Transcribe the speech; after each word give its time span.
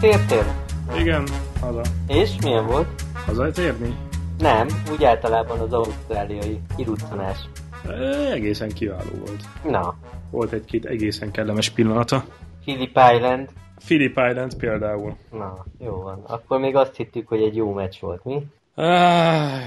Hazatértél? 0.00 0.54
Igen, 1.00 1.24
haza. 1.60 1.82
És 2.08 2.36
milyen 2.42 2.66
volt? 2.66 2.86
Hazatérni? 3.26 3.96
Nem, 4.38 4.66
úgy 4.92 5.04
általában 5.04 5.58
az 5.60 5.72
ausztráliai 5.72 6.60
kiruccanás. 6.76 7.38
E, 7.88 7.92
egészen 8.32 8.68
kiváló 8.68 9.10
volt. 9.18 9.42
Na, 9.64 9.94
Volt 10.30 10.52
egy-két 10.52 10.84
egészen 10.84 11.30
kellemes 11.30 11.70
pillanata. 11.70 12.24
Phillip 12.60 13.00
Island. 13.14 13.48
Phillip 13.84 14.10
Island 14.10 14.56
például. 14.56 15.16
Na, 15.32 15.64
jó 15.78 16.02
van. 16.02 16.24
Akkor 16.26 16.58
még 16.58 16.76
azt 16.76 16.96
hittük, 16.96 17.28
hogy 17.28 17.42
egy 17.42 17.56
jó 17.56 17.72
meccs 17.72 18.00
volt, 18.00 18.24
mi? 18.24 18.42
Áj, 18.74 19.62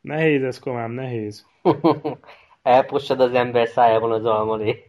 nehéz 0.00 0.42
ez, 0.42 0.58
komám, 0.58 0.90
nehéz. 0.90 1.46
Elpossad 2.62 3.20
az 3.20 3.32
ember 3.32 3.68
szájában 3.68 4.12
az 4.12 4.24
almalé. 4.24 4.86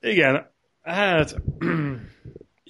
Igen, 0.00 0.50
hát 0.82 1.34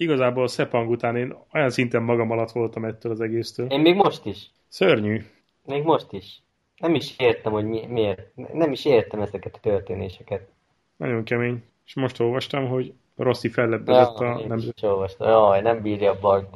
igazából 0.00 0.48
Szepang 0.48 0.90
után 0.90 1.16
én 1.16 1.34
olyan 1.52 1.70
szinten 1.70 2.02
magam 2.02 2.30
alatt 2.30 2.50
voltam 2.50 2.84
ettől 2.84 3.12
az 3.12 3.20
egésztől. 3.20 3.66
Én 3.70 3.80
még 3.80 3.94
most 3.94 4.26
is. 4.26 4.50
Szörnyű. 4.68 5.24
Még 5.66 5.82
most 5.82 6.12
is. 6.12 6.42
Nem 6.76 6.94
is 6.94 7.14
értem, 7.18 7.52
hogy 7.52 7.64
mi, 7.64 7.86
miért. 7.86 8.36
Nem 8.52 8.72
is 8.72 8.84
értem 8.84 9.20
ezeket 9.20 9.54
a 9.54 9.58
történéseket. 9.60 10.48
Nagyon 10.96 11.24
kemény. 11.24 11.62
És 11.86 11.94
most 11.94 12.20
olvastam, 12.20 12.68
hogy 12.68 12.92
Rossi 13.16 13.48
fellebbezett 13.48 14.18
Ja, 14.18 14.26
a 14.26 14.46
nemzet. 14.46 14.76
is 14.76 14.82
olvastam. 14.82 15.28
Jaj, 15.28 15.60
nem 15.60 15.82
bírja 15.82 16.10
a 16.10 16.18
bag. 16.20 16.48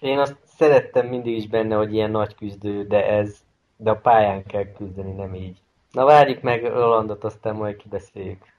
Én 0.00 0.18
azt 0.18 0.36
szerettem 0.44 1.06
mindig 1.06 1.36
is 1.36 1.46
benne, 1.48 1.74
hogy 1.74 1.94
ilyen 1.94 2.10
nagy 2.10 2.34
küzdő, 2.34 2.86
de 2.86 3.06
ez, 3.06 3.38
de 3.76 3.90
a 3.90 3.96
pályán 3.96 4.44
kell 4.46 4.72
küzdeni, 4.72 5.12
nem 5.12 5.34
így. 5.34 5.58
Na 5.90 6.04
várjuk 6.04 6.40
meg 6.40 6.64
Rolandot, 6.64 7.24
aztán 7.24 7.54
majd 7.56 7.76
kibeszéljük. 7.76 8.51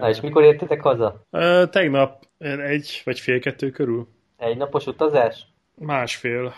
Na 0.00 0.08
és 0.08 0.20
mikor 0.20 0.42
értetek 0.42 0.80
haza? 0.80 1.20
Ö, 1.30 1.62
tegnap 1.70 2.24
egy 2.38 3.02
vagy 3.04 3.20
fél 3.20 3.40
kettő 3.40 3.70
körül. 3.70 4.06
Egy 4.36 4.56
napos 4.56 4.86
utazás? 4.86 5.46
Másfél. 5.74 6.52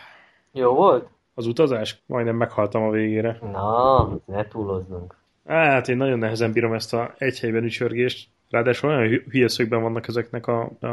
Jó 0.53 0.75
volt? 0.75 1.09
Az 1.35 1.47
utazás? 1.47 2.03
Majdnem 2.07 2.37
meghaltam 2.37 2.83
a 2.83 2.91
végére. 2.91 3.39
Na, 3.53 4.09
ne 4.27 4.49
túlozzunk. 4.49 5.17
Hát 5.47 5.89
én 5.89 5.97
nagyon 5.97 6.19
nehezen 6.19 6.53
bírom 6.53 6.73
ezt 6.73 6.95
a 6.95 7.15
egy 7.19 7.41
helyben 7.41 7.65
ücsörgést. 7.65 8.29
Ráadásul 8.51 8.91
olyan 8.91 9.09
hü- 9.09 9.25
hülye 9.31 9.49
szögben 9.49 9.83
vannak 9.83 10.09
ezeknek 10.09 10.47
a, 10.47 10.71
a, 10.81 10.87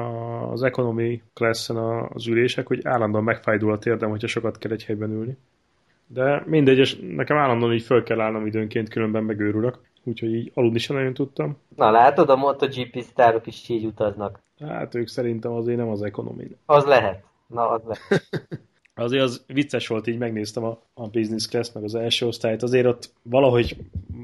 az 0.52 0.64
economy 0.64 1.22
class-en 1.34 1.78
a- 1.78 2.10
az 2.10 2.28
ülések, 2.28 2.68
hogy 2.68 2.80
állandóan 2.84 3.24
megfájdul 3.24 3.72
a 3.72 3.78
térdem, 3.80 4.10
hogyha 4.10 4.28
sokat 4.28 4.58
kell 4.58 4.72
egy 4.72 4.86
helyben 4.86 5.12
ülni. 5.12 5.38
De 6.08 6.44
mindegy, 6.46 6.78
és 6.78 7.00
nekem 7.16 7.38
állandóan 7.38 7.74
így 7.74 7.82
föl 7.84 8.04
kell 8.04 8.20
állnom 8.22 8.46
időnként, 8.46 8.90
különben 8.90 9.24
megőrülök. 9.24 9.78
Úgyhogy 10.08 10.34
így 10.34 10.52
aludni 10.54 10.78
sem 10.80 10.96
nagyon 10.96 11.14
tudtam. 11.14 11.58
Na 11.76 11.92
látod, 11.92 12.30
a 12.30 12.36
MotoGP 12.36 13.02
sztárok 13.02 13.48
is 13.48 13.70
így 13.70 13.86
utaznak. 13.86 14.40
Hát 14.60 14.96
ők 14.96 15.08
szerintem 15.08 15.52
azért 15.52 15.78
nem 15.78 15.90
az 15.90 16.02
economy. 16.02 16.56
Az 16.66 16.86
lehet. 16.86 17.24
Na, 17.48 17.70
az 17.70 17.82
lehet. 17.86 18.28
Azért 18.96 19.24
az 19.24 19.44
vicces 19.48 19.88
volt, 19.88 20.08
így 20.08 20.18
megnéztem 20.18 20.64
a, 20.64 20.80
a 20.94 21.08
business 21.08 21.48
class, 21.48 21.72
meg 21.74 21.84
az 21.84 21.96
első 21.96 22.26
osztályt, 22.28 22.64
azért 22.64 22.86
ott 22.86 23.10
valahogy 23.22 23.78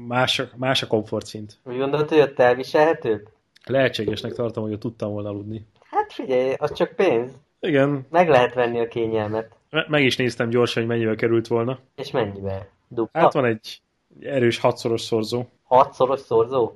más, 0.06 0.42
más 0.56 0.82
a 0.82 0.86
komfortszint. 0.86 1.58
Úgy 1.64 1.76
gondolod, 1.76 2.08
hogy 2.08 2.20
ott 2.20 2.38
elviselhetőbb? 2.38 3.28
Lehetségesnek 3.64 4.32
tartom, 4.32 4.62
hogy 4.64 4.72
ott 4.72 4.80
tudtam 4.80 5.12
volna 5.12 5.28
aludni. 5.28 5.66
Hát 5.90 6.12
figyelj, 6.12 6.52
az 6.58 6.72
csak 6.72 6.92
pénz. 6.96 7.30
Igen, 7.60 8.06
Meg 8.10 8.28
lehet 8.28 8.54
venni 8.54 8.78
a 8.80 8.88
kényelmet. 8.88 9.56
me- 9.70 9.88
meg 9.88 10.04
is 10.04 10.16
néztem 10.16 10.48
gyorsan, 10.48 10.82
hogy 10.82 10.90
mennyivel 10.92 11.14
került 11.16 11.46
volna. 11.46 11.78
És 11.96 12.10
mennyivel? 12.10 12.68
Dupla? 12.88 13.20
Hát 13.20 13.32
van 13.32 13.44
egy 13.44 13.80
erős 14.20 14.58
hatszoros 14.58 15.00
szorzó. 15.00 15.44
Hatszoros 15.64 16.20
szorzó? 16.20 16.72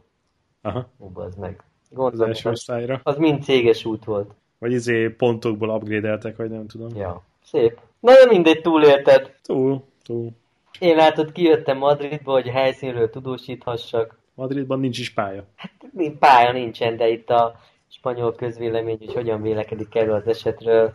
Aha, 0.62 0.86
Ó, 1.00 1.08
bazd 1.08 1.38
meg. 1.38 1.62
az 1.90 1.96
Gondolom, 1.96 2.28
első 2.28 2.48
az, 2.48 2.54
osztályra. 2.54 3.00
az 3.02 3.16
mind 3.16 3.42
céges 3.42 3.84
út 3.84 4.04
volt. 4.04 4.30
Vagy 4.58 4.72
izé 4.72 5.08
pontokból 5.08 5.68
upgrade-eltek, 5.68 6.36
vagy 6.36 6.50
nem 6.50 6.66
tudom. 6.66 6.96
Ja. 6.96 7.22
Szép. 7.44 7.80
Na 8.00 8.12
de 8.12 8.26
mindegy, 8.28 8.60
túlélted. 8.60 9.34
Túl, 9.42 9.82
túl. 10.04 10.30
Én 10.78 10.96
látod, 10.96 11.32
kijöttem 11.32 11.78
Madridba, 11.78 12.32
hogy 12.32 12.48
a 12.48 12.52
helyszínről 12.52 13.10
tudósíthassak. 13.10 14.18
Madridban 14.34 14.80
nincs 14.80 14.98
is 14.98 15.10
pálya. 15.12 15.44
Hát 15.56 15.72
pálya 16.18 16.52
nincsen, 16.52 16.96
de 16.96 17.08
itt 17.08 17.30
a 17.30 17.60
spanyol 17.88 18.34
közvélemény, 18.34 18.96
hogy 18.98 19.14
hogyan 19.14 19.42
vélekedik 19.42 19.94
erről 19.94 20.14
az 20.14 20.26
esetről. 20.26 20.92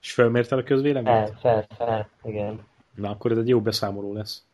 És 0.00 0.12
felmértel 0.12 0.58
a 0.58 0.62
közvéleményt? 0.62 1.28
Fel, 1.28 1.36
fel, 1.40 1.66
fel, 1.76 2.08
igen. 2.24 2.60
Na, 2.94 3.10
akkor 3.10 3.30
ez 3.30 3.38
egy 3.38 3.48
jó 3.48 3.60
beszámoló 3.60 4.12
lesz. 4.12 4.44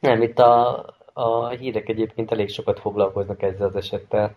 Nem, 0.00 0.22
itt 0.22 0.38
a, 0.38 0.84
a 1.18 1.48
hírek 1.48 1.88
egyébként 1.88 2.30
elég 2.30 2.48
sokat 2.48 2.80
foglalkoznak 2.80 3.42
ezzel 3.42 3.66
az 3.66 3.76
esettel. 3.76 4.36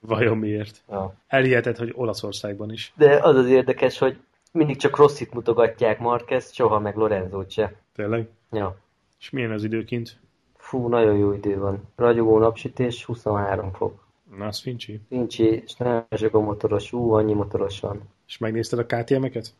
Vajon 0.00 0.38
miért? 0.38 0.82
Ja. 0.88 1.14
Elhiheted, 1.26 1.76
hogy 1.76 1.92
Olaszországban 1.94 2.72
is. 2.72 2.92
De 2.96 3.18
az 3.22 3.36
az 3.36 3.46
érdekes, 3.46 3.98
hogy 3.98 4.18
mindig 4.52 4.76
csak 4.76 4.96
Rossit 4.96 5.34
mutogatják 5.34 5.98
Marquez, 5.98 6.52
soha 6.52 6.78
meg 6.78 6.96
Lorenzót 6.96 7.50
se. 7.50 7.72
Tényleg? 7.94 8.28
Ja. 8.50 8.76
És 9.18 9.30
milyen 9.30 9.50
az 9.50 9.64
időkint? 9.64 10.16
Fú, 10.56 10.88
nagyon 10.88 11.16
jó 11.16 11.32
idő 11.32 11.58
van. 11.58 11.82
Ragyogó 11.96 12.38
napsütés, 12.38 13.04
23 13.04 13.72
fok. 13.72 14.04
Na, 14.36 14.46
az 14.46 14.60
fincsi. 14.60 15.00
Nincs, 15.08 15.38
és 15.38 15.74
nagyon 15.76 16.06
sok 16.10 16.34
a 16.34 16.40
motoros. 16.40 16.92
Ú, 16.92 17.12
annyi 17.12 17.32
motoros 17.32 17.80
van. 17.80 18.02
És 18.26 18.38
megnézted 18.38 18.78
a 18.78 18.86
KTM-eket? 18.86 19.54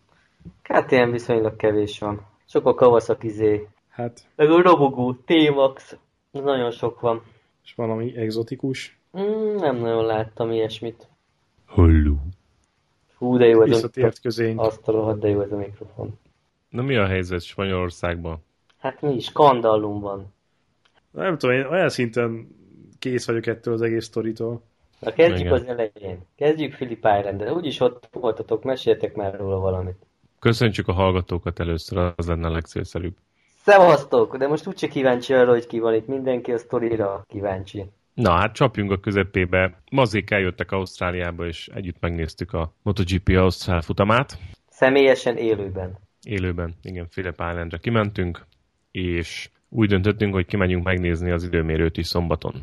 KTM 0.63 1.11
viszonylag 1.11 1.57
kevés 1.57 1.99
van. 1.99 2.27
Sok 2.47 2.67
a 2.67 2.75
Kawasaki 2.75 3.29
Z. 3.29 3.41
Hát, 3.89 4.21
Meg 4.37 4.51
a 4.51 4.63
Robogó, 4.63 5.15
T-Max. 5.15 5.97
Nagyon 6.31 6.71
sok 6.71 7.01
van. 7.01 7.23
és 7.65 7.75
valami 7.75 8.17
egzotikus. 8.17 8.99
Mm, 9.19 9.57
nem 9.57 9.77
nagyon 9.77 10.05
láttam 10.05 10.51
ilyesmit. 10.51 11.09
Holló. 11.67 12.17
Hú, 13.17 13.37
de 13.37 13.47
jó 13.47 13.63
ez 13.63 13.69
a 13.69 13.73
Visszatért 13.73 14.21
közénk. 14.21 14.61
Azt 14.61 14.89
a 14.89 14.93
rohadt, 14.93 15.21
de 15.21 15.29
jó 15.29 15.41
ez 15.41 15.53
a 15.53 15.57
mikrofon. 15.57 16.19
Na 16.69 16.83
mi 16.83 16.97
a 16.97 17.07
helyzet 17.07 17.43
Spanyolországban? 17.43 18.45
Hát 18.79 19.01
mi 19.01 19.15
is, 19.15 19.25
skandallum 19.25 20.01
van. 20.01 20.33
Nem 21.11 21.39
tudom, 21.39 21.57
én 21.57 21.65
olyan 21.67 21.89
szinten 21.89 22.49
kész 22.99 23.27
vagyok 23.27 23.47
ettől 23.47 23.75
az 23.75 23.83
egész 23.83 24.05
sztoritól. 24.05 24.63
Na 24.99 25.13
kezdjük 25.13 25.41
Igen. 25.41 25.53
az 25.53 25.65
elején. 25.65 26.27
Kezdjük 26.37 26.75
Philip 26.75 26.99
Island-en. 27.19 27.53
Úgyis 27.53 27.81
ott 27.81 28.09
voltatok, 28.13 28.63
meséltek 28.63 29.15
már 29.15 29.39
róla 29.39 29.59
valamit. 29.59 30.07
Köszöntsük 30.39 30.89
a 30.89 30.93
hallgatókat 30.93 31.59
először, 31.61 32.13
az 32.17 32.27
lenne 32.27 32.47
a 32.47 32.51
legcélszerűbb. 32.51 33.17
Szevasztok! 33.71 34.37
De 34.37 34.47
most 34.47 34.67
úgyse 34.67 34.89
kíváncsi 34.89 35.35
arra, 35.35 35.51
hogy 35.51 35.67
ki 35.67 35.79
van 35.79 35.95
itt. 35.95 36.07
Mindenki 36.07 36.53
a 36.53 36.59
sztorira 36.59 37.25
kíváncsi. 37.29 37.85
Na 38.15 38.31
hát 38.31 38.55
csapjunk 38.55 38.91
a 38.91 39.01
közepébe. 39.01 39.83
Mazék 39.91 40.31
eljöttek 40.31 40.73
Ausztráliába, 40.73 41.47
és 41.47 41.69
együtt 41.75 42.01
megnéztük 42.01 42.53
a 42.53 42.73
MotoGP 42.83 43.29
Ausztrál 43.29 43.81
futamát. 43.81 44.39
Személyesen 44.69 45.37
élőben. 45.37 45.99
Élőben, 46.23 46.75
igen, 46.83 47.09
Phillip 47.09 47.33
Islandra 47.33 47.79
kimentünk, 47.79 48.47
és 48.91 49.51
úgy 49.69 49.89
döntöttünk, 49.89 50.35
hogy 50.35 50.47
kimegyünk 50.47 50.85
megnézni 50.85 51.31
az 51.31 51.45
időmérőt 51.45 51.97
is 51.97 52.07
szombaton. 52.07 52.55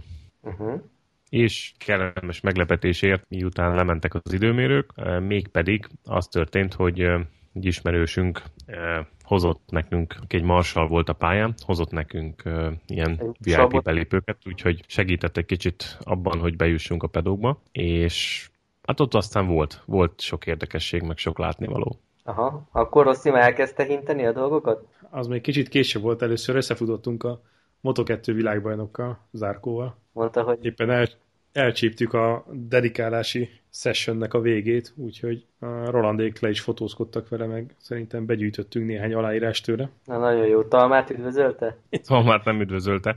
Uh-huh. 0.42 0.82
és 1.30 1.74
kellemes 1.78 2.42
meglepetésért, 2.42 3.26
miután 3.30 3.76
lementek 3.76 4.14
az 4.14 4.34
időmérők, 4.34 4.92
eh, 4.96 5.20
mégpedig 5.20 5.88
az 6.04 6.28
történt, 6.28 6.74
hogy 6.74 7.00
eh, 7.00 7.22
egy 7.54 7.66
ismerősünk 7.66 8.42
eh, 8.66 9.06
hozott 9.28 9.62
nekünk, 9.70 10.16
aki 10.22 10.36
egy 10.36 10.44
marsal 10.44 10.88
volt 10.88 11.10
a 11.10 11.14
pályán, 11.14 11.54
hozott 11.66 11.92
nekünk 11.92 12.42
eh, 12.46 12.72
ilyen 12.88 13.36
VIP 13.40 13.84
belépőket, 13.84 14.38
úgyhogy 14.46 14.84
segített 14.88 15.38
egy 15.38 15.46
kicsit 15.46 15.98
abban, 16.04 16.40
hogy 16.40 16.56
bejussunk 16.56 17.04
a 17.04 17.08
pedókba, 17.08 17.62
és 17.72 18.50
hát 18.84 19.00
ott 19.00 19.14
aztán 19.14 19.48
volt, 19.48 19.82
volt 19.86 20.22
sok 20.22 20.46
érdekesség, 20.46 21.02
meg 21.02 21.18
sok 21.18 21.40
látnivaló. 21.40 22.00
Aha. 22.24 22.68
Akkor 22.72 23.06
Rossi 23.06 23.30
már 23.30 23.42
elkezdte 23.42 23.84
hinteni 23.84 24.26
a 24.26 24.32
dolgokat? 24.32 24.88
Az 25.10 25.28
még 25.28 25.42
kicsit 25.42 25.70
később 25.70 26.02
volt, 26.02 26.22
először 26.22 26.56
összefutottunk 26.56 27.24
a 27.24 27.42
Moto2 27.84 28.32
világbajnokkal, 28.36 29.20
Zárkóval. 29.32 29.98
Mondta, 30.12 30.44
hogy 30.44 30.66
Éppen 30.66 30.90
el, 30.90 31.08
elcsíptük 31.52 32.14
a 32.14 32.46
dedikálási 32.52 33.50
sessionnek 33.80 34.34
a 34.34 34.42
végét, 34.42 34.94
úgyhogy 34.96 35.46
a 35.60 35.90
Rolandék 35.90 36.40
le 36.40 36.50
is 36.50 36.60
fotózkodtak 36.60 37.30
vele, 37.30 37.46
meg 37.46 37.76
szerintem 37.78 38.26
begyűjtöttünk 38.26 38.88
néhány 38.88 39.14
aláírást 39.14 39.66
tőle. 39.66 39.90
na 40.06 40.18
nagyon 40.18 40.48
jó. 40.48 40.64
Talmát 40.64 41.10
üdvözölte? 41.10 41.78
Tomát 42.08 42.46
nem 42.46 42.62
üdvözölte. 42.62 43.16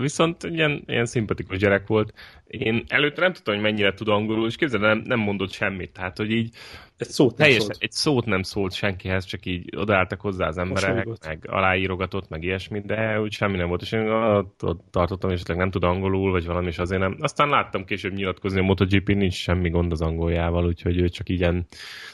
Viszont 0.00 0.42
ilyen, 0.42 0.82
ilyen 0.86 1.06
szimpatikus 1.06 1.58
gyerek 1.58 1.86
volt. 1.86 2.12
Én 2.46 2.84
előtte 2.88 3.20
nem 3.20 3.32
tudtam, 3.32 3.54
hogy 3.54 3.62
mennyire 3.62 3.94
tud 3.94 4.08
angolul, 4.08 4.46
és 4.46 4.56
képzeld, 4.56 4.82
el, 4.82 4.94
nem, 4.94 5.02
nem 5.06 5.18
mondott 5.18 5.50
semmit. 5.50 5.92
Tehát, 5.92 6.16
hogy 6.16 6.30
így 6.30 6.54
Egy 6.96 7.08
szót 7.08 7.28
nem 7.28 7.46
Teljesen, 7.46 7.60
szólt. 7.60 7.82
egy 7.82 7.92
szót 7.92 8.24
nem 8.24 8.42
szólt 8.42 8.72
senkihez, 8.72 9.24
csak 9.24 9.46
így 9.46 9.76
odaálltak 9.76 10.20
hozzá 10.20 10.46
az 10.46 10.58
emberek, 10.58 11.06
meg 11.26 11.46
aláírogatott, 11.48 12.28
meg 12.28 12.42
ilyesmit, 12.42 12.86
de 12.86 13.20
úgy 13.20 13.32
semmi 13.32 13.56
nem 13.56 13.68
volt, 13.68 13.82
és 13.82 13.92
én 13.92 14.08
ott, 14.10 14.64
ott 14.64 14.84
tartottam, 14.90 15.30
és 15.30 15.34
esetleg 15.34 15.56
nem 15.56 15.70
tud 15.70 15.84
angolul, 15.84 16.30
vagy 16.30 16.46
valami, 16.46 16.66
és 16.66 16.78
azért 16.78 17.00
nem. 17.00 17.16
Aztán 17.20 17.48
láttam 17.48 17.84
később 17.84 18.12
nyilatkozni, 18.12 18.60
a 18.60 18.62
MotoGP 18.62 19.08
nincs 19.08 19.34
semmi 19.46 19.70
gond 19.70 19.92
az 19.92 20.00
angoljával, 20.00 20.66
úgyhogy 20.66 21.00
ő 21.00 21.08
csak 21.08 21.28
ilyen, 21.28 21.66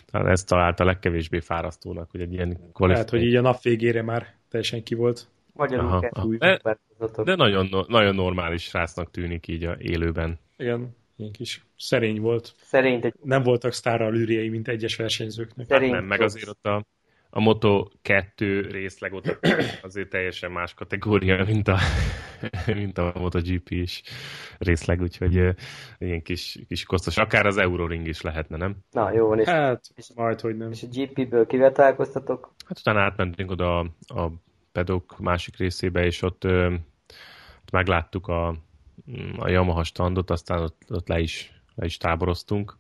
talán 0.06 0.28
ezt 0.28 0.46
találta 0.48 0.84
legkevésbé 0.84 1.40
fárasztónak, 1.40 2.10
hogy 2.10 2.20
egy 2.20 2.32
ilyen 2.32 2.48
Lehet, 2.48 2.62
hogy 2.62 2.72
qualification. 2.72 3.22
így 3.22 3.36
a 3.36 3.40
nap 3.40 3.62
végére 3.62 4.02
már 4.02 4.34
teljesen 4.48 4.82
ki 4.82 4.94
volt. 4.94 5.28
Magyarul 5.52 5.86
Aha, 5.86 6.08
aha. 6.10 6.26
új 6.26 6.36
De-. 6.36 6.60
De 7.24 7.34
nagyon, 7.34 7.84
nagyon 7.88 8.14
normális 8.14 8.62
srácnak 8.62 9.10
tűnik 9.10 9.48
így 9.48 9.64
a 9.64 9.76
élőben. 9.78 10.38
Igen, 10.56 10.96
Ilyen 11.16 11.32
kis 11.32 11.64
szerény 11.76 12.20
volt. 12.20 12.54
Szerint 12.56 13.04
egy 13.04 13.14
Nem 13.22 13.42
voltak 13.42 13.72
sztárral 13.72 14.12
lűriei, 14.12 14.48
mint 14.48 14.68
egyes 14.68 14.96
versenyzőknek. 14.96 15.66
Hát 15.68 15.78
Szerint 15.78 15.92
nem, 15.92 16.04
meg 16.04 16.20
azért 16.20 16.48
ott 16.48 16.66
a, 16.66 16.84
a 17.34 17.40
Moto 17.40 17.88
2 18.02 18.60
részleg 18.70 19.12
ott 19.12 19.38
azért 19.82 20.08
teljesen 20.08 20.50
más 20.52 20.74
kategória, 20.74 21.44
mint 21.44 21.68
a, 21.68 21.78
mint 22.74 22.98
a 22.98 23.12
MotoGP 23.14 23.70
is 23.70 24.02
részleg, 24.58 25.00
úgyhogy 25.00 25.54
ilyen 25.98 26.22
kis, 26.22 26.58
kis 26.68 26.84
kosztos. 26.84 27.16
Akár 27.16 27.46
az 27.46 27.56
Euroring 27.56 28.06
is 28.06 28.20
lehetne, 28.20 28.56
nem? 28.56 28.76
Na, 28.90 29.12
jó 29.12 29.28
van, 29.28 29.38
és, 29.38 29.48
Hát, 29.48 29.84
majd, 30.14 30.40
hogy 30.40 30.56
nem. 30.56 30.70
és 30.70 30.82
a 30.82 30.86
GP-ből 30.92 31.46
kivel 31.46 31.72
találkoztatok? 31.72 32.54
Hát 32.66 32.78
utána 32.78 33.00
átmentünk 33.00 33.50
oda 33.50 33.78
a, 33.78 33.86
a 34.06 34.32
pedok 34.72 35.18
másik 35.18 35.56
részébe, 35.56 36.04
és 36.04 36.22
ott, 36.22 36.44
ö, 36.44 36.72
ott 37.60 37.70
megláttuk 37.70 38.28
a, 38.28 38.48
a 39.36 39.48
Yamaha 39.48 39.84
standot, 39.84 40.30
aztán 40.30 40.62
ott, 40.62 40.82
ott 40.88 41.08
le, 41.08 41.20
is, 41.20 41.62
le 41.74 41.84
is 41.84 41.96
táboroztunk, 41.96 42.78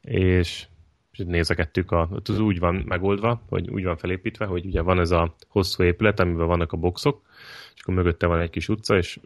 és, 0.00 0.66
és 1.12 1.18
nézegettük, 1.26 1.90
a, 1.90 2.08
az 2.24 2.38
úgy 2.38 2.58
van 2.58 2.84
megoldva, 2.86 3.42
hogy 3.48 3.70
úgy 3.70 3.84
van 3.84 3.96
felépítve, 3.96 4.44
hogy 4.46 4.64
ugye 4.66 4.80
van 4.80 5.00
ez 5.00 5.10
a 5.10 5.34
hosszú 5.48 5.82
épület, 5.82 6.20
amiben 6.20 6.46
vannak 6.46 6.72
a 6.72 6.76
boxok, 6.76 7.22
és 7.74 7.82
akkor 7.82 7.94
mögötte 7.94 8.26
van 8.26 8.40
egy 8.40 8.50
kis 8.50 8.68
utca, 8.68 8.96
és 8.96 9.18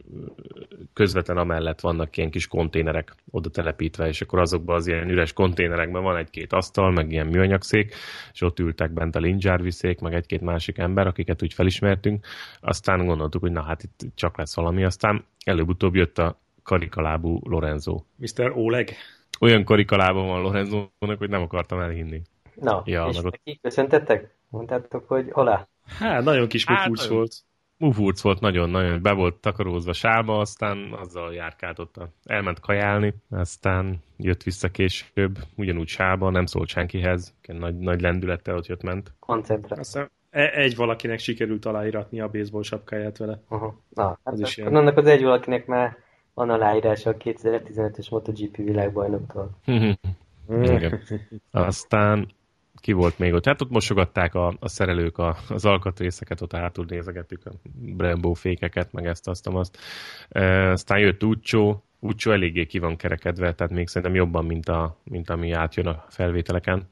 közvetlen 0.93 1.37
amellett 1.37 1.79
vannak 1.79 2.17
ilyen 2.17 2.29
kis 2.29 2.47
konténerek 2.47 3.15
oda 3.31 3.49
telepítve, 3.49 4.07
és 4.07 4.21
akkor 4.21 4.39
azokban 4.39 4.75
az 4.75 4.87
ilyen 4.87 5.09
üres 5.09 5.33
konténerekben 5.33 6.03
van 6.03 6.17
egy-két 6.17 6.53
asztal, 6.53 6.91
meg 6.91 7.11
ilyen 7.11 7.27
műanyagszék, 7.27 7.95
és 8.33 8.41
ott 8.41 8.59
ültek 8.59 8.91
bent 8.91 9.15
a 9.15 9.19
Lin 9.19 9.37
Jarvisék, 9.39 9.99
meg 9.99 10.13
egy-két 10.13 10.41
másik 10.41 10.77
ember, 10.77 11.07
akiket 11.07 11.43
úgy 11.43 11.53
felismertünk. 11.53 12.25
Aztán 12.59 13.05
gondoltuk, 13.05 13.41
hogy 13.41 13.51
na 13.51 13.63
hát 13.63 13.83
itt 13.83 14.05
csak 14.15 14.37
lesz 14.37 14.55
valami, 14.55 14.83
aztán 14.83 15.25
előbb-utóbb 15.45 15.95
jött 15.95 16.17
a 16.17 16.39
karikalábú 16.63 17.39
Lorenzo. 17.43 18.03
Mr. 18.15 18.51
Oleg. 18.55 18.95
Olyan 19.39 19.63
karikalába 19.63 20.21
van 20.21 20.41
Lorenzónak, 20.41 21.17
hogy 21.17 21.29
nem 21.29 21.41
akartam 21.41 21.79
elhinni. 21.79 22.21
Na, 22.55 22.81
Ja, 22.85 23.07
és 23.09 23.15
meg 23.15 23.25
ott- 23.25 23.31
neki 23.43 23.59
köszöntettek? 23.61 24.35
Mondtátok, 24.49 25.07
hogy 25.07 25.29
olá? 25.31 25.67
Hát, 25.99 26.23
nagyon 26.23 26.47
kis 26.47 26.65
Hát, 26.65 26.77
pufurc 26.77 27.01
nagyon. 27.01 27.17
volt. 27.17 27.33
Mufurc 27.77 28.21
volt 28.21 28.39
nagyon-nagyon, 28.39 29.01
be 29.01 29.11
volt 29.11 29.35
takarózva 29.35 29.93
sálba, 29.93 30.39
aztán 30.39 30.93
azzal 30.99 31.33
járkált 31.33 31.79
ott, 31.79 31.97
a- 31.97 32.09
elment 32.23 32.59
kajálni, 32.59 33.13
aztán 33.29 34.03
jött 34.17 34.43
vissza 34.43 34.69
később, 34.69 35.37
ugyanúgy 35.55 35.87
sálba, 35.87 36.29
nem 36.29 36.45
szólt 36.45 36.67
senkihez, 36.67 37.33
nagy, 37.47 37.77
nagy 37.77 38.01
lendülettel 38.01 38.55
ott 38.55 38.65
jött 38.65 38.83
ment. 38.83 39.13
Koncentrál. 39.19 39.79
Aztán 39.79 40.09
e- 40.29 40.51
egy 40.53 40.75
valakinek 40.75 41.19
sikerült 41.19 41.65
aláíratni 41.65 42.19
a 42.19 42.27
baseball 42.29 42.63
sapkáját 42.63 43.17
vele. 43.17 43.39
Uh-huh. 43.49 43.73
Na, 43.89 44.03
hát 44.07 44.19
Az 44.23 44.39
is 44.39 44.47
is 44.47 44.57
ilyen. 44.57 44.75
annak 44.75 44.97
az 44.97 45.05
egy 45.05 45.23
valakinek 45.23 45.65
már 45.65 45.97
van 46.35 46.49
aláírása 46.49 47.09
a 47.09 47.17
2015-ös 47.17 48.11
MotoGP 48.11 48.55
világbajnoktól. 48.55 49.49
Igen. 50.49 51.01
Aztán 51.51 52.27
ki 52.75 52.91
volt 52.91 53.19
még 53.19 53.33
ott? 53.33 53.45
Hát 53.45 53.61
ott 53.61 53.69
mosogatták 53.69 54.35
a, 54.35 54.53
a 54.59 54.67
szerelők 54.67 55.17
a, 55.17 55.37
az 55.49 55.65
alkatrészeket, 55.65 56.41
ott 56.41 56.51
hátul 56.51 56.85
nézegettük 56.87 57.45
a 57.45 57.51
Brembo 57.73 58.33
fékeket, 58.33 58.91
meg 58.91 59.05
ezt, 59.05 59.27
azt, 59.27 59.47
azt. 59.47 59.77
E, 60.29 60.71
aztán 60.71 60.99
jött 60.99 61.23
Uccio, 61.23 61.77
Uccio 61.99 62.31
eléggé 62.31 62.65
ki 62.65 62.79
van 62.79 62.95
kerekedve, 62.95 63.53
tehát 63.53 63.73
még 63.73 63.87
szerintem 63.87 64.15
jobban, 64.15 64.45
mint, 64.45 64.69
a, 64.69 64.97
mint 65.03 65.29
ami 65.29 65.51
átjön 65.51 65.87
a 65.87 66.05
felvételeken. 66.09 66.89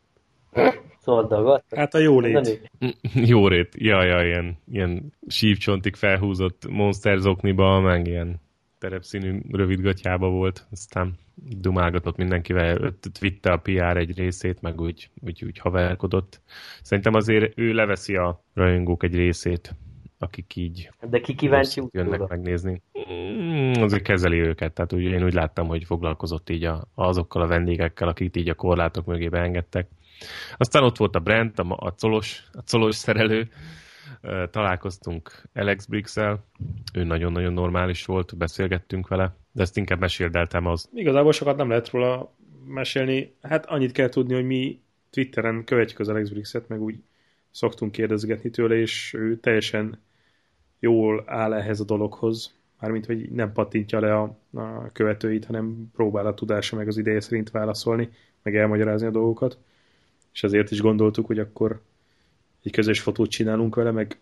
Szoldagat. 1.00 1.64
Hát 1.76 1.94
a 1.94 2.00
jó 2.00 2.20
lét. 2.20 2.70
Jó 3.34 3.48
rét, 3.48 3.74
ja, 3.78 4.04
ja, 4.04 4.26
ilyen, 4.26 4.58
ilyen 4.72 5.14
sívcsontig 5.28 5.96
felhúzott 5.96 6.68
Monster 6.70 7.18
zokniba, 7.18 7.80
meg 7.80 8.08
ilyen 8.08 8.42
terepszínű 8.84 9.40
rövidgatjába 9.52 10.30
volt, 10.30 10.68
aztán 10.72 11.14
dumálgatott 11.36 12.18
mindenkivel, 12.18 12.96
vitte 13.20 13.52
a 13.52 13.58
PR 13.58 13.98
egy 13.98 14.18
részét, 14.18 14.62
meg 14.62 14.82
úgy, 14.82 15.10
úgy, 15.22 15.44
úgy 15.46 15.58
haverkodott. 15.58 16.42
Szerintem 16.82 17.14
azért 17.14 17.58
ő 17.58 17.74
leveszi 17.74 18.16
a 18.16 18.44
rajongók 18.54 19.04
egy 19.04 19.16
részét, 19.16 19.76
akik 20.20 20.56
így 20.56 20.90
De 21.10 21.20
ki 21.20 21.36
kíváncsi 21.36 21.82
jönnek 21.92 22.14
utóra? 22.14 22.28
megnézni. 22.30 22.82
Mm, 23.12 23.72
azért 23.82 24.04
kezeli 24.04 24.40
őket, 24.40 24.74
tehát 24.74 24.94
úgy, 24.94 25.04
én 25.04 25.24
úgy 25.24 25.34
láttam, 25.34 25.68
hogy 25.68 25.84
foglalkozott 25.84 26.50
így 26.50 26.64
a, 26.64 26.88
azokkal 26.96 27.42
a 27.42 27.48
vendégekkel, 27.48 28.08
akik 28.08 28.38
így 28.38 28.50
a 28.50 28.56
korlátok 28.56 29.06
mögé 29.06 29.28
beengedtek. 29.28 29.88
Aztán 30.58 30.84
ott 30.84 30.98
volt 30.98 31.16
a 31.16 31.20
Brent, 31.20 31.60
a, 31.60 31.66
a, 31.80 31.92
colos, 31.92 32.44
a 32.52 32.64
colos 32.72 32.96
szerelő, 32.96 33.50
találkoztunk 34.52 35.42
Alex 35.54 35.86
Briggs-el, 35.86 36.44
ő 36.94 37.04
nagyon-nagyon 37.04 37.54
normális 37.54 38.06
volt, 38.06 38.38
beszélgettünk 38.38 39.08
vele, 39.08 39.36
de 39.52 39.62
ezt 39.62 39.78
inkább 39.78 40.00
meséldeltem 40.00 40.66
az. 40.66 40.90
Igazából 40.94 41.32
sokat 41.32 41.58
nem 41.58 41.70
lehet 41.70 41.90
róla 41.90 42.34
mesélni. 42.66 43.34
Hát 43.42 43.66
annyit 43.66 43.92
kell 43.92 44.10
tudni, 44.10 44.34
hogy 44.34 44.46
mi 44.46 44.82
Twitteren 45.10 45.64
követjük 45.64 46.00
az 46.00 46.10
Alex 46.10 46.30
Briggs-et, 46.30 46.68
meg 46.68 46.82
úgy 46.82 46.96
szoktunk 47.52 47.92
kérdezgetni 47.92 48.50
tőle, 48.50 48.76
és 48.76 49.14
ő 49.14 49.40
teljesen 49.40 50.00
jól 50.80 51.24
áll 51.26 51.54
ehhez 51.54 51.80
a 51.80 51.84
dologhoz. 51.84 52.54
Mármint, 52.80 53.06
hogy 53.06 53.30
nem 53.30 53.52
pattintja 53.52 54.00
le 54.00 54.16
a, 54.16 54.38
a 54.54 54.92
követőit, 54.92 55.46
hanem 55.46 55.92
próbál 55.96 56.26
a 56.26 56.34
tudása 56.34 56.76
meg 56.76 56.88
az 56.88 56.98
ideje 56.98 57.22
szerint 57.22 57.52
válaszolni, 57.52 58.10
meg 58.42 58.56
elmagyarázni 58.56 59.08
a 59.08 59.12
dolgokat. 59.12 59.58
És 60.34 60.44
ezért 60.44 60.72
is 60.72 60.82
gondoltuk, 60.82 61.26
hogy 61.26 61.40
akkor 61.40 61.82
egy 62.64 62.72
közös 62.72 63.00
fotót 63.00 63.30
csinálunk 63.30 63.76
vele, 63.76 63.92
meg 63.92 64.18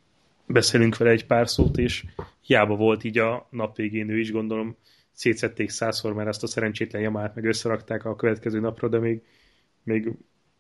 beszélünk 0.46 0.98
vele 0.98 1.12
egy 1.12 1.26
pár 1.26 1.50
szót, 1.50 1.78
és 1.78 2.06
hiába 2.42 2.76
volt 2.76 3.04
így 3.04 3.18
a 3.18 3.48
nap 3.50 3.76
végén 3.76 4.10
ő 4.10 4.20
is, 4.20 4.32
gondolom 4.32 4.76
szétszették 5.12 5.70
százszor, 5.70 6.14
mert 6.14 6.28
ezt 6.28 6.44
a 6.44 6.48
szerencsétlen 6.48 7.02
jamát 7.02 7.36
meg 7.36 7.46
összerakták 7.46 8.06
a 8.06 8.16
következő 8.16 8.60
napra, 8.60 8.88
de 8.88 9.00
még, 9.00 9.22
még, 9.84 10.12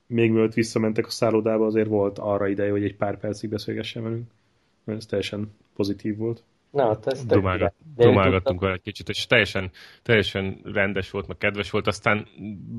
még 0.07 0.31
mielőtt 0.31 0.53
visszamentek 0.53 1.05
a 1.05 1.09
szállodába, 1.09 1.65
azért 1.65 1.87
volt 1.87 2.19
arra 2.19 2.47
ideje, 2.47 2.71
hogy 2.71 2.83
egy 2.83 2.95
pár 2.95 3.17
percig 3.17 3.49
beszélgessen 3.49 4.03
velünk. 4.03 4.31
Ez 4.85 5.05
teljesen 5.05 5.55
pozitív 5.75 6.17
volt. 6.17 6.43
Na, 6.71 6.87
hát 6.87 7.07
ez 7.07 7.25
Dumálgat, 7.25 7.73
dumálgattunk 7.95 8.59
vele 8.59 8.73
egy 8.73 8.81
kicsit, 8.81 9.09
és 9.09 9.27
teljesen, 9.27 9.71
teljesen 10.01 10.59
rendes 10.63 11.11
volt, 11.11 11.27
meg 11.27 11.37
kedves 11.37 11.69
volt, 11.69 11.87
aztán 11.87 12.27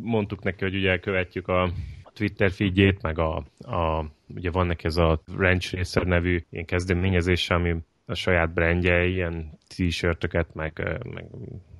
mondtuk 0.02 0.42
neki, 0.42 0.64
hogy 0.64 0.74
ugye 0.74 0.98
követjük 0.98 1.48
a 1.48 1.72
Twitter 2.14 2.50
feedjét, 2.50 3.02
meg 3.02 3.18
a, 3.18 3.36
a 3.58 4.04
ugye 4.34 4.50
van 4.50 4.66
neki 4.66 4.86
ez 4.86 4.96
a 4.96 5.20
Ranch 5.36 5.74
Racer 5.74 6.04
nevű 6.04 6.44
ilyen 6.50 6.64
kezdeményezése, 6.64 7.54
ami 7.54 7.76
a 8.06 8.14
saját 8.14 8.52
brandje, 8.52 9.04
ilyen 9.04 9.58
t-shirtöket, 9.68 10.54
meg, 10.54 11.00
meg 11.14 11.24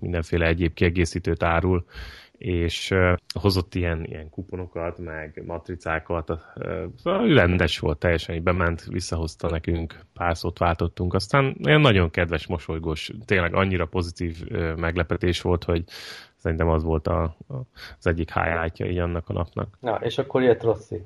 mindenféle 0.01 0.47
egyéb 0.47 0.75
kiegészítőt 0.75 1.43
árul, 1.43 1.85
és 2.43 2.95
hozott 3.41 3.75
ilyen, 3.75 4.05
ilyen 4.05 4.31
kuponokat, 4.31 4.99
meg 4.99 5.43
matricákat, 5.47 6.27
szóval 6.97 7.27
rendes 7.27 7.79
volt 7.79 7.99
teljesen, 7.99 8.35
így 8.35 8.43
bement, 8.43 8.85
visszahozta 8.85 9.49
nekünk, 9.51 9.99
pár 10.13 10.37
szót 10.37 10.59
váltottunk, 10.59 11.15
aztán 11.15 11.57
olyan 11.65 11.81
nagyon 11.81 12.11
kedves, 12.11 12.47
mosolygós, 12.47 13.11
tényleg 13.25 13.55
annyira 13.55 13.87
pozitív 13.87 14.45
meglepetés 14.77 15.41
volt, 15.41 15.65
hogy 15.65 15.85
szerintem 16.37 16.69
az 16.69 16.83
volt 16.83 17.07
a, 17.07 17.23
a, 17.23 17.55
az 17.99 18.07
egyik 18.07 18.33
highlightja 18.33 18.87
így 18.87 18.99
annak 18.99 19.29
a 19.29 19.33
napnak. 19.33 19.77
Na, 19.81 19.95
és 19.95 20.19
akkor 20.19 20.43
jött 20.43 20.63
Rossi. 20.63 20.97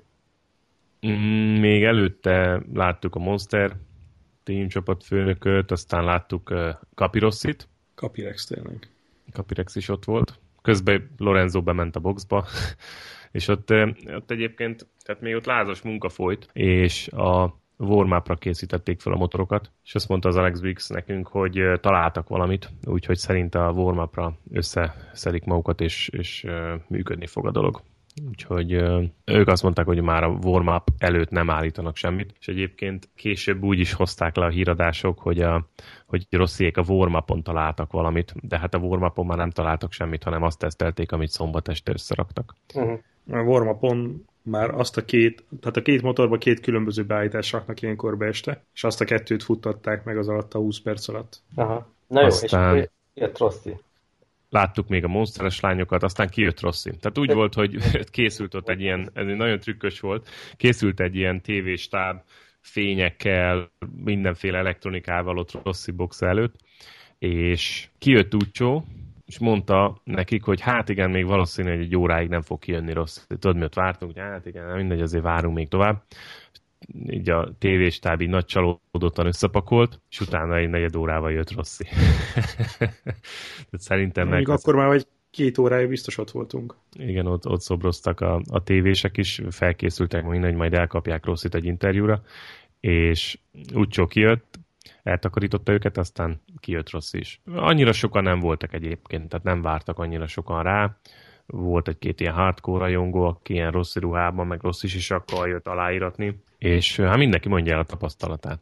Mm, 1.06 1.60
Még 1.60 1.84
előtte 1.84 2.62
láttuk 2.72 3.14
a 3.14 3.18
Monster 3.18 3.76
team 4.42 4.68
csapatfőnököt, 4.68 5.70
aztán 5.70 6.04
láttuk 6.04 6.54
Capirossit, 6.94 7.68
Kapirex 7.94 8.46
tényleg. 8.46 8.88
Capirex 9.32 9.76
is 9.76 9.88
ott 9.88 10.04
volt. 10.04 10.38
Közben 10.66 11.10
Lorenzo 11.16 11.62
bement 11.62 11.96
a 11.96 12.00
boxba, 12.00 12.44
és 13.32 13.48
ott, 13.48 13.70
ott 14.14 14.30
egyébként, 14.30 14.86
tehát 15.04 15.20
még 15.20 15.34
ott 15.34 15.46
lázas 15.46 15.82
munka 15.82 16.08
folyt, 16.08 16.48
és 16.52 17.08
a 17.08 17.58
warm 17.78 18.14
készítették 18.38 19.00
fel 19.00 19.12
a 19.12 19.16
motorokat, 19.16 19.70
és 19.84 19.94
azt 19.94 20.08
mondta 20.08 20.28
az 20.28 20.36
Alex 20.36 20.60
Briggs 20.60 20.88
nekünk, 20.88 21.26
hogy 21.26 21.62
találtak 21.80 22.28
valamit, 22.28 22.70
úgyhogy 22.84 23.16
szerint 23.16 23.54
a 23.54 23.70
warm 23.70 24.00
összeszedik 24.52 25.44
magukat, 25.44 25.80
és, 25.80 26.08
és 26.08 26.46
működni 26.88 27.26
fog 27.26 27.46
a 27.46 27.50
dolog. 27.50 27.82
Úgyhogy 28.28 28.72
ők 29.24 29.48
azt 29.48 29.62
mondták, 29.62 29.86
hogy 29.86 30.02
már 30.02 30.24
a 30.24 30.38
warm-up 30.42 30.88
előtt 30.98 31.30
nem 31.30 31.50
állítanak 31.50 31.96
semmit, 31.96 32.34
és 32.40 32.48
egyébként 32.48 33.08
később 33.14 33.62
úgy 33.62 33.78
is 33.78 33.92
hozták 33.92 34.36
le 34.36 34.44
a 34.44 34.50
híradások, 34.50 35.18
hogy, 35.18 35.40
a, 35.40 35.66
hogy 36.06 36.26
Rossziék 36.30 36.76
a 36.76 36.84
warm 36.88 37.16
találtak 37.42 37.92
valamit, 37.92 38.34
de 38.42 38.58
hát 38.58 38.74
a 38.74 38.78
warm 38.78 39.26
már 39.26 39.38
nem 39.38 39.50
találtak 39.50 39.92
semmit, 39.92 40.22
hanem 40.22 40.42
azt 40.42 40.58
tesztelték, 40.58 41.12
amit 41.12 41.30
szombat 41.30 41.68
este 41.68 41.92
összeraktak. 41.92 42.54
Uh-huh. 42.74 42.98
A 43.30 43.38
warm 43.38 43.68
már 44.42 44.70
azt 44.70 44.96
a 44.96 45.04
két, 45.04 45.44
tehát 45.60 45.76
a 45.76 45.82
két 45.82 46.02
motorba 46.02 46.38
két 46.38 46.60
különböző 46.60 47.04
beállítást 47.04 47.52
raknak 47.52 47.82
ilyenkor 47.82 48.16
be 48.16 48.26
este, 48.26 48.64
és 48.74 48.84
azt 48.84 49.00
a 49.00 49.04
kettőt 49.04 49.42
futtatták 49.42 50.04
meg 50.04 50.18
az 50.18 50.28
alatt 50.28 50.54
a 50.54 50.58
20 50.58 50.80
perc 50.80 51.08
alatt. 51.08 51.40
Aha. 51.54 51.88
Na 52.06 52.20
jó, 52.20 52.26
Aztán- 52.26 52.76
és 52.76 52.88
jött 53.14 53.38
Rossi. 53.38 53.76
Láttuk 54.56 54.88
még 54.88 55.04
a 55.04 55.08
monsteres 55.08 55.60
lányokat, 55.60 56.02
aztán 56.02 56.28
kijött 56.28 56.60
Rossi. 56.60 56.90
Tehát 57.00 57.18
úgy 57.18 57.32
volt, 57.32 57.54
hogy 57.54 57.76
készült 58.10 58.54
ott 58.54 58.68
egy 58.68 58.80
ilyen, 58.80 59.10
ez 59.14 59.26
egy 59.26 59.36
nagyon 59.36 59.60
trükkös 59.60 60.00
volt, 60.00 60.28
készült 60.56 61.00
egy 61.00 61.16
ilyen 61.16 61.42
tévéstáb 61.42 62.22
fényekkel, 62.60 63.70
mindenféle 64.04 64.58
elektronikával 64.58 65.38
ott 65.38 65.64
Rossi 65.64 65.90
box 65.90 66.22
előtt, 66.22 66.54
és 67.18 67.88
kijött 67.98 68.34
Uccio, 68.34 68.82
és 69.26 69.38
mondta 69.38 70.00
nekik, 70.04 70.42
hogy 70.42 70.60
hát 70.60 70.88
igen, 70.88 71.10
még 71.10 71.26
valószínű, 71.26 71.70
hogy 71.70 71.80
egy 71.80 71.96
óráig 71.96 72.28
nem 72.28 72.42
fog 72.42 72.58
kijönni 72.58 72.92
rossz. 72.92 73.24
Tudod, 73.28 73.56
mi 73.56 73.64
ott 73.64 73.74
vártunk, 73.74 74.12
hogy 74.12 74.22
hát 74.22 74.46
igen, 74.46 74.76
mindegy, 74.76 75.00
azért 75.00 75.22
várunk 75.22 75.54
még 75.54 75.68
tovább. 75.68 76.02
Így 77.06 77.30
a 77.30 77.54
tévéstáb 77.58 78.20
így 78.20 78.28
nagy 78.28 78.44
csalódottan 78.44 79.26
összepakolt, 79.26 80.00
és 80.10 80.20
utána 80.20 80.56
egy 80.56 80.68
negyed 80.68 80.96
órával 80.96 81.32
jött 81.32 81.54
Rossi. 81.54 81.84
szerintem 83.72 84.28
meg... 84.28 84.38
Még 84.38 84.48
akkor 84.48 84.74
már 84.74 84.90
egy 84.90 85.06
két 85.30 85.58
órája 85.58 85.88
biztos 85.88 86.18
ott 86.18 86.30
voltunk. 86.30 86.76
Igen, 86.98 87.26
ott, 87.26 87.46
ott 87.46 87.60
szobroztak 87.60 88.20
a, 88.20 88.42
a 88.50 88.62
tévések 88.62 89.16
is, 89.16 89.42
felkészültek 89.50 90.24
majd, 90.24 90.42
hogy 90.42 90.54
majd 90.54 90.74
elkapják 90.74 91.24
Rosszit 91.24 91.54
egy 91.54 91.64
interjúra, 91.64 92.22
és 92.80 93.38
úgy 93.74 94.06
kijött, 94.08 94.58
eltakarította 95.02 95.72
őket, 95.72 95.96
aztán 95.96 96.40
kijött 96.58 96.90
rossz 96.90 97.12
is. 97.12 97.40
Annyira 97.54 97.92
sokan 97.92 98.22
nem 98.22 98.40
voltak 98.40 98.72
egyébként, 98.72 99.28
tehát 99.28 99.44
nem 99.44 99.62
vártak 99.62 99.98
annyira 99.98 100.26
sokan 100.26 100.62
rá. 100.62 100.96
Volt 101.46 101.88
egy-két 101.88 102.20
ilyen 102.20 102.32
hardcore 102.32 102.84
rajongó, 102.84 103.24
aki 103.24 103.52
ilyen 103.52 103.70
rossz 103.70 103.96
ruhában, 103.96 104.46
meg 104.46 104.62
rossz 104.62 104.82
is 104.82 104.94
is 104.94 105.10
akkor 105.10 105.48
jött 105.48 105.66
aláíratni, 105.66 106.42
és 106.66 106.96
hát 106.96 107.16
mindenki 107.16 107.48
mondja 107.48 107.72
el 107.72 107.80
a 107.80 107.84
tapasztalatát. 107.84 108.60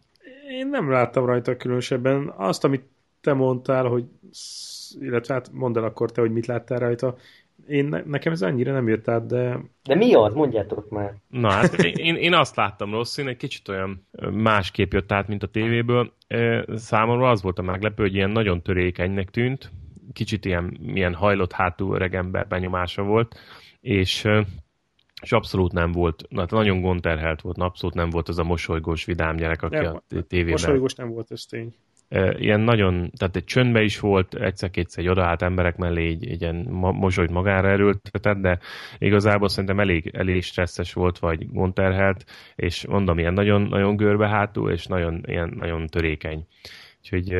Én 0.48 0.68
nem 0.68 0.90
láttam 0.90 1.26
rajta 1.26 1.56
különösebben. 1.56 2.32
Azt, 2.36 2.64
amit 2.64 2.84
te 3.20 3.32
mondtál, 3.32 3.84
hogy 3.84 4.04
illetve 5.00 5.34
hát 5.34 5.50
mondd 5.52 5.76
el 5.76 5.84
akkor 5.84 6.12
te, 6.12 6.20
hogy 6.20 6.32
mit 6.32 6.46
láttál 6.46 6.78
rajta. 6.78 7.16
Én, 7.68 8.02
nekem 8.06 8.32
ez 8.32 8.42
annyira 8.42 8.72
nem 8.72 8.88
jött 8.88 9.08
át, 9.08 9.26
de... 9.26 9.58
De 9.82 9.94
mi 9.94 10.14
az? 10.14 10.34
Mondjátok 10.34 10.90
már. 10.90 11.14
Na 11.28 11.50
hát 11.50 11.74
én, 11.74 12.14
én 12.14 12.34
azt 12.34 12.56
láttam 12.56 12.90
rossz, 12.90 13.16
én 13.16 13.28
egy 13.28 13.36
kicsit 13.36 13.68
olyan 13.68 14.06
másképp 14.30 14.92
jött 14.92 15.12
át, 15.12 15.28
mint 15.28 15.42
a 15.42 15.46
tévéből. 15.46 16.12
Számomra 16.74 17.30
az 17.30 17.42
volt 17.42 17.58
a 17.58 17.62
meglepő, 17.62 18.02
hogy 18.02 18.14
ilyen 18.14 18.30
nagyon 18.30 18.62
törékenynek 18.62 19.30
tűnt, 19.30 19.70
kicsit 20.12 20.44
ilyen, 20.44 20.78
ilyen 20.86 21.14
hajlott 21.14 21.52
hátú 21.52 21.94
öreg 21.94 22.14
ember 22.14 22.46
benyomása 22.48 23.02
volt, 23.02 23.38
és 23.80 24.28
és 25.24 25.32
abszolút 25.32 25.72
nem 25.72 25.92
volt, 25.92 26.22
hát 26.36 26.50
nagyon 26.50 26.80
gondterhelt 26.80 27.40
volt, 27.40 27.58
abszolút 27.58 27.94
nem 27.94 28.10
volt 28.10 28.28
az 28.28 28.38
a 28.38 28.44
mosolygós, 28.44 29.04
vidám 29.04 29.36
gyerek, 29.36 29.62
aki 29.62 29.76
nem, 29.76 29.94
a 29.94 30.02
tévében... 30.08 30.50
Mosolygós 30.50 30.94
nem 30.94 31.08
volt, 31.08 31.30
ez 31.30 31.44
tény 31.44 31.74
ilyen 32.38 32.60
nagyon, 32.60 33.10
tehát 33.16 33.36
egy 33.36 33.44
csöndbe 33.44 33.82
is 33.82 34.00
volt, 34.00 34.34
egyszer-kétszer 34.34 35.04
egy 35.04 35.10
odaállt 35.10 35.42
emberek 35.42 35.76
mellé 35.76 36.08
így, 36.08 36.28
így 36.30 36.40
ilyen 36.40 36.66
mosolyt 36.70 37.30
magára 37.30 37.68
erőltetett, 37.68 38.36
de 38.36 38.58
igazából 38.98 39.48
szerintem 39.48 39.80
elég, 39.80 40.10
elég 40.12 40.42
stresszes 40.42 40.92
volt, 40.92 41.18
vagy 41.18 41.52
gondterhelt, 41.52 42.24
és 42.54 42.86
mondom, 42.86 43.18
ilyen 43.18 43.32
nagyon, 43.32 43.62
nagyon 43.62 43.96
görbe 43.96 44.28
hátul, 44.28 44.70
és 44.70 44.86
nagyon, 44.86 45.22
ilyen, 45.26 45.54
nagyon 45.56 45.86
törékeny. 45.86 46.46
Úgyhogy 47.00 47.36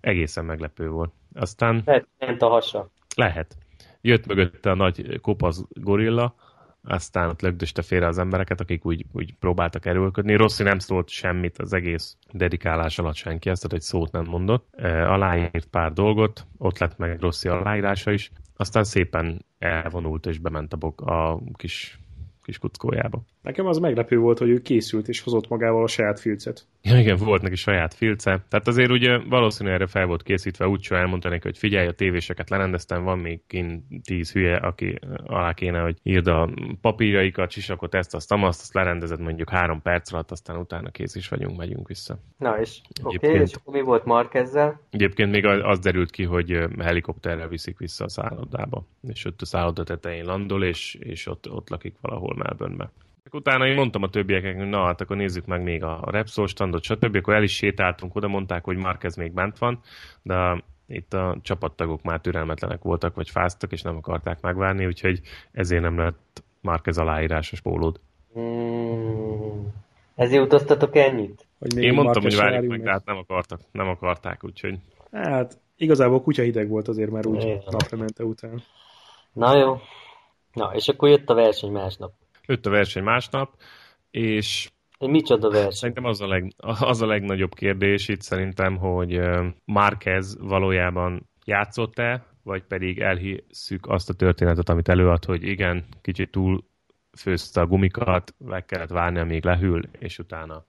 egészen 0.00 0.44
meglepő 0.44 0.88
volt. 0.88 1.12
Aztán... 1.34 1.82
Lehet, 1.84 2.08
ment 2.18 2.42
a 2.42 2.48
hasa. 2.48 2.90
Lehet. 3.16 3.56
Jött 4.00 4.26
mögötte 4.26 4.70
a 4.70 4.74
nagy 4.74 5.20
kopasz 5.20 5.64
gorilla, 5.68 6.34
aztán 6.82 7.28
ott 7.28 7.40
lögdöste 7.40 7.82
félre 7.82 8.06
az 8.06 8.18
embereket, 8.18 8.60
akik 8.60 8.86
úgy, 8.86 9.04
úgy 9.12 9.34
próbáltak 9.34 9.86
erőlködni. 9.86 10.34
Rossi 10.34 10.62
nem 10.62 10.78
szólt 10.78 11.08
semmit 11.08 11.58
az 11.58 11.72
egész 11.72 12.16
dedikálás 12.32 12.98
alatt 12.98 13.14
senki, 13.14 13.50
ezt 13.50 13.72
egy 13.72 13.80
szót 13.80 14.12
nem 14.12 14.24
mondott. 14.24 14.74
Aláírt 14.82 15.66
pár 15.66 15.92
dolgot, 15.92 16.46
ott 16.56 16.78
lett 16.78 16.98
meg 16.98 17.20
Rossi 17.20 17.48
aláírása 17.48 18.10
is, 18.10 18.30
aztán 18.56 18.84
szépen 18.84 19.44
elvonult 19.58 20.26
és 20.26 20.38
bement 20.38 20.72
a, 20.72 20.76
bok, 20.76 21.00
a 21.00 21.40
kis 21.56 22.00
kis 22.42 22.58
kuckójába. 22.58 23.22
Nekem 23.42 23.66
az 23.66 23.78
meglepő 23.78 24.18
volt, 24.18 24.38
hogy 24.38 24.48
ő 24.48 24.60
készült 24.60 25.08
és 25.08 25.20
hozott 25.20 25.48
magával 25.48 25.82
a 25.82 25.86
saját 25.86 26.20
filcet. 26.20 26.66
Ja, 26.82 26.98
igen, 26.98 27.16
volt 27.16 27.42
neki 27.42 27.54
saját 27.54 27.94
filce. 27.94 28.44
Tehát 28.48 28.68
azért 28.68 28.90
ugye 28.90 29.18
valószínűleg 29.18 29.78
erre 29.78 29.86
fel 29.86 30.06
volt 30.06 30.22
készítve, 30.22 30.66
úgy 30.66 30.86
elmondta 30.90 31.28
neki, 31.28 31.42
hogy 31.42 31.58
figyelj, 31.58 31.86
a 31.86 31.92
tévéseket 31.92 32.50
lerendeztem, 32.50 33.02
van 33.04 33.18
még 33.18 33.40
kint 33.46 33.84
tíz 34.04 34.32
hülye, 34.32 34.56
aki 34.56 34.98
alá 35.26 35.52
kéne, 35.52 35.80
hogy 35.80 35.98
írd 36.02 36.26
a 36.26 36.50
papírjaikat, 36.80 37.50
csisakot, 37.50 37.94
ezt, 37.94 38.14
azt, 38.14 38.32
azt, 38.32 38.60
azt 38.60 38.74
lerendezed 38.74 39.20
mondjuk 39.20 39.50
három 39.50 39.82
perc 39.82 40.12
alatt, 40.12 40.30
aztán 40.30 40.56
utána 40.56 40.90
kész 40.90 41.14
is 41.14 41.28
vagyunk, 41.28 41.56
megyünk 41.56 41.88
vissza. 41.88 42.18
Na 42.38 42.60
és 42.60 42.80
oké, 43.02 43.16
okay, 43.16 43.40
és 43.40 43.54
akkor 43.54 43.74
mi 43.74 43.80
volt 43.80 44.04
Markezzel? 44.04 44.80
Egyébként 44.90 45.30
még 45.30 45.46
az 45.46 45.78
derült 45.78 46.10
ki, 46.10 46.24
hogy 46.24 46.58
helikopterrel 46.78 47.48
viszik 47.48 47.78
vissza 47.78 48.04
a 48.04 48.08
szállodába, 48.08 48.84
és 49.08 49.24
ott 49.24 49.40
a 49.40 49.46
szálloda 49.46 49.84
tetején 49.84 50.24
landol, 50.24 50.64
és, 50.64 50.94
és 50.94 51.26
ott, 51.26 51.50
ott 51.50 51.68
lakik 51.68 51.94
valahol 52.00 52.34
Melbourne-be. 52.36 52.90
Utána 53.32 53.66
én 53.66 53.74
mondtam 53.74 54.02
a 54.02 54.08
többieknek, 54.08 54.56
hogy 54.56 54.68
na 54.68 54.84
hát 54.84 55.00
akkor 55.00 55.16
nézzük 55.16 55.46
meg 55.46 55.62
még 55.62 55.82
a 55.82 56.04
Repsol 56.10 56.46
standot, 56.46 56.82
stb. 56.82 57.16
Akkor 57.16 57.34
el 57.34 57.42
is 57.42 57.54
sétáltunk 57.54 58.14
oda, 58.14 58.28
mondták, 58.28 58.64
hogy 58.64 58.76
Marquez 58.76 59.16
még 59.16 59.32
bent 59.32 59.58
van, 59.58 59.80
de 60.22 60.62
itt 60.86 61.14
a 61.14 61.38
csapattagok 61.42 62.02
már 62.02 62.20
türelmetlenek 62.20 62.82
voltak, 62.82 63.14
vagy 63.14 63.30
fáztak, 63.30 63.72
és 63.72 63.82
nem 63.82 63.96
akarták 63.96 64.40
megvárni, 64.40 64.86
úgyhogy 64.86 65.20
ezért 65.52 65.82
nem 65.82 65.98
lett 65.98 66.42
Marquez 66.60 66.98
aláírásos 66.98 67.60
pólód. 67.60 68.00
Mm, 68.38 69.66
ezért 70.14 70.42
utaztatok 70.42 70.96
ennyit? 70.96 71.46
Hogy 71.58 71.74
még 71.74 71.84
Én 71.84 71.94
mondtam, 71.94 72.22
hogy 72.22 72.36
várjuk 72.36 72.70
meg, 72.70 72.82
de 72.82 72.90
hát 72.90 73.04
nem 73.04 73.16
akartak, 73.16 73.60
nem 73.72 73.88
akarták, 73.88 74.44
úgyhogy... 74.44 74.78
Hát 75.12 75.58
igazából 75.76 76.22
kutya 76.22 76.42
hideg 76.42 76.68
volt 76.68 76.88
azért 76.88 77.10
már 77.10 77.26
úgy 77.26 77.58
naplemente 77.70 78.24
után. 78.24 78.62
Na 79.32 79.56
jó. 79.56 79.80
Na, 80.52 80.70
és 80.74 80.88
akkor 80.88 81.08
jött 81.08 81.30
a 81.30 81.34
verseny 81.34 81.70
másnap. 81.70 82.12
Jött 82.50 82.66
a 82.66 82.70
verseny 82.70 83.02
másnap, 83.02 83.54
és 84.10 84.70
Micsoda 84.98 85.50
verseny? 85.50 85.70
Szerintem 85.70 86.04
az 86.04 86.20
a, 86.20 86.26
leg, 86.26 86.52
az 86.80 87.02
a 87.02 87.06
legnagyobb 87.06 87.54
kérdés 87.54 88.08
itt 88.08 88.20
szerintem, 88.20 88.76
hogy 88.76 89.20
Márquez 89.64 90.38
valójában 90.40 91.28
játszott-e, 91.44 92.26
vagy 92.42 92.62
pedig 92.62 92.98
elhisszük 93.00 93.86
azt 93.86 94.10
a 94.10 94.14
történetet, 94.14 94.68
amit 94.68 94.88
előad, 94.88 95.24
hogy 95.24 95.42
igen, 95.42 95.84
kicsit 96.02 96.30
túl 96.30 96.64
főzte 97.18 97.60
a 97.60 97.66
gumikat, 97.66 98.34
meg 98.38 98.64
kellett 98.64 98.90
várni, 98.90 99.18
amíg 99.18 99.44
lehűl, 99.44 99.82
és 99.98 100.18
utána 100.18 100.64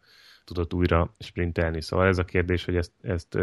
tudott 0.45 0.73
újra 0.73 1.15
sprintelni. 1.19 1.81
Szóval 1.81 2.07
ez 2.07 2.17
a 2.17 2.23
kérdés, 2.23 2.65
hogy 2.65 2.75
ezt, 2.75 2.91
ezt 3.01 3.37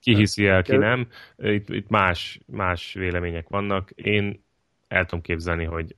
ki 0.00 0.14
hiszi 0.14 0.46
el, 0.46 0.62
ki 0.62 0.76
nem. 0.76 1.08
Itt, 1.36 1.68
itt 1.68 1.88
más, 1.88 2.40
más 2.46 2.92
vélemények 2.92 3.48
vannak. 3.48 3.90
Én 3.90 4.44
el 4.88 5.04
tudom 5.04 5.20
képzelni, 5.20 5.64
hogy 5.64 5.96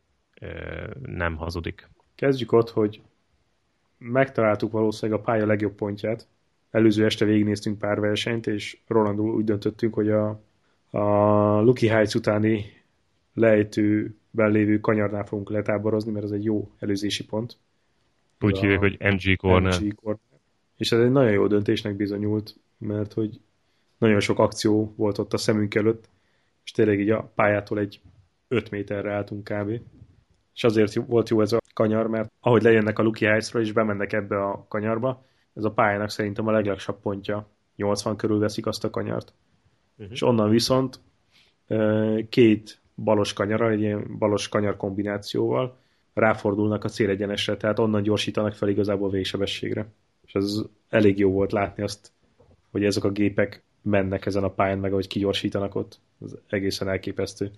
nem 1.02 1.36
hazudik. 1.36 1.88
Kezdjük 2.14 2.52
ott, 2.52 2.70
hogy 2.70 3.00
megtaláltuk 3.98 4.72
valószínűleg 4.72 5.20
a 5.20 5.22
pálya 5.22 5.46
legjobb 5.46 5.74
pontját. 5.74 6.26
Előző 6.70 7.04
este 7.04 7.24
végignéztünk 7.24 7.78
pár 7.78 8.00
versenyt, 8.00 8.46
és 8.46 8.78
Rolandul 8.86 9.34
úgy 9.34 9.44
döntöttünk, 9.44 9.94
hogy 9.94 10.10
a, 10.10 10.40
a 10.90 11.04
Lucky 11.60 11.86
Heights 11.86 12.14
utáni 12.14 12.64
lejtőben 13.34 14.50
lévő 14.50 14.80
kanyarnál 14.80 15.24
fogunk 15.24 15.50
letáborozni, 15.50 16.12
mert 16.12 16.24
ez 16.24 16.30
egy 16.30 16.44
jó 16.44 16.70
előzési 16.78 17.24
pont. 17.24 17.56
Úgy 18.40 18.58
hívják, 18.58 18.78
hogy 18.78 18.96
MG 19.00 19.36
Corner. 19.36 19.80
MG 19.80 19.94
Corner. 19.94 20.20
És 20.76 20.92
ez 20.92 21.00
egy 21.00 21.10
nagyon 21.10 21.32
jó 21.32 21.46
döntésnek 21.46 21.96
bizonyult, 21.96 22.56
mert 22.78 23.12
hogy 23.12 23.40
nagyon 23.98 24.20
sok 24.20 24.38
akció 24.38 24.94
volt 24.96 25.18
ott 25.18 25.32
a 25.32 25.36
szemünk 25.36 25.74
előtt, 25.74 26.08
és 26.64 26.70
tényleg 26.70 27.00
így 27.00 27.10
a 27.10 27.32
pályától 27.34 27.78
egy 27.78 28.00
5 28.48 28.70
méterre 28.70 29.12
álltunk 29.12 29.44
kb. 29.44 29.80
És 30.58 30.64
azért 30.64 30.94
volt 30.94 31.28
jó 31.28 31.40
ez 31.40 31.52
a 31.52 31.58
kanyar, 31.74 32.06
mert 32.06 32.32
ahogy 32.40 32.62
lejönnek 32.62 32.98
a 32.98 33.02
Lucky 33.02 33.24
Heights-ról 33.24 33.62
és 33.62 33.72
bemennek 33.72 34.12
ebbe 34.12 34.44
a 34.44 34.64
kanyarba, 34.68 35.24
ez 35.54 35.64
a 35.64 35.70
pályának 35.70 36.10
szerintem 36.10 36.46
a 36.46 36.50
leglegsabb 36.50 37.00
pontja. 37.00 37.46
80 37.76 38.16
körül 38.16 38.38
veszik 38.38 38.66
azt 38.66 38.84
a 38.84 38.90
kanyart. 38.90 39.32
Uh-huh. 39.96 40.12
És 40.12 40.22
onnan 40.22 40.50
viszont 40.50 41.00
két 42.28 42.80
balos 42.94 43.32
kanyara, 43.32 43.70
egy 43.70 43.80
ilyen 43.80 44.18
balos 44.18 44.48
kanyar 44.48 44.76
kombinációval 44.76 45.76
ráfordulnak 46.14 46.84
a 46.84 46.88
célegyenesre, 46.88 47.56
tehát 47.56 47.78
onnan 47.78 48.02
gyorsítanak 48.02 48.54
fel 48.54 48.68
igazából 48.68 49.10
végsebességre. 49.10 49.86
És 50.26 50.34
ez 50.34 50.62
elég 50.88 51.18
jó 51.18 51.30
volt 51.30 51.52
látni 51.52 51.82
azt, 51.82 52.12
hogy 52.70 52.84
ezek 52.84 53.04
a 53.04 53.10
gépek 53.10 53.62
mennek 53.82 54.26
ezen 54.26 54.44
a 54.44 54.50
pályán, 54.50 54.78
meg 54.78 54.92
ahogy 54.92 55.06
kigyorsítanak 55.06 55.74
ott. 55.74 56.00
Ez 56.24 56.34
egészen 56.46 56.88
elképesztő 56.88 57.50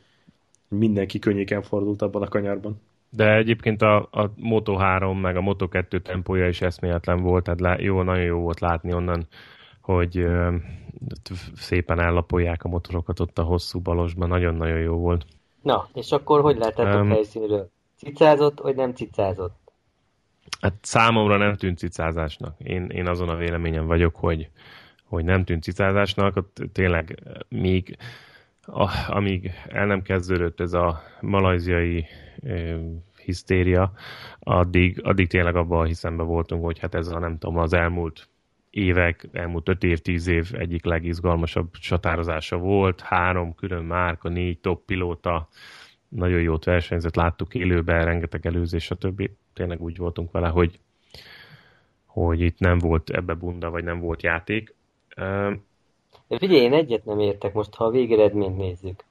mindenki 0.69 1.19
könnyéken 1.19 1.63
fordult 1.63 2.03
abban 2.03 2.23
a 2.23 2.29
kanyarban. 2.29 2.81
De 3.11 3.35
egyébként 3.35 3.83
a, 3.83 3.97
a 4.11 4.31
Moto3 4.31 5.21
meg 5.21 5.37
a 5.37 5.41
Moto2 5.41 6.03
tempója 6.03 6.49
is 6.49 6.61
eszméletlen 6.61 7.23
volt, 7.23 7.45
tehát 7.45 7.61
lá, 7.61 7.77
jó, 7.79 8.03
nagyon 8.03 8.25
jó 8.25 8.39
volt 8.39 8.61
látni 8.61 8.93
onnan, 8.93 9.27
hogy 9.81 10.19
ö, 10.19 10.55
szépen 11.55 12.01
ellapolják 12.01 12.65
a 12.65 12.69
motorokat 12.69 13.21
ott 13.21 13.39
a 13.39 13.43
hosszú 13.43 13.81
balosban, 13.81 14.29
nagyon-nagyon 14.29 14.79
jó 14.79 14.97
volt. 14.97 15.25
Na, 15.63 15.89
és 15.95 16.11
akkor 16.11 16.41
hogy 16.41 16.59
lehetett 16.59 16.95
um, 16.95 17.09
helyszínről? 17.11 17.71
Cicázott, 17.97 18.61
vagy 18.61 18.77
nem 18.77 18.95
cicázott? 18.95 19.59
Hát 20.61 20.75
számomra 20.81 21.37
nem 21.37 21.57
tűnt 21.57 21.79
cicázásnak. 21.79 22.55
Én, 22.59 22.87
én 22.87 23.09
azon 23.09 23.29
a 23.29 23.37
véleményem 23.37 23.87
vagyok, 23.87 24.17
hogy, 24.17 24.51
hogy 25.05 25.25
nem 25.25 25.45
tűnt 25.45 25.63
cicázásnak, 25.63 26.37
ott 26.37 26.57
tényleg 26.73 27.23
még 27.49 27.97
a, 28.73 28.91
amíg 29.09 29.51
el 29.69 29.87
nem 29.87 30.03
kezdődött 30.03 30.61
ez 30.61 30.73
a 30.73 31.03
malajziai 31.21 32.07
e, 32.43 32.77
hisztéria, 33.25 33.93
addig, 34.39 35.01
addig 35.03 35.29
tényleg 35.29 35.57
abban 35.57 35.81
a 35.81 35.85
hiszemben 35.85 36.27
voltunk, 36.27 36.65
hogy 36.65 36.79
hát 36.79 36.95
ez 36.95 37.09
a 37.09 37.19
nem 37.19 37.39
tudom, 37.39 37.59
az 37.59 37.73
elmúlt 37.73 38.29
évek, 38.71 39.29
elmúlt 39.33 39.69
5 39.69 39.85
év, 39.85 39.99
10 39.99 40.27
év 40.27 40.51
egyik 40.53 40.85
legizgalmasabb 40.85 41.71
csatározása 41.71 42.57
volt. 42.57 43.01
Három 43.01 43.55
külön 43.55 43.85
márka, 43.85 44.29
négy 44.29 44.59
top 44.59 44.85
pilóta, 44.85 45.49
nagyon 46.09 46.41
jót 46.41 46.65
versenyzett, 46.65 47.15
láttuk 47.15 47.55
élőben, 47.55 48.05
rengeteg 48.05 48.47
előzés, 48.47 48.85
stb. 48.85 49.31
Tényleg 49.53 49.81
úgy 49.81 49.97
voltunk 49.97 50.31
vele, 50.31 50.49
hogy, 50.49 50.79
hogy 52.07 52.41
itt 52.41 52.59
nem 52.59 52.79
volt 52.79 53.11
ebbe 53.11 53.35
bunda, 53.35 53.71
vagy 53.71 53.85
nem 53.85 54.01
volt 54.01 54.23
játék. 54.23 54.75
De 56.31 56.39
figyelj, 56.39 56.61
én 56.61 56.73
egyet 56.73 57.05
nem 57.05 57.19
értek 57.19 57.53
most, 57.53 57.75
ha 57.75 57.85
a 57.85 57.91
végeredményt 57.91 58.57
nézzük. 58.57 59.05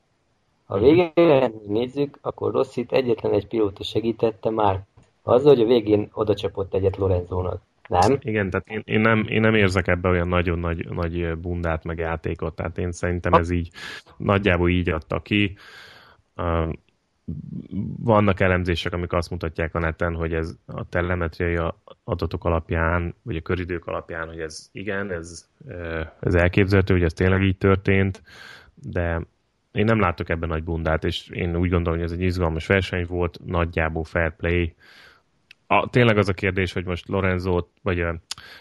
Ha 0.66 0.74
a 0.74 0.78
mhm. 0.78 0.86
végeredményt 0.86 1.68
nézzük, 1.68 2.18
akkor 2.22 2.52
Rossit 2.52 2.92
egyetlen 2.92 3.34
egy 3.34 3.48
pilóta 3.48 3.84
segítette 3.84 4.50
már 4.50 4.86
azzal, 5.24 5.56
hogy 5.56 5.64
a 5.64 5.68
végén 5.68 6.10
oda 6.14 6.36
csapott 6.36 6.74
egyet 6.74 6.98
Lorenzónak. 6.98 7.62
Nem? 7.88 8.18
Igen, 8.22 8.50
tehát 8.50 8.68
én, 8.68 8.82
én, 8.86 9.00
nem, 9.00 9.26
én 9.30 9.42
nem 9.42 9.56
érzek 9.56 9.88
ebbe 9.88 10.10
olyan 10.10 10.28
nagyon 10.28 10.60
nagy, 10.60 10.90
nagy 10.90 11.38
bundát 11.38 11.84
meg 11.84 11.98
játékot, 11.98 12.56
tehát 12.56 12.78
én 12.78 12.92
szerintem 12.92 13.34
ez 13.34 13.50
így 13.50 13.70
nagyjából 14.18 14.70
így 14.70 14.90
adta 14.90 15.20
ki. 15.20 15.58
Vannak 17.98 18.40
elemzések, 18.40 18.94
amik 18.94 19.14
azt 19.14 19.30
mutatják 19.30 19.76
a 19.76 19.80
neten, 19.80 20.16
hogy 20.16 20.34
ez 20.34 20.56
a 20.66 20.90
telemetriai 20.90 21.60
adatok 22.04 22.46
alapján, 22.46 23.16
vagy 23.22 23.36
a 23.36 23.42
köridők 23.42 23.86
alapján, 23.86 24.28
hogy 24.28 24.40
ez 24.40 24.70
igen, 24.72 25.12
ez, 25.12 25.50
ez 26.20 26.36
elképzelhető, 26.36 26.94
hogy 26.94 27.04
ez 27.04 27.14
tényleg 27.14 27.44
így 27.44 27.58
történt, 27.58 28.24
de 28.74 29.22
én 29.72 29.86
nem 29.86 30.00
látok 30.00 30.30
ebben 30.30 30.50
nagy 30.50 30.64
bundát, 30.64 31.04
és 31.04 31.28
én 31.28 31.56
úgy 31.56 31.70
gondolom, 31.70 32.00
hogy 32.00 32.08
ez 32.08 32.16
egy 32.16 32.22
izgalmas 32.22 32.68
verseny 32.68 33.06
volt, 33.06 33.40
nagyjából 33.46 34.04
fair 34.04 34.36
play, 34.36 34.76
a, 35.72 35.90
tényleg 35.90 36.18
az 36.18 36.30
a 36.30 36.34
kérdés, 36.34 36.74
hogy 36.74 36.86
most 36.86 37.08
Lorenzo 37.08 37.64
vagy 37.84 38.06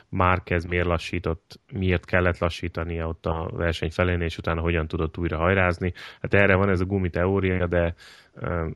Márquez 0.09 0.65
miért 0.65 0.87
lassított, 0.87 1.61
miért 1.73 2.05
kellett 2.05 2.38
lassítania 2.38 3.09
ott 3.09 3.27
a 3.27 3.50
verseny 3.53 3.91
felén, 3.91 4.21
és 4.21 4.38
utána 4.38 4.61
hogyan 4.61 4.88
tudott 4.88 5.19
újra 5.19 5.37
hajrázni. 5.37 5.93
Hát 6.21 6.35
erre 6.35 6.57
van 6.57 6.69
ez 6.69 6.81
a 6.81 6.85
gumi 6.85 7.11
teória, 7.11 7.67
de 7.67 7.95
uh, 8.41 8.71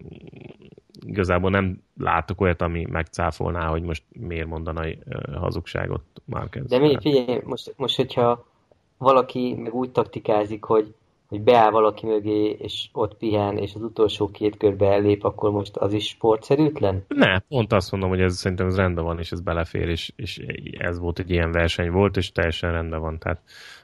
igazából 1.06 1.50
nem 1.50 1.82
látok 1.98 2.40
olyat, 2.40 2.62
ami 2.62 2.86
megcáfolná, 2.90 3.68
hogy 3.68 3.82
most 3.82 4.02
miért 4.12 4.46
mondana 4.46 4.86
uh, 4.86 5.34
hazugságot 5.34 6.02
Márquez. 6.24 6.68
De 6.68 6.78
mi, 6.78 6.96
figyelj, 7.00 7.40
most, 7.44 7.74
most 7.76 7.96
hogyha 7.96 8.44
valaki 8.98 9.54
meg 9.54 9.74
úgy 9.74 9.90
taktikázik, 9.90 10.64
hogy 10.64 10.94
hogy 11.32 11.42
beáll 11.42 11.70
valaki 11.70 12.06
mögé, 12.06 12.50
és 12.50 12.88
ott 12.92 13.16
pihen, 13.16 13.58
és 13.58 13.74
az 13.74 13.82
utolsó 13.82 14.30
két 14.30 14.56
körbe 14.56 14.86
ellép, 14.86 15.24
akkor 15.24 15.50
most 15.50 15.76
az 15.76 15.92
is 15.92 16.08
sportszerűtlen? 16.08 17.04
Ne, 17.08 17.38
pont 17.38 17.72
azt 17.72 17.90
mondom, 17.90 18.08
hogy 18.08 18.20
ez 18.20 18.36
szerintem 18.36 18.66
ez 18.66 18.76
rendben 18.76 19.04
van, 19.04 19.18
és 19.18 19.32
ez 19.32 19.40
belefér, 19.40 19.88
és, 19.88 20.12
és 20.16 20.38
ez 20.78 20.98
volt 20.98 21.18
egy 21.18 21.30
ilyen 21.30 21.52
verseny 21.52 21.90
volt, 21.90 22.16
és 22.16 22.32
teljesen 22.32 22.72
rendben 22.72 23.00
van. 23.00 23.18
Tehát 23.18 23.40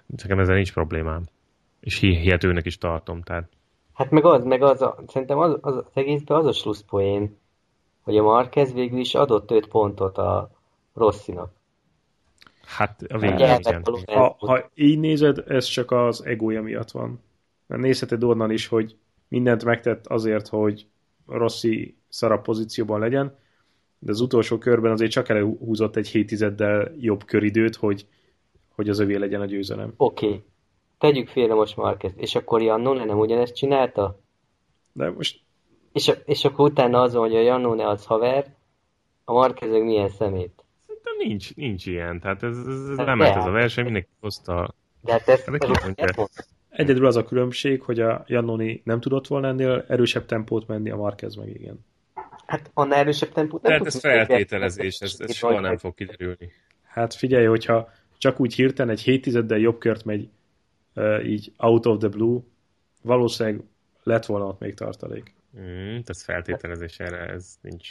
nekem 0.06 0.38
ezzel 0.38 0.54
nincs 0.54 0.72
problémám. 0.72 1.22
És 1.80 1.98
hihetőnek 1.98 2.66
is 2.66 2.78
tartom. 2.78 3.22
Tehát. 3.22 3.48
Hát 3.94 4.10
meg 4.10 4.24
az, 4.24 4.44
meg 4.44 4.62
az, 4.62 4.82
a, 4.82 4.98
szerintem 5.06 5.38
az, 5.38 5.58
az, 5.60 5.76
az 5.76 5.84
egészben 5.94 6.38
az 6.38 6.46
a 6.46 6.52
slusszpoén, 6.52 7.36
hogy 8.02 8.16
a 8.16 8.22
Marquez 8.22 8.72
végül 8.72 8.98
is 8.98 9.14
adott 9.14 9.50
öt 9.50 9.68
pontot 9.68 10.18
a 10.18 10.50
Rosszinak. 10.94 11.50
Hát 12.66 13.02
a 13.08 13.18
végén 13.18 13.82
ha, 14.06 14.36
ha 14.38 14.70
így 14.74 14.98
nézed, 14.98 15.44
ez 15.46 15.64
csak 15.64 15.90
az 15.90 16.24
egója 16.24 16.62
miatt 16.62 16.90
van. 16.90 17.20
Mert 17.68 17.82
nézheted 17.82 18.24
onnan 18.24 18.50
is, 18.50 18.66
hogy 18.66 18.96
mindent 19.28 19.64
megtett 19.64 20.06
azért, 20.06 20.48
hogy 20.48 20.86
Rossi 21.26 21.96
szarabb 22.08 22.42
pozícióban 22.42 23.00
legyen, 23.00 23.36
de 23.98 24.10
az 24.10 24.20
utolsó 24.20 24.58
körben 24.58 24.92
azért 24.92 25.10
csak 25.10 25.28
előhúzott 25.28 25.96
egy 25.96 26.08
7 26.08 26.26
tizeddel 26.26 26.92
jobb 26.98 27.24
köridőt, 27.24 27.76
hogy, 27.76 28.06
hogy 28.74 28.88
az 28.88 28.98
övé 28.98 29.16
legyen 29.16 29.40
a 29.40 29.44
győzelem. 29.44 29.92
Oké. 29.96 30.26
Okay. 30.26 30.44
Tegyük 30.98 31.28
félre 31.28 31.54
most 31.54 31.76
Marquez. 31.76 32.12
És 32.16 32.34
akkor 32.34 32.62
Jannone 32.62 33.04
nem 33.04 33.18
ugyanezt 33.18 33.54
csinálta? 33.54 34.20
De 34.92 35.10
most... 35.10 35.40
És, 35.92 36.12
és 36.24 36.44
akkor 36.44 36.70
utána 36.70 37.00
az 37.00 37.14
hogy 37.14 37.34
a 37.34 37.40
Jannone 37.40 37.88
az 37.88 38.04
haver, 38.04 38.54
a 39.24 39.32
Marquez 39.32 39.82
milyen 39.82 40.08
szemét? 40.08 40.64
Szerintem 40.86 41.12
nincs, 41.18 41.54
nincs 41.54 41.86
ilyen. 41.86 42.20
Tehát 42.20 42.42
ez, 42.42 42.58
ez, 42.58 42.88
ez 42.88 42.96
hát 42.96 43.06
nem 43.06 43.20
ez 43.20 43.46
a 43.46 43.50
verseny, 43.50 43.84
mindenki 43.84 44.08
hozta. 44.20 44.74
De 45.00 45.12
hát 45.12 45.28
ezt, 45.28 45.48
ez, 45.48 46.30
Egyedül 46.78 47.06
az 47.06 47.16
a 47.16 47.24
különbség, 47.24 47.82
hogy 47.82 48.00
a 48.00 48.24
Jannoni 48.26 48.80
nem 48.84 49.00
tudott 49.00 49.26
volna 49.26 49.48
ennél 49.48 49.84
erősebb 49.88 50.26
tempót 50.26 50.66
menni, 50.66 50.90
a 50.90 50.96
Marquez 50.96 51.34
meg 51.34 51.48
igen. 51.48 51.84
Hát 52.46 52.70
annál 52.74 52.98
erősebb 52.98 53.32
tempót 53.32 53.62
nem 53.62 53.70
Tehát 53.70 53.86
ez 53.86 54.00
feltételezés, 54.00 54.98
ez, 54.98 55.16
ez 55.18 55.34
soha 55.34 55.60
nem 55.60 55.76
fog 55.76 55.94
kiderülni. 55.94 56.52
Hát 56.82 57.14
figyelj, 57.14 57.44
hogyha 57.44 57.92
csak 58.18 58.40
úgy 58.40 58.54
hirtelen 58.54 58.92
egy 58.92 59.00
7 59.00 59.22
tizeddel 59.22 59.58
jobb 59.58 59.78
kört 59.78 60.04
megy 60.04 60.28
uh, 60.94 61.28
így 61.28 61.52
out 61.56 61.86
of 61.86 61.98
the 61.98 62.08
blue, 62.08 62.40
valószínűleg 63.02 63.60
lett 64.02 64.26
volna 64.26 64.46
ott 64.46 64.60
még 64.60 64.74
tartalék. 64.74 65.34
Mm, 65.60 65.98
ez 66.06 66.22
feltételezés 66.22 66.98
erre, 66.98 67.26
ez 67.26 67.58
nincs. 67.60 67.88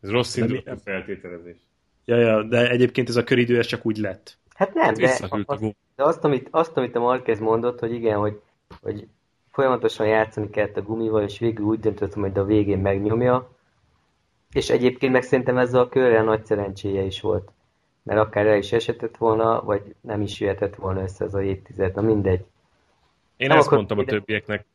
Ez 0.00 0.10
rossz 0.10 0.36
indul 0.36 0.62
a 0.66 0.76
feltételezés. 0.76 1.56
Ja, 2.04 2.16
ja, 2.16 2.42
de 2.42 2.70
egyébként 2.70 3.08
ez 3.08 3.16
a 3.16 3.24
köridő 3.24 3.58
ez 3.58 3.66
csak 3.66 3.86
úgy 3.86 3.96
lett. 3.96 4.38
Hát 4.54 4.74
nem, 4.74 4.94
de, 4.94 5.18
az, 5.28 5.60
de 5.98 6.04
azt, 6.04 6.24
amit, 6.24 6.48
azt, 6.50 6.76
amit 6.76 6.96
a 6.96 7.00
Marquez 7.00 7.40
mondott, 7.40 7.78
hogy 7.78 7.92
igen, 7.92 8.18
hogy, 8.18 8.40
hogy 8.82 9.06
folyamatosan 9.50 10.06
játszani 10.06 10.50
kellett 10.50 10.76
a 10.76 10.82
gumival, 10.82 11.22
és 11.22 11.38
végül 11.38 11.66
úgy 11.66 11.80
döntött, 11.80 12.14
hogy 12.14 12.38
a 12.38 12.44
végén 12.44 12.78
megnyomja, 12.78 13.50
és 14.52 14.70
egyébként 14.70 15.12
meg 15.12 15.22
szerintem 15.22 15.58
ezzel 15.58 15.80
a 15.80 15.88
körrel 15.88 16.24
nagy 16.24 16.44
szerencséje 16.44 17.02
is 17.02 17.20
volt. 17.20 17.50
Mert 18.02 18.20
akár 18.20 18.46
el 18.46 18.56
is 18.56 18.72
esetett 18.72 19.16
volna, 19.16 19.62
vagy 19.62 19.94
nem 20.00 20.20
is 20.20 20.40
jöhetett 20.40 20.74
volna 20.74 21.02
össze 21.02 21.24
ez 21.24 21.34
a 21.34 21.42
évtized, 21.42 21.94
na 21.94 22.00
mindegy. 22.00 22.44
Én 23.36 23.48
nem 23.48 23.58
ezt 23.58 23.70
mondtam 23.70 23.98
a 23.98 24.04
többieknek. 24.04 24.66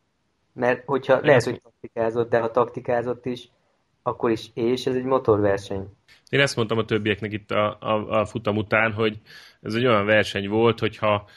Mert 0.53 0.83
hogyha 0.85 1.15
Én 1.15 1.25
lehet, 1.25 1.43
hogy 1.43 1.61
taktikázott, 1.61 2.29
de 2.29 2.39
ha 2.39 2.51
taktikázott 2.51 3.25
is, 3.25 3.49
akkor 4.03 4.31
is, 4.31 4.49
és 4.53 4.85
ez 4.85 4.95
egy 4.95 5.03
motorverseny. 5.03 5.87
Én 6.29 6.39
ezt 6.39 6.55
mondtam 6.55 6.77
a 6.77 6.85
többieknek 6.85 7.31
itt 7.31 7.51
a, 7.51 7.77
a, 7.79 8.19
a 8.19 8.25
futam 8.25 8.57
után, 8.57 8.91
hogy 8.91 9.19
ez 9.61 9.73
egy 9.73 9.85
olyan 9.85 10.05
verseny 10.05 10.49
volt, 10.49 10.79
hogyha 10.79 11.27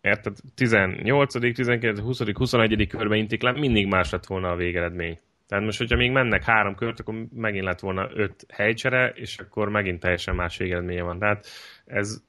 érted, 0.00 0.36
18., 0.54 1.32
19., 1.32 2.00
20., 2.00 2.20
21. 2.32 2.86
körbe 2.86 3.16
intik 3.16 3.42
le, 3.42 3.52
mindig 3.52 3.86
más 3.86 4.10
lett 4.10 4.26
volna 4.26 4.50
a 4.50 4.56
végeredmény. 4.56 5.18
Tehát 5.48 5.64
most, 5.64 5.78
hogyha 5.78 5.96
még 5.96 6.10
mennek 6.10 6.44
három 6.44 6.74
kört, 6.74 7.00
akkor 7.00 7.26
megint 7.34 7.64
lett 7.64 7.80
volna 7.80 8.08
öt 8.14 8.46
helycsere, 8.48 9.12
és 9.14 9.38
akkor 9.38 9.68
megint 9.68 10.00
teljesen 10.00 10.34
más 10.34 10.56
végeredménye 10.56 11.02
van. 11.02 11.18
Tehát 11.18 11.46
ez 11.84 12.22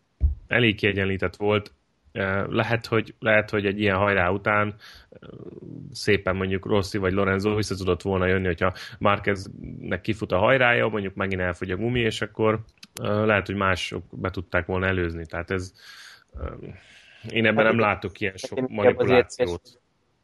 elég 0.48 0.76
kiegyenlített 0.76 1.36
volt, 1.36 1.74
lehet, 2.50 2.86
hogy, 2.86 3.16
lehet, 3.20 3.50
hogy 3.50 3.66
egy 3.66 3.80
ilyen 3.80 3.98
hajrá 3.98 4.30
után 4.30 4.76
szépen 5.92 6.36
mondjuk 6.36 6.66
Rossi 6.66 6.98
vagy 6.98 7.14
Lorenzo 7.14 7.56
vissza 7.56 7.76
tudott 7.76 8.02
volna 8.02 8.26
jönni, 8.26 8.46
hogyha 8.46 8.74
Márqueznek 9.00 10.02
kifut 10.02 10.32
a 10.32 10.38
hajrája, 10.38 10.88
mondjuk 10.88 11.16
megint 11.16 11.42
elfogy 11.42 11.72
a 11.72 11.76
gumi, 11.76 12.00
és 12.00 12.22
akkor 12.22 12.60
lehet, 13.02 13.46
hogy 13.46 13.56
mások 13.56 14.04
be 14.12 14.30
tudták 14.30 14.66
volna 14.66 14.86
előzni. 14.86 15.26
Tehát 15.26 15.52
ez 15.52 15.74
én 17.30 17.46
ebben 17.46 17.66
nem 17.66 17.80
látok 17.80 18.20
ilyen 18.20 18.38
sok 18.38 18.70
manipulációt. 18.70 19.62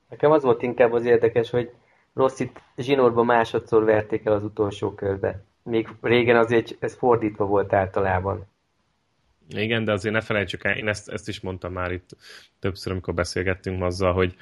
Nekem 0.10 0.32
az 0.32 0.44
volt 0.44 0.62
inkább 0.62 0.92
az 0.92 1.06
érdekes, 1.06 1.50
hogy 1.50 1.72
Rossit 2.14 2.62
zsinórba 2.78 3.24
másodszor 3.24 3.84
verték 3.84 4.26
el 4.26 4.34
az 4.34 4.44
utolsó 4.44 4.94
körbe. 4.94 5.44
Még 5.64 5.88
régen 6.02 6.36
azért 6.36 6.76
ez 6.80 6.98
fordítva 6.98 7.46
volt 7.46 7.74
általában. 7.74 8.46
Igen, 9.50 9.84
de 9.84 9.92
azért 9.92 10.14
ne 10.14 10.22
felejtsük 10.22 10.64
el, 10.64 10.78
én 10.78 10.88
ezt, 10.88 11.10
ezt 11.10 11.28
is 11.28 11.40
mondtam 11.40 11.74
már 11.74 11.92
itt 11.92 12.10
többször, 12.60 12.92
amikor 12.92 13.14
beszélgettünk 13.14 13.84
azzal, 13.84 14.14
hogy 14.14 14.36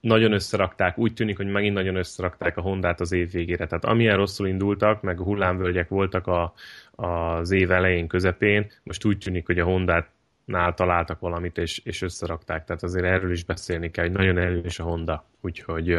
nagyon 0.00 0.32
összerakták, 0.32 0.98
úgy 0.98 1.14
tűnik, 1.14 1.36
hogy 1.36 1.46
megint 1.46 1.74
nagyon 1.74 1.96
összerakták 1.96 2.56
a 2.56 2.60
Hondát 2.60 3.00
az 3.00 3.12
év 3.12 3.30
végére. 3.30 3.66
Tehát 3.66 3.84
amilyen 3.84 4.16
rosszul 4.16 4.46
indultak, 4.46 5.02
meg 5.02 5.20
a 5.20 5.22
hullámvölgyek 5.22 5.88
voltak 5.88 6.26
a, 6.26 6.52
az 6.90 7.50
év 7.50 7.70
elején, 7.70 8.08
közepén, 8.08 8.70
most 8.82 9.04
úgy 9.04 9.18
tűnik, 9.18 9.46
hogy 9.46 9.58
a 9.58 9.64
Hondát 9.64 10.10
nál 10.44 10.74
találtak 10.74 11.20
valamit, 11.20 11.58
és, 11.58 11.78
és 11.78 12.02
összerakták. 12.02 12.64
Tehát 12.64 12.82
azért 12.82 13.04
erről 13.04 13.30
is 13.30 13.44
beszélni 13.44 13.90
kell, 13.90 14.04
hogy 14.04 14.14
nagyon 14.14 14.38
erős 14.38 14.78
a 14.78 14.82
Honda. 14.82 15.24
Úgyhogy, 15.40 15.94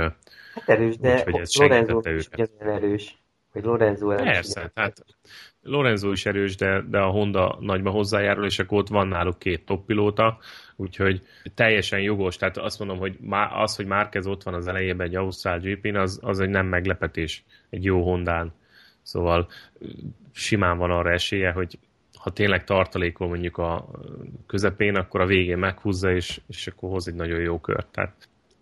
hát 0.53 0.69
erős, 0.69 0.97
de 0.97 1.13
úgyhogy 1.13 1.39
ez 1.39 1.55
Lorenzo 1.55 2.01
is 2.09 2.29
erős. 2.59 3.19
Hogy 3.51 3.63
Lorenzo 3.63 4.11
erős. 4.11 4.25
Persze, 4.25 4.71
tehát 4.73 5.05
Lorenzo 5.63 6.11
is 6.11 6.25
erős, 6.25 6.55
de, 6.55 6.83
de 6.89 6.99
a 6.99 7.09
Honda 7.09 7.57
nagyban 7.59 7.93
hozzájárul, 7.93 8.45
és 8.45 8.59
akkor 8.59 8.77
ott 8.77 8.87
van 8.87 9.07
náluk 9.07 9.39
két 9.39 9.65
top 9.65 9.85
pilóta, 9.85 10.37
úgyhogy 10.75 11.21
teljesen 11.55 11.99
jogos. 11.99 12.35
Tehát 12.35 12.57
azt 12.57 12.79
mondom, 12.79 12.97
hogy 12.97 13.17
az, 13.53 13.75
hogy 13.75 13.85
Márquez 13.85 14.27
ott 14.27 14.43
van 14.43 14.53
az 14.53 14.67
elejében 14.67 15.07
egy 15.07 15.15
Ausztrál 15.15 15.59
gp 15.59 15.95
az, 15.95 16.19
az 16.21 16.39
egy 16.39 16.49
nem 16.49 16.65
meglepetés 16.65 17.43
egy 17.69 17.83
jó 17.83 18.03
Hondán. 18.03 18.53
Szóval 19.01 19.47
simán 20.31 20.77
van 20.77 20.91
arra 20.91 21.11
esélye, 21.11 21.51
hogy 21.51 21.79
ha 22.17 22.29
tényleg 22.29 22.63
tartalékol 22.63 23.27
mondjuk 23.27 23.57
a 23.57 23.89
közepén, 24.47 24.95
akkor 24.95 25.21
a 25.21 25.25
végén 25.25 25.57
meghúzza, 25.57 26.11
és, 26.11 26.41
és 26.47 26.67
akkor 26.67 26.89
hoz 26.89 27.07
egy 27.07 27.15
nagyon 27.15 27.39
jó 27.39 27.59
kört. 27.59 27.87
Tehát, 27.91 28.13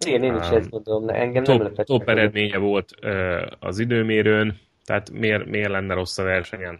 Igen, 0.05 0.23
én 0.23 0.35
is 0.35 0.49
um, 0.49 0.55
ezt 0.55 0.69
gondolom, 0.69 1.05
de 1.05 1.13
engem 1.13 1.43
top, 1.43 1.57
nem 1.57 1.67
lepett 1.67 1.85
Top 1.85 2.09
eredménye 2.09 2.57
volt 2.57 2.91
uh, 3.03 3.41
az 3.59 3.79
időmérőn, 3.79 4.57
tehát 4.85 5.11
miért, 5.11 5.45
miért 5.45 5.69
lenne 5.69 5.93
rossz 5.93 6.17
a 6.17 6.23
versenyen? 6.23 6.79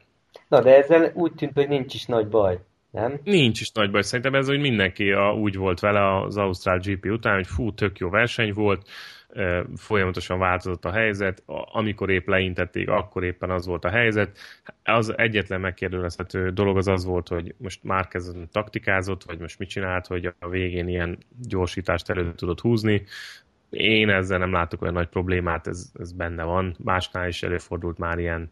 Na, 0.50 0.62
de 0.62 0.76
ezzel 0.76 1.12
úgy 1.14 1.34
tűnt, 1.34 1.54
hogy 1.54 1.68
nincs 1.68 1.94
is 1.94 2.06
nagy 2.06 2.28
baj. 2.28 2.60
nem? 2.92 3.20
Nincs 3.24 3.62
is 3.62 3.72
nagy 3.72 3.92
baj. 3.92 4.02
Szerintem 4.02 4.34
ez, 4.34 4.48
hogy 4.48 4.60
mindenki 4.60 5.12
a, 5.12 5.34
úgy 5.34 5.56
volt 5.56 5.80
vele 5.80 6.22
az 6.22 6.38
Ausztrál 6.38 6.80
GP 6.80 7.06
után, 7.06 7.36
hogy 7.36 7.48
fú, 7.48 7.74
tök 7.74 7.98
jó 7.98 8.10
verseny 8.10 8.54
volt, 8.54 8.90
folyamatosan 9.76 10.40
változott 10.40 10.86
a 10.86 10.92
helyzet, 10.92 11.44
amikor 11.72 12.10
épp 12.10 12.28
leintették, 12.28 12.90
akkor 12.90 13.24
éppen 13.24 13.50
az 13.50 13.66
volt 13.66 13.86
a 13.86 13.90
helyzet. 13.90 14.38
Az 14.84 15.18
egyetlen 15.18 15.60
megkérdőjelezhető 15.60 16.50
dolog 16.50 16.78
az 16.78 16.88
az 16.88 17.06
volt, 17.06 17.28
hogy 17.28 17.56
most 17.58 17.84
már 17.84 18.08
kezdett 18.08 18.52
taktikázott, 18.52 19.24
vagy 19.24 19.40
most 19.40 19.60
mit 19.60 19.70
csinált, 19.70 20.08
hogy 20.08 20.34
a 20.40 20.50
végén 20.50 20.88
ilyen 20.88 21.18
gyorsítást 21.48 22.10
elő 22.10 22.34
tudott 22.34 22.60
húzni. 22.60 23.06
Én 23.70 24.10
ezzel 24.10 24.38
nem 24.38 24.52
látok 24.52 24.82
olyan 24.82 24.94
nagy 24.94 25.08
problémát, 25.08 25.68
ez, 25.68 25.92
ez 26.00 26.12
benne 26.12 26.44
van. 26.44 26.76
Másnál 26.84 27.28
is 27.28 27.44
előfordult 27.44 27.98
már 27.98 28.20
ilyen 28.20 28.50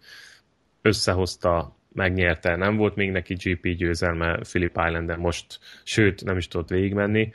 összehozta, 0.81 1.76
megnyerte, 1.97 2.55
nem 2.55 2.75
volt 2.75 2.95
még 2.95 3.11
neki 3.11 3.33
GP 3.33 3.67
győzelme 3.67 4.37
Philip 4.37 4.79
Islander 4.87 5.17
most, 5.17 5.59
sőt 5.83 6.23
nem 6.23 6.37
is 6.37 6.47
tudott 6.47 6.69
végigmenni 6.69 7.31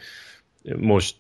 most 0.77 1.17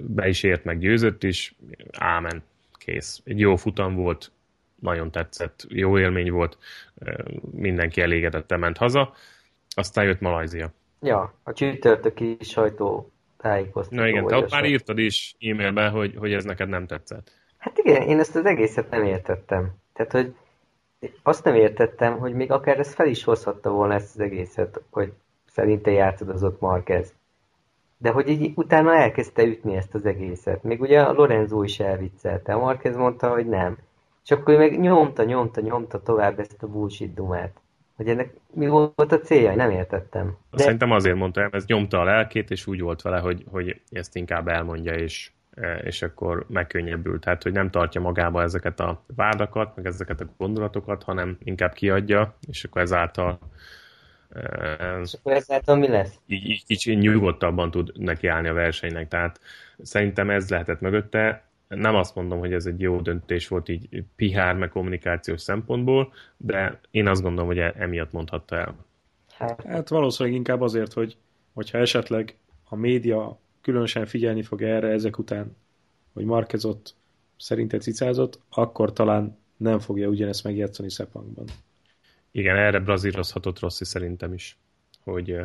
be 0.00 0.28
is 0.28 0.42
ért, 0.42 0.64
meg 0.64 0.78
győzött 0.78 1.22
is, 1.22 1.54
ámen, 1.98 2.42
kész. 2.72 3.20
Egy 3.24 3.38
jó 3.38 3.56
futam 3.56 3.94
volt, 3.94 4.32
nagyon 4.80 5.10
tetszett, 5.10 5.66
jó 5.68 5.98
élmény 5.98 6.30
volt, 6.30 6.58
mindenki 7.50 8.00
elégedette 8.00 8.56
ment 8.56 8.76
haza, 8.76 9.14
aztán 9.68 10.04
jött 10.04 10.20
Malajzia. 10.20 10.72
Ja, 11.00 11.34
a 11.42 11.52
csütörtöki 11.52 12.36
sajtó 12.40 13.12
tájékoztató. 13.36 14.00
Na 14.00 14.08
igen, 14.08 14.26
te 14.26 14.36
ott 14.36 14.50
már 14.50 14.64
írtad 14.64 14.98
is 14.98 15.36
e-mailben, 15.40 15.90
hogy, 15.90 16.14
hogy 16.16 16.32
ez 16.32 16.44
neked 16.44 16.68
nem 16.68 16.86
tetszett. 16.86 17.30
Hát 17.58 17.78
igen, 17.78 18.02
én 18.02 18.18
ezt 18.18 18.36
az 18.36 18.44
egészet 18.44 18.90
nem 18.90 19.04
értettem. 19.04 19.74
Tehát, 19.92 20.12
hogy 20.12 20.34
azt 21.22 21.44
nem 21.44 21.54
értettem, 21.54 22.18
hogy 22.18 22.34
még 22.34 22.50
akár 22.50 22.78
ez 22.78 22.94
fel 22.94 23.06
is 23.06 23.24
hozhatta 23.24 23.70
volna 23.70 23.94
ezt 23.94 24.14
az 24.14 24.20
egészet, 24.20 24.82
hogy 24.90 25.12
szerinte 25.46 25.90
játszott 25.90 26.28
az 26.28 26.44
ott 26.44 26.60
Marquez. 26.60 27.14
De 27.98 28.10
hogy 28.10 28.28
így 28.28 28.52
utána 28.54 28.94
elkezdte 28.94 29.42
ütni 29.42 29.76
ezt 29.76 29.94
az 29.94 30.06
egészet. 30.06 30.62
Még 30.62 30.80
ugye 30.80 31.00
a 31.00 31.12
Lorenzo 31.12 31.62
is 31.62 31.80
elviccelte. 31.80 32.54
Marquez 32.54 32.96
mondta, 32.96 33.28
hogy 33.30 33.46
nem. 33.46 33.78
És 34.24 34.30
akkor 34.30 34.54
ő 34.54 34.58
meg 34.58 34.80
nyomta, 34.80 35.24
nyomta, 35.24 35.60
nyomta 35.60 36.02
tovább 36.02 36.38
ezt 36.38 36.62
a 36.62 36.66
bullshit 36.66 37.14
dumát. 37.14 37.60
Hogy 37.96 38.08
ennek 38.08 38.34
mi 38.54 38.66
volt 38.66 39.12
a 39.12 39.18
célja? 39.18 39.54
Nem 39.54 39.70
értettem. 39.70 40.36
De... 40.50 40.62
Szerintem 40.62 40.90
azért 40.90 41.16
mondta 41.16 41.40
el, 41.40 41.48
ez 41.52 41.66
nyomta 41.66 41.98
a 41.98 42.04
lelkét, 42.04 42.50
és 42.50 42.66
úgy 42.66 42.80
volt 42.80 43.02
vele, 43.02 43.18
hogy, 43.18 43.44
hogy 43.50 43.80
ezt 43.90 44.16
inkább 44.16 44.48
elmondja, 44.48 44.94
és, 44.94 45.32
és 45.82 46.02
akkor 46.02 46.46
megkönnyebbült. 46.48 47.20
Tehát, 47.20 47.42
hogy 47.42 47.52
nem 47.52 47.70
tartja 47.70 48.00
magába 48.00 48.42
ezeket 48.42 48.80
a 48.80 49.04
vádakat, 49.16 49.76
meg 49.76 49.86
ezeket 49.86 50.20
a 50.20 50.28
gondolatokat, 50.36 51.02
hanem 51.02 51.38
inkább 51.42 51.72
kiadja, 51.72 52.36
és 52.48 52.64
akkor 52.64 52.82
ezáltal 52.82 53.38
és 55.02 55.12
akkor 55.12 55.32
ezáltal 55.32 55.76
mi 55.76 55.88
lesz? 55.88 56.18
Így, 56.26 56.48
így 56.48 56.64
kicsit 56.64 56.98
nyugodtabban 56.98 57.70
tud 57.70 57.90
nekiállni 57.94 58.48
a 58.48 58.52
versenynek, 58.52 59.08
tehát 59.08 59.40
szerintem 59.82 60.30
ez 60.30 60.50
lehetett 60.50 60.80
mögötte. 60.80 61.46
Nem 61.68 61.94
azt 61.94 62.14
mondom, 62.14 62.38
hogy 62.38 62.52
ez 62.52 62.66
egy 62.66 62.80
jó 62.80 63.00
döntés 63.00 63.48
volt 63.48 63.68
így 63.68 64.04
pihár, 64.16 64.54
meg 64.54 64.68
kommunikációs 64.68 65.40
szempontból, 65.40 66.12
de 66.36 66.80
én 66.90 67.06
azt 67.06 67.22
gondolom, 67.22 67.46
hogy 67.46 67.58
e- 67.58 67.74
emiatt 67.76 68.12
mondhatta 68.12 68.56
el. 68.56 68.76
Hát, 69.34 69.62
hát 69.62 69.88
valószínűleg 69.88 70.38
inkább 70.38 70.60
azért, 70.60 70.92
hogy 70.92 71.16
hogyha 71.52 71.78
esetleg 71.78 72.36
a 72.64 72.76
média 72.76 73.38
különösen 73.68 74.06
figyelni 74.06 74.42
fog 74.42 74.62
erre 74.62 74.88
ezek 74.88 75.18
után, 75.18 75.56
hogy 76.12 76.24
Marquez 76.24 76.64
ott 76.64 76.94
szerinted 77.36 77.82
cicázott, 77.82 78.40
akkor 78.50 78.92
talán 78.92 79.38
nem 79.56 79.78
fogja 79.78 80.08
ugyanezt 80.08 80.44
megjátszani 80.44 80.90
Szepangban. 80.90 81.44
Igen, 82.30 82.56
erre 82.56 82.78
brazírozhatott 82.78 83.58
Rossi 83.58 83.84
szerintem 83.84 84.32
is, 84.32 84.56
hogy 85.04 85.36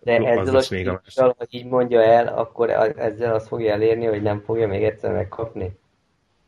de 0.00 0.16
ezzel 0.16 0.56
az 0.56 0.68
még 0.68 0.88
a 0.88 1.02
hogy 1.14 1.46
így 1.50 1.66
mondja 1.66 2.02
el, 2.02 2.26
akkor 2.26 2.70
ezzel 2.96 3.34
azt 3.34 3.46
fogja 3.46 3.72
elérni, 3.72 4.04
hogy 4.04 4.22
nem 4.22 4.40
fogja 4.40 4.66
még 4.66 4.82
egyszer 4.82 5.12
megkapni? 5.12 5.76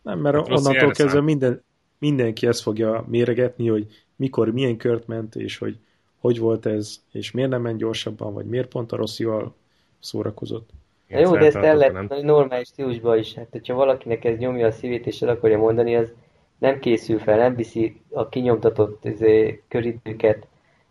Nem, 0.03 0.19
mert 0.19 0.37
hát 0.37 0.49
onnantól 0.49 0.91
kezdve 0.91 1.21
minden, 1.21 1.62
mindenki 1.99 2.47
ezt 2.47 2.62
fogja 2.62 3.05
méregetni, 3.09 3.69
hogy 3.69 3.87
mikor, 4.17 4.53
milyen 4.53 4.77
kört 4.77 5.07
ment, 5.07 5.35
és 5.37 5.59
hogy 5.59 5.79
hogy 6.19 6.39
volt 6.39 6.67
ez, 6.67 7.03
és 7.12 7.31
miért 7.31 7.51
nem 7.51 7.62
ment 7.62 7.79
gyorsabban, 7.79 8.33
vagy 8.33 8.47
miért 8.47 8.69
pont 8.69 8.93
a 8.93 8.97
Rosszival 8.97 9.55
szórakozott. 10.01 10.71
Na 11.09 11.19
jó, 11.19 11.37
de 11.37 11.47
ezt 11.47 11.57
el 11.57 11.77
lehet 11.77 12.23
normális 12.23 12.69
stílusban 12.69 13.19
is. 13.19 13.35
Hát, 13.35 13.49
hogyha 13.51 13.75
valakinek 13.75 14.25
ez 14.25 14.38
nyomja 14.38 14.66
a 14.66 14.71
szívét, 14.71 15.07
és 15.07 15.23
el 15.23 15.29
akarja 15.29 15.59
mondani, 15.59 15.97
az 15.97 16.12
nem 16.59 16.79
készül 16.79 17.19
fel, 17.19 17.37
nem 17.38 17.55
viszi 17.55 18.01
a 18.11 18.29
kinyomtatott 18.29 19.05
izé, 19.05 19.62
köridőket, 19.69 20.47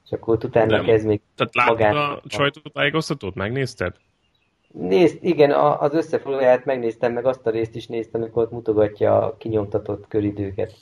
és 0.06 0.12
akkor 0.12 0.38
utána 0.44 0.76
nem. 0.76 0.86
kezd 0.86 1.06
még 1.06 1.22
Tehát 1.36 1.56
látod 1.80 1.98
a 1.98 2.22
sajtótájékoztatót? 2.28 3.36
Megnézted? 3.36 3.96
Nézd, 4.72 5.18
igen, 5.22 5.52
az 5.52 5.94
összefoglalóját 5.94 6.66
megnéztem, 6.66 7.14
meg 7.14 7.26
azt 7.26 7.48
a 7.48 7.50
részt 7.50 7.76
is 7.76 7.88
néztem, 7.88 8.22
amikor 8.22 8.44
ott 8.44 8.52
mutogatja 8.52 9.26
a 9.26 9.38
kinyomtatott 9.38 10.08
köridőket. 10.08 10.74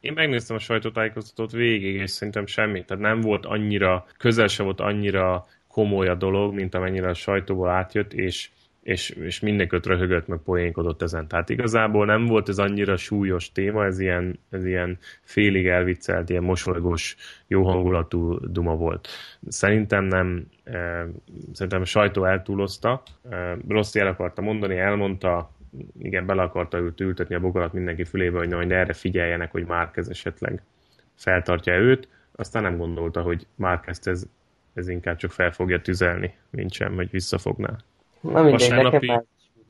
Én 0.00 0.12
megnéztem 0.12 0.56
a 0.56 0.58
sajtótájékoztatót 0.58 1.52
végig, 1.52 1.94
és 1.94 2.10
szerintem 2.10 2.46
semmi. 2.46 2.84
Tehát 2.84 3.02
nem 3.02 3.20
volt 3.20 3.46
annyira, 3.46 4.06
közel 4.18 4.46
sem 4.46 4.64
volt 4.64 4.80
annyira 4.80 5.46
komoly 5.68 6.08
a 6.08 6.14
dolog, 6.14 6.54
mint 6.54 6.74
amennyire 6.74 7.08
a 7.08 7.14
sajtóból 7.14 7.68
átjött, 7.68 8.12
és 8.12 8.50
és, 8.82 9.10
és 9.10 9.40
mindenköt 9.40 9.86
röhögött, 9.86 10.26
meg 10.26 10.38
poénkodott 10.38 11.02
ezen. 11.02 11.28
Tehát 11.28 11.48
igazából 11.48 12.06
nem 12.06 12.26
volt 12.26 12.48
ez 12.48 12.58
annyira 12.58 12.96
súlyos 12.96 13.52
téma, 13.52 13.84
ez 13.84 13.98
ilyen, 13.98 14.38
ez 14.50 14.64
ilyen 14.64 14.98
félig 15.22 15.66
elviccelt, 15.66 16.30
ilyen 16.30 16.42
mosolygós, 16.42 17.16
jó 17.46 17.62
hangulatú 17.62 18.38
duma 18.46 18.76
volt. 18.76 19.08
Szerintem 19.48 20.04
nem, 20.04 20.46
eh, 20.64 21.04
szerintem 21.52 21.80
a 21.80 21.84
sajtó 21.84 22.24
eltúlozta, 22.24 23.02
eh, 23.30 23.52
rossz 23.68 23.94
el 23.94 24.06
akarta 24.06 24.42
mondani, 24.42 24.78
elmondta, 24.78 25.50
igen, 25.98 26.26
bele 26.26 26.42
akarta 26.42 26.78
ültetni 26.98 27.34
a 27.34 27.40
bogarat 27.40 27.72
mindenki 27.72 28.04
fülébe, 28.04 28.38
hogy 28.38 28.48
majd 28.48 28.70
erre 28.72 28.92
figyeljenek, 28.92 29.50
hogy 29.50 29.66
Márkez 29.66 30.08
esetleg 30.08 30.62
feltartja 31.14 31.74
őt, 31.74 32.08
aztán 32.32 32.62
nem 32.62 32.76
gondolta, 32.76 33.22
hogy 33.22 33.46
Márkezt 33.54 34.06
ez, 34.06 34.24
ez 34.74 34.88
inkább 34.88 35.16
csak 35.16 35.30
fel 35.30 35.50
fogja 35.52 35.80
tüzelni, 35.80 36.34
mint 36.50 36.72
sem, 36.72 36.94
hogy 36.94 37.10
visszafogná. 37.10 37.76
Na 38.22 38.42
mindegy, 38.42 38.52
vasárnapi... 38.52 39.06
nekem 39.06 39.14
már 39.14 39.24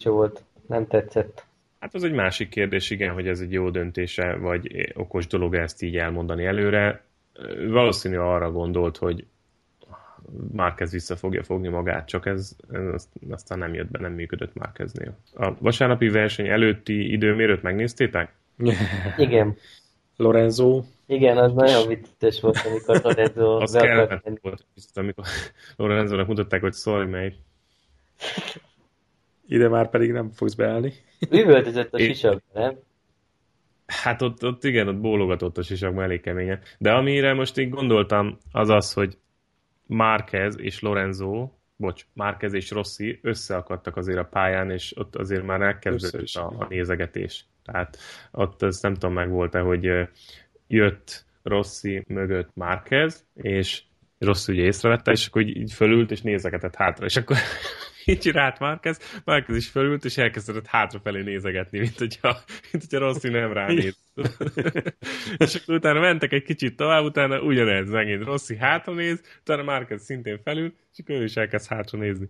volt, 0.05 0.43
nem 0.67 0.87
tetszett. 0.87 1.45
Hát 1.79 1.95
az 1.95 2.05
egy 2.05 2.13
másik 2.13 2.49
kérdés, 2.49 2.91
igen, 2.91 3.13
hogy 3.13 3.29
ez 3.29 3.41
egy 3.41 3.53
jó 3.53 3.71
döntése, 3.71 4.37
vagy 4.37 4.93
okos 4.95 5.27
dolog 5.27 5.55
ezt 5.55 5.83
így 5.83 5.97
elmondani 5.97 6.45
előre. 6.45 7.05
Valószínű 7.69 8.17
arra 8.17 8.51
gondolt, 8.51 8.97
hogy 8.97 9.27
Márkez 10.53 10.93
vissza 10.93 11.17
fogja 11.17 11.43
fogni 11.43 11.69
magát, 11.69 12.09
csak 12.09 12.27
ez, 12.27 12.57
ez 12.93 13.09
aztán 13.31 13.59
nem 13.59 13.75
jött 13.75 13.91
be, 13.91 13.99
nem 13.99 14.13
működött 14.13 14.55
Márkeznél. 14.55 15.19
A 15.35 15.53
vasárnapi 15.59 16.09
verseny 16.09 16.49
előtti 16.49 17.13
időmérőt 17.13 17.63
megnéztétek? 17.63 18.33
Igen. 19.17 19.57
Lorenzo. 20.17 20.83
Igen, 21.07 21.39
az 21.39 21.53
nagyon 21.53 21.89
vicces 21.89 22.41
volt, 22.41 22.59
amikor 22.67 23.01
Lorenzo... 23.03 23.57
az 23.63 23.73
kellett 23.73 24.39
volt, 24.43 24.65
amikor 24.95 25.25
Lorenzo-nak 25.77 26.27
mutatták, 26.27 26.61
hogy 26.61 26.75
sorry 26.75 27.07
mate, 27.07 27.35
ide 29.47 29.69
már 29.69 29.91
pedig 29.91 30.13
nem 30.13 30.31
fogsz 30.31 30.55
beállni. 30.55 30.93
Üvöltözött 31.31 31.93
a 31.93 31.99
sisak, 31.99 32.43
nem? 32.53 32.79
Hát 33.87 34.23
ott, 34.23 34.45
ott 34.45 34.65
igen, 34.65 34.89
ott 34.89 35.01
bólogatott 35.01 35.59
a 35.59 35.63
sisak 35.63 35.97
elég 35.99 36.21
keményen. 36.21 36.61
De 36.79 36.93
amire 36.93 37.35
most 37.35 37.59
így 37.59 37.71
gondoltam, 37.71 38.39
az 38.53 38.69
az, 38.69 38.93
hogy 38.93 39.19
Márquez 39.87 40.59
és 40.59 40.81
Lorenzo, 40.81 41.51
bocs, 41.77 42.07
Márquez 42.15 42.53
és 42.53 42.71
Rossi 42.71 43.19
összeakadtak 43.23 43.97
azért 43.97 44.19
a 44.19 44.29
pályán, 44.31 44.71
és 44.71 44.97
ott 44.97 45.17
azért 45.17 45.45
már 45.45 45.61
elkezdődött 45.61 46.35
a, 46.35 46.55
a 46.59 46.67
nézegetés. 46.69 47.45
Tehát 47.65 47.99
ott 48.33 48.63
ez 48.63 48.81
nem 48.81 48.95
tudom 48.95 49.13
meg 49.13 49.31
volt-e, 49.31 49.61
hogy 49.61 49.91
jött 50.67 51.25
Rossi 51.43 52.05
mögött 52.09 52.51
Márquez, 52.55 53.27
és 53.35 53.83
Rossi 54.19 54.53
ugye 54.53 54.63
észrevette, 54.63 55.11
és 55.11 55.27
akkor 55.27 55.43
így, 55.43 55.57
így 55.57 55.73
fölült, 55.73 56.11
és 56.11 56.21
nézegetett 56.21 56.75
hátra, 56.75 57.05
és 57.05 57.17
akkor 57.17 57.37
így 58.05 58.27
rált 58.27 58.59
Márkez, 58.59 59.21
Márkez 59.25 59.57
is 59.57 59.69
fölült, 59.69 60.05
és 60.05 60.19
elkezdett 60.19 60.67
hátrafelé 60.67 61.23
nézegetni, 61.23 61.79
mint 61.79 61.99
hogyha, 61.99 62.37
mint 62.73 62.85
hogyha 62.85 62.99
Rossi 62.99 63.29
nem 63.29 63.53
ránéz. 63.53 63.99
és 65.45 65.55
akkor 65.55 65.75
utána 65.75 66.01
mentek 66.01 66.33
egy 66.33 66.43
kicsit 66.43 66.77
tovább, 66.77 67.05
utána 67.05 67.41
ugyanez 67.41 67.91
megint 67.91 68.25
Rossi 68.25 68.57
hátra 68.57 68.93
néz, 68.93 69.23
utána 69.41 69.63
Márkez 69.63 70.03
szintén 70.03 70.41
felül, 70.45 70.75
és 70.93 70.99
akkor 70.99 71.15
ő 71.15 71.25
is 71.25 71.37
elkezd 71.37 71.69
hátra 71.69 71.99
nézni. 71.99 72.29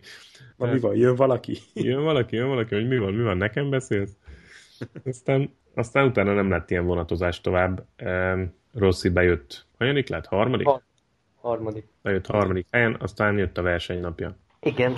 Na, 0.56 0.72
mi 0.72 0.78
van? 0.78 0.96
Jön 0.96 1.14
valaki? 1.14 1.58
Jön 1.74 2.02
valaki, 2.02 2.36
jön 2.36 2.48
valaki, 2.48 2.74
hogy 2.74 2.88
mi 2.88 2.98
van, 2.98 3.14
mi 3.14 3.22
van, 3.22 3.36
nekem 3.36 3.70
beszélsz? 3.70 4.16
Aztán, 5.04 5.54
aztán 5.74 6.06
utána 6.06 6.34
nem 6.34 6.50
lett 6.50 6.70
ilyen 6.70 6.86
vonatozás 6.86 7.40
tovább. 7.40 7.86
Rossi 8.74 9.08
bejött, 9.08 9.66
hanyadik 9.78 10.08
lett? 10.08 10.26
Harmadik? 10.26 10.66
Ha, 10.66 10.82
harmadik. 11.40 11.84
Bejött 12.02 12.26
harmadik 12.26 12.66
helyen, 12.70 12.96
aztán 13.00 13.38
jött 13.38 13.58
a 13.58 13.62
versenynapja. 13.62 14.36
Igen, 14.60 14.96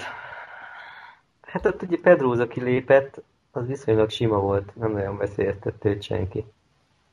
Hát 1.54 1.66
ott 1.66 1.82
ugye 1.82 1.96
Pedróza 2.02 2.48
kilépett, 2.48 3.22
az 3.50 3.66
viszonylag 3.66 4.10
sima 4.10 4.38
volt, 4.38 4.76
nem 4.76 4.92
nagyon 4.92 5.16
veszélyeztette 5.16 5.88
őt 5.88 6.02
senki. 6.02 6.44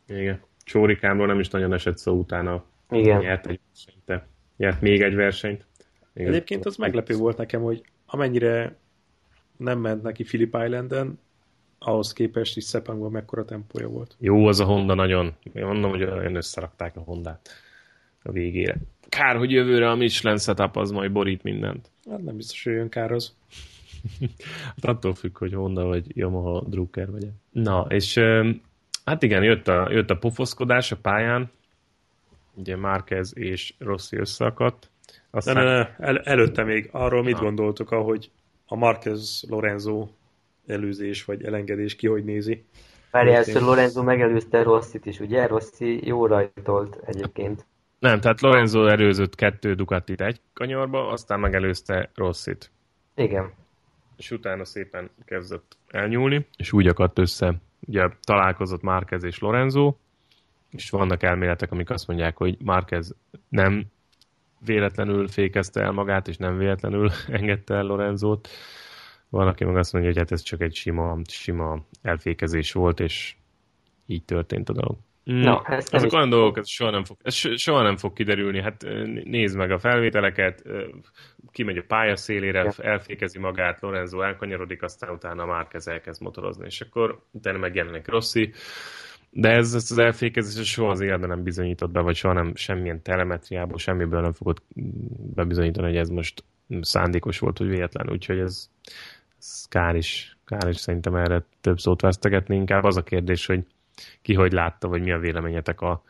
Igen. 0.08 0.41
Csórikámról 0.63 1.27
nem 1.27 1.39
is 1.39 1.49
nagyon 1.49 1.73
esett 1.73 1.97
szó 1.97 2.13
utána. 2.13 2.63
Igen. 2.89 3.19
Nyert 3.19 3.47
egy 3.47 3.60
versenyt, 3.67 4.27
nyert 4.58 4.82
még 4.82 5.01
egy 5.01 5.15
versenyt. 5.15 5.65
Igaz. 6.13 6.34
Egyébként 6.34 6.65
az 6.65 6.75
meglepő 6.75 7.15
volt 7.15 7.38
nekem, 7.38 7.62
hogy 7.62 7.84
amennyire 8.06 8.75
nem 9.58 9.80
ment 9.80 10.04
neki 10.04 10.23
Philip 10.23 10.58
Islanden, 10.65 11.19
ahhoz 11.80 12.13
képest 12.13 12.58
is 12.58 12.63
Szepangban 12.63 13.12
mekkora 13.12 13.45
tempója 13.45 13.88
volt. 13.88 14.15
Jó, 14.19 14.47
az 14.47 14.60
a 14.60 14.65
Honda 14.65 14.93
nagyon. 14.93 15.36
Én 15.54 15.65
mondom, 15.65 15.89
hogy 15.89 16.04
olyan 16.04 16.36
összerakták 16.36 16.95
a 16.95 17.01
Hondát 17.01 17.49
a 18.23 18.32
végére. 18.32 18.75
Kár, 19.10 19.38
hogy 19.38 19.51
jövőre 19.51 19.89
a 19.89 19.95
Michelin 19.95 20.38
setup 20.38 20.75
az 20.75 20.91
majd 20.91 21.12
borít 21.12 21.43
mindent. 21.43 21.89
Hát 22.10 22.23
nem 22.23 22.36
biztos, 22.36 22.63
hogy 22.63 22.73
jön 22.73 22.89
kár 22.89 23.12
az. 23.12 23.36
hát 24.81 24.85
attól 24.85 25.13
függ, 25.13 25.37
hogy 25.37 25.53
Honda 25.53 25.83
vagy 25.83 26.17
Yamaha 26.17 26.63
Drucker 26.67 27.11
vagy. 27.11 27.27
Na, 27.51 27.85
és 27.89 28.19
hát 29.05 29.23
igen, 29.23 29.43
jött 29.43 29.67
a, 29.67 29.87
jött 29.91 30.09
a 30.09 30.17
pofoszkodás 30.17 30.91
a 30.91 30.97
pályán, 31.01 31.51
ugye 32.53 32.75
Márquez 32.75 33.37
és 33.37 33.73
Rossi 33.77 34.17
összeakadt. 34.17 34.89
Aztán... 35.29 35.55
Ne, 35.55 35.63
ne, 35.63 35.77
ne, 35.77 35.95
el, 35.97 36.17
előtte 36.17 36.63
még 36.63 36.89
arról 36.91 37.23
mit 37.23 37.35
Na. 37.35 37.41
gondoltok, 37.41 37.91
ahogy 37.91 38.31
a 38.65 38.77
Márquez 38.77 39.45
Lorenzo 39.49 40.07
előzés 40.67 41.25
vagy 41.25 41.43
elengedés 41.43 41.95
ki 41.95 42.07
hogy 42.07 42.23
nézi? 42.23 42.65
Várj, 43.11 43.33
először 43.33 43.61
Lorenzo 43.61 44.03
megelőzte 44.03 44.63
Rossit 44.63 45.05
is, 45.05 45.19
ugye? 45.19 45.47
Rossi 45.47 46.07
jó 46.07 46.25
rajtolt 46.25 46.99
egyébként. 47.05 47.65
Nem, 47.99 48.19
tehát 48.19 48.41
Lorenzo 48.41 48.85
előzött 48.85 49.35
kettő 49.35 49.73
Ducatit 49.73 50.21
egy 50.21 50.41
kanyarba, 50.53 51.07
aztán 51.07 51.39
megelőzte 51.39 52.09
Rossit. 52.15 52.71
Igen. 53.15 53.51
És 54.21 54.31
utána 54.31 54.65
szépen 54.65 55.10
kezdett 55.25 55.77
elnyúlni, 55.88 56.47
és 56.57 56.71
úgy 56.71 56.88
akadt 56.88 57.19
össze, 57.19 57.62
ugye 57.88 58.10
találkozott 58.23 58.81
Márquez 58.81 59.23
és 59.23 59.39
Lorenzo, 59.39 59.95
és 60.71 60.89
vannak 60.89 61.23
elméletek, 61.23 61.71
amik 61.71 61.89
azt 61.89 62.07
mondják, 62.07 62.38
hogy 62.38 62.57
Márquez 62.63 63.15
nem 63.49 63.86
véletlenül 64.65 65.27
fékezte 65.27 65.81
el 65.81 65.91
magát, 65.91 66.27
és 66.27 66.38
nem 66.38 66.57
véletlenül 66.57 67.10
engedte 67.27 67.75
el 67.75 67.84
Lorenzót. 67.84 68.47
Van, 69.29 69.47
aki 69.47 69.63
meg 69.63 69.77
azt 69.77 69.93
mondja, 69.93 70.12
hogy 70.12 70.19
hát 70.19 70.31
ez 70.31 70.41
csak 70.41 70.62
egy 70.62 70.75
sima, 70.75 71.17
sima 71.27 71.86
elfékezés 72.01 72.71
volt, 72.71 72.99
és 72.99 73.36
így 74.05 74.23
történt 74.23 74.69
a 74.69 74.73
dolog. 74.73 74.97
Mm. 75.31 75.39
No, 75.39 75.62
ezt 75.63 75.93
Azok 75.93 76.13
olyan 76.13 76.29
dolgok, 76.29 76.57
ez 76.57 76.69
soha 76.69 76.91
nem, 76.91 77.03
fog, 77.03 77.17
ez 77.21 77.34
soha 77.36 77.81
nem 77.81 77.97
fog 77.97 78.13
kiderülni. 78.13 78.62
Hát 78.62 78.86
nézd 79.23 79.57
meg 79.57 79.71
a 79.71 79.79
felvételeket, 79.79 80.63
kimegy 81.51 81.77
a 81.77 81.84
pálya 81.88 82.15
szélére, 82.15 82.73
elfékezi 82.77 83.39
magát, 83.39 83.81
Lorenzo 83.81 84.21
elkanyarodik, 84.21 84.84
aztán 84.84 85.10
utána 85.10 85.45
már 85.45 85.67
elkezd 85.86 86.21
motorozni, 86.21 86.65
és 86.65 86.81
akkor 86.81 87.21
utána 87.31 87.57
megjelenik 87.57 88.07
Rossi, 88.07 88.53
de 89.29 89.49
ez, 89.49 89.73
ez 89.73 89.91
az 89.91 89.97
elfékezés 89.97 90.71
soha 90.71 90.91
az 90.91 91.01
életben 91.01 91.29
nem 91.29 91.43
bizonyított 91.43 91.91
be, 91.91 92.01
vagy 92.01 92.15
soha 92.15 92.34
nem 92.34 92.55
semmilyen 92.55 93.01
telemetriából, 93.01 93.77
semmiből 93.77 94.21
nem 94.21 94.34
fogod 94.34 94.62
bebizonyítani, 95.36 95.88
hogy 95.88 95.97
ez 95.97 96.10
most 96.10 96.43
szándékos 96.81 97.39
volt, 97.39 97.57
hogy 97.57 97.67
véletlen. 97.67 98.10
Úgyhogy 98.10 98.39
ez, 98.39 98.69
ez 99.39 99.65
kár 99.69 99.95
is, 99.95 100.38
kár 100.45 100.69
is 100.69 100.77
szerintem 100.77 101.15
erre 101.15 101.45
több 101.62 101.79
szót 101.79 102.01
vesztegetni. 102.01 102.55
Inkább 102.55 102.84
az 102.84 102.97
a 102.97 103.03
kérdés, 103.03 103.45
hogy 103.45 103.63
ki 104.21 104.34
hogy 104.34 104.51
látta, 104.51 104.88
vagy 104.88 105.01
mi 105.01 105.12
a 105.12 105.19
véleményetek 105.19 105.82
a 105.82 106.01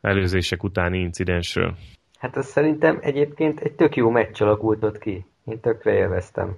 előzések 0.00 0.62
utáni 0.62 0.98
incidensről. 0.98 1.76
Hát 2.18 2.36
az 2.36 2.46
szerintem 2.46 2.98
egyébként 3.00 3.60
egy 3.60 3.72
tök 3.72 3.96
jó 3.96 4.10
meccs 4.10 4.42
alakult 4.42 4.84
ott 4.84 4.98
ki. 4.98 5.26
Én 5.44 5.60
tökre 5.60 5.92
élveztem. 5.92 6.56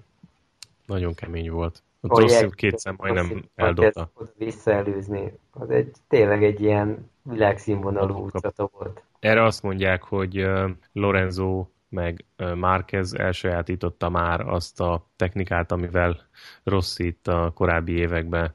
Nagyon 0.87 1.14
kemény 1.14 1.51
volt. 1.51 1.83
A 2.01 2.21
Rossi 2.21 2.49
kétszer 2.55 2.95
majdnem 2.97 3.45
eldobta. 3.55 4.11
Visszaelőzni. 4.38 5.33
Az 5.51 5.71
egy, 5.71 5.90
tényleg 6.09 6.45
egy 6.45 6.61
ilyen 6.61 7.11
világszínvonalú 7.23 8.25
utcata 8.25 8.71
volt. 8.73 9.03
Erre 9.19 9.45
azt 9.45 9.62
mondják, 9.62 10.03
hogy 10.03 10.47
Lorenzo 10.93 11.67
meg 11.88 12.25
Márquez 12.55 13.14
elsajátította 13.14 14.09
már 14.09 14.40
azt 14.40 14.81
a 14.81 15.07
technikát, 15.17 15.73
amivel 15.73 16.21
Rossi 16.64 17.07
itt 17.07 17.27
a 17.27 17.53
korábbi 17.55 17.93
években 17.93 18.55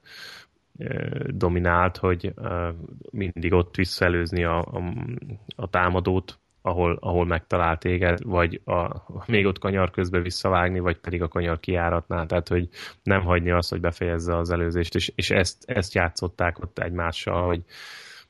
dominált, 1.28 1.98
hogy 1.98 2.34
mindig 3.12 3.54
ott 3.54 3.76
visszaelőzni 3.76 4.44
a, 4.44 4.60
a, 4.60 4.94
a 5.56 5.70
támadót, 5.70 6.40
ahol, 6.62 6.98
ahol 7.02 7.26
megtalál 7.26 7.78
téged, 7.78 8.24
vagy 8.24 8.62
a, 8.66 9.04
még 9.26 9.46
ott 9.46 9.60
kanyar 9.60 9.92
közben 9.92 10.22
visszavágni, 10.22 10.80
vagy 10.80 10.98
pedig 10.98 11.22
a 11.22 11.28
kanyar 11.28 11.60
kiáratnál, 11.60 12.26
tehát 12.26 12.48
hogy 12.48 12.70
nem 13.04 13.22
hagyni 13.22 13.52
azt, 13.52 13.70
hogy 13.70 13.80
befejezze 13.80 14.38
az 14.38 14.50
előzést, 14.50 14.96
és, 14.96 15.12
és 15.16 15.32
ezt, 15.32 15.70
ezt 15.70 15.94
játszották 15.94 16.60
ott 16.60 16.80
egymással, 16.80 17.46
hogy 17.46 17.64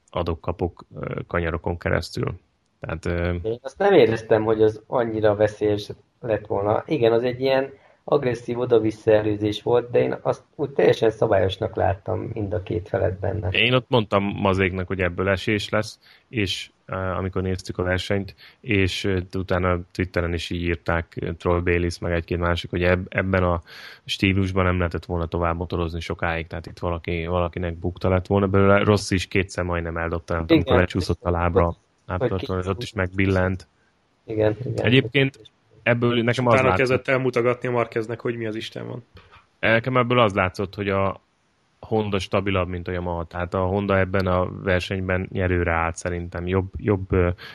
adok-kapok 0.10 0.86
kanyarokon 1.28 1.78
keresztül. 1.78 2.40
Tehát, 2.80 3.06
Én 3.44 3.60
azt 3.62 3.78
nem 3.78 3.94
éreztem, 3.94 4.44
hogy 4.44 4.62
az 4.62 4.84
annyira 4.88 5.36
veszélyes 5.36 5.90
lett 6.20 6.46
volna. 6.46 6.84
Igen, 6.86 7.12
az 7.12 7.24
egy 7.24 7.42
ilyen 7.42 7.70
agresszív 8.12 8.60
oda-vissza 8.60 9.12
előzés 9.12 9.64
volt, 9.64 9.92
de 9.92 10.00
én 10.00 10.18
azt 10.22 10.44
úgy 10.56 10.70
teljesen 10.70 11.10
szabályosnak 11.10 11.76
láttam 11.76 12.20
mind 12.34 12.54
a 12.54 12.64
két 12.64 12.88
felet 12.88 13.20
benne. 13.20 13.50
Én 13.50 13.74
ott 13.74 13.90
mondtam 13.90 14.24
mazéknak, 14.24 14.88
hogy 14.88 15.00
ebből 15.00 15.30
esés 15.30 15.70
lesz, 15.70 16.00
és 16.30 16.70
amikor 17.18 17.42
néztük 17.42 17.78
a 17.78 17.84
versenyt, 17.84 18.36
és 18.60 19.16
utána 19.34 19.80
Twitteren 19.92 20.34
is 20.34 20.50
így 20.50 20.62
írták 20.62 21.34
Troll 21.38 21.60
Bayliss, 21.62 22.00
meg 22.00 22.12
egy-két 22.12 22.38
másik, 22.38 22.70
hogy 22.70 22.84
ebben 23.10 23.44
a 23.44 23.62
stílusban 24.06 24.64
nem 24.64 24.78
lehetett 24.78 25.06
volna 25.06 25.26
tovább 25.26 25.56
motorozni 25.56 26.00
sokáig, 26.00 26.48
tehát 26.48 26.66
itt 26.66 26.80
valaki, 26.80 27.26
valakinek 27.26 27.78
bukta 27.78 28.10
lett 28.10 28.28
volna 28.28 28.48
belőle. 28.48 28.84
Rossz 28.84 29.12
is 29.12 29.28
kétszer 29.28 29.64
majdnem 29.64 29.98
eldobta, 29.98 30.34
nem 30.34 30.46
tudom, 30.46 30.78
lecsúszott 30.78 31.24
a 31.24 31.32
lábra, 31.32 31.76
lábtartóra, 32.06 32.70
ott 32.70 32.82
is 32.82 32.94
megbillent. 32.94 33.68
Igen, 34.26 34.58
igen. 34.66 34.86
Egyébként 34.86 35.40
ebből 35.90 36.24
nekem 36.24 36.48
az 36.48 36.54
látszott... 36.54 36.76
kezdett 36.76 37.08
elmutogatni 37.08 37.68
a 37.68 37.72
Markeznek, 37.72 38.20
hogy 38.20 38.36
mi 38.36 38.46
az 38.46 38.56
Isten 38.56 38.88
van. 38.88 39.04
Nekem 39.60 39.98
ebből 39.98 40.20
az 40.20 40.34
látszott, 40.34 40.76
hogy 40.76 40.90
a, 40.90 41.22
Honda 41.80 42.20
stabilabb, 42.20 42.68
mint 42.68 42.88
a 42.88 42.92
Yamaha. 42.92 43.24
Tehát 43.24 43.54
a 43.54 43.60
Honda 43.60 43.98
ebben 43.98 44.28
a 44.28 44.62
versenyben 44.64 45.28
nyerőre 45.32 45.72
állt 45.72 45.96
szerintem. 45.96 46.48
Jobb, 46.48 46.68
jobb 46.78 47.08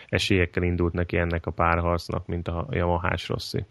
esélyekkel 0.09 0.62
indult 0.62 0.92
neki 0.92 1.16
ennek 1.16 1.47
a 1.47 1.51
párharcnak, 1.51 2.27
mint 2.27 2.49
a 2.49 2.66
Yamaha-s 2.70 3.29
Rossi. 3.29 3.64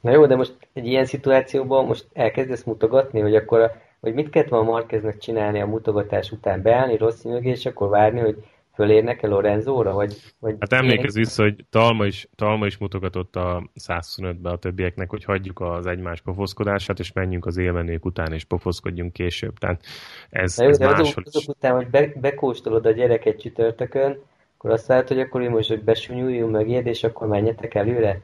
Na 0.00 0.10
jó, 0.10 0.26
de 0.26 0.36
most 0.36 0.56
egy 0.72 0.86
ilyen 0.86 1.04
szituációban 1.04 1.86
most 1.86 2.06
elkezdesz 2.12 2.64
mutogatni, 2.64 3.20
hogy 3.20 3.34
akkor 3.34 3.60
a, 3.60 3.72
hogy 4.00 4.14
mit 4.14 4.30
kellett 4.30 4.48
volna 4.48 4.70
Marqueznek 4.70 5.18
csinálni 5.18 5.60
a 5.60 5.66
mutogatás 5.66 6.30
után, 6.30 6.62
beállni 6.62 6.96
Rossi 6.96 7.28
mögé, 7.28 7.50
és 7.50 7.66
akkor 7.66 7.88
várni, 7.88 8.20
hogy 8.20 8.44
fölérnek 8.74 9.22
el 9.22 9.30
Lorenzóra? 9.30 9.92
Vagy, 9.92 10.16
vagy 10.38 10.56
hát 10.58 10.72
emlékezz 10.72 11.16
vissza, 11.16 11.42
hogy 11.42 11.64
Talma 11.70 12.06
is, 12.06 12.28
Talma 12.36 12.66
is 12.66 12.78
mutogatott 12.78 13.36
a 13.36 13.70
125-be 13.80 14.50
a 14.50 14.58
többieknek, 14.58 15.10
hogy 15.10 15.24
hagyjuk 15.24 15.60
az 15.60 15.86
egymás 15.86 16.20
pofoszkodását, 16.20 16.98
és 16.98 17.12
menjünk 17.12 17.46
az 17.46 17.56
élmenők 17.56 18.04
után, 18.04 18.32
és 18.32 18.44
pofoszkodjunk 18.44 19.12
később. 19.12 19.58
Tehát 19.58 19.82
ez, 20.30 20.58
ez 20.58 20.80
jó, 20.80 20.86
máshol 20.86 21.04
azok, 21.04 21.22
azok 21.26 21.56
után, 21.56 21.74
hogy 21.74 21.88
be, 21.88 22.12
bekóstolod 22.20 22.86
a 22.86 22.90
gyereket 22.90 23.40
csütörtökön, 23.40 24.18
akkor 24.56 24.70
azt 24.70 24.88
lehet, 24.88 25.08
hogy 25.08 25.20
akkor 25.20 25.42
én 25.42 25.50
most 25.50 25.68
hogy 25.68 25.84
besúnyuljunk 25.84 26.52
mögéd, 26.52 26.86
és 26.86 27.04
akkor 27.04 27.26
menjetek 27.26 27.74
előre? 27.74 28.20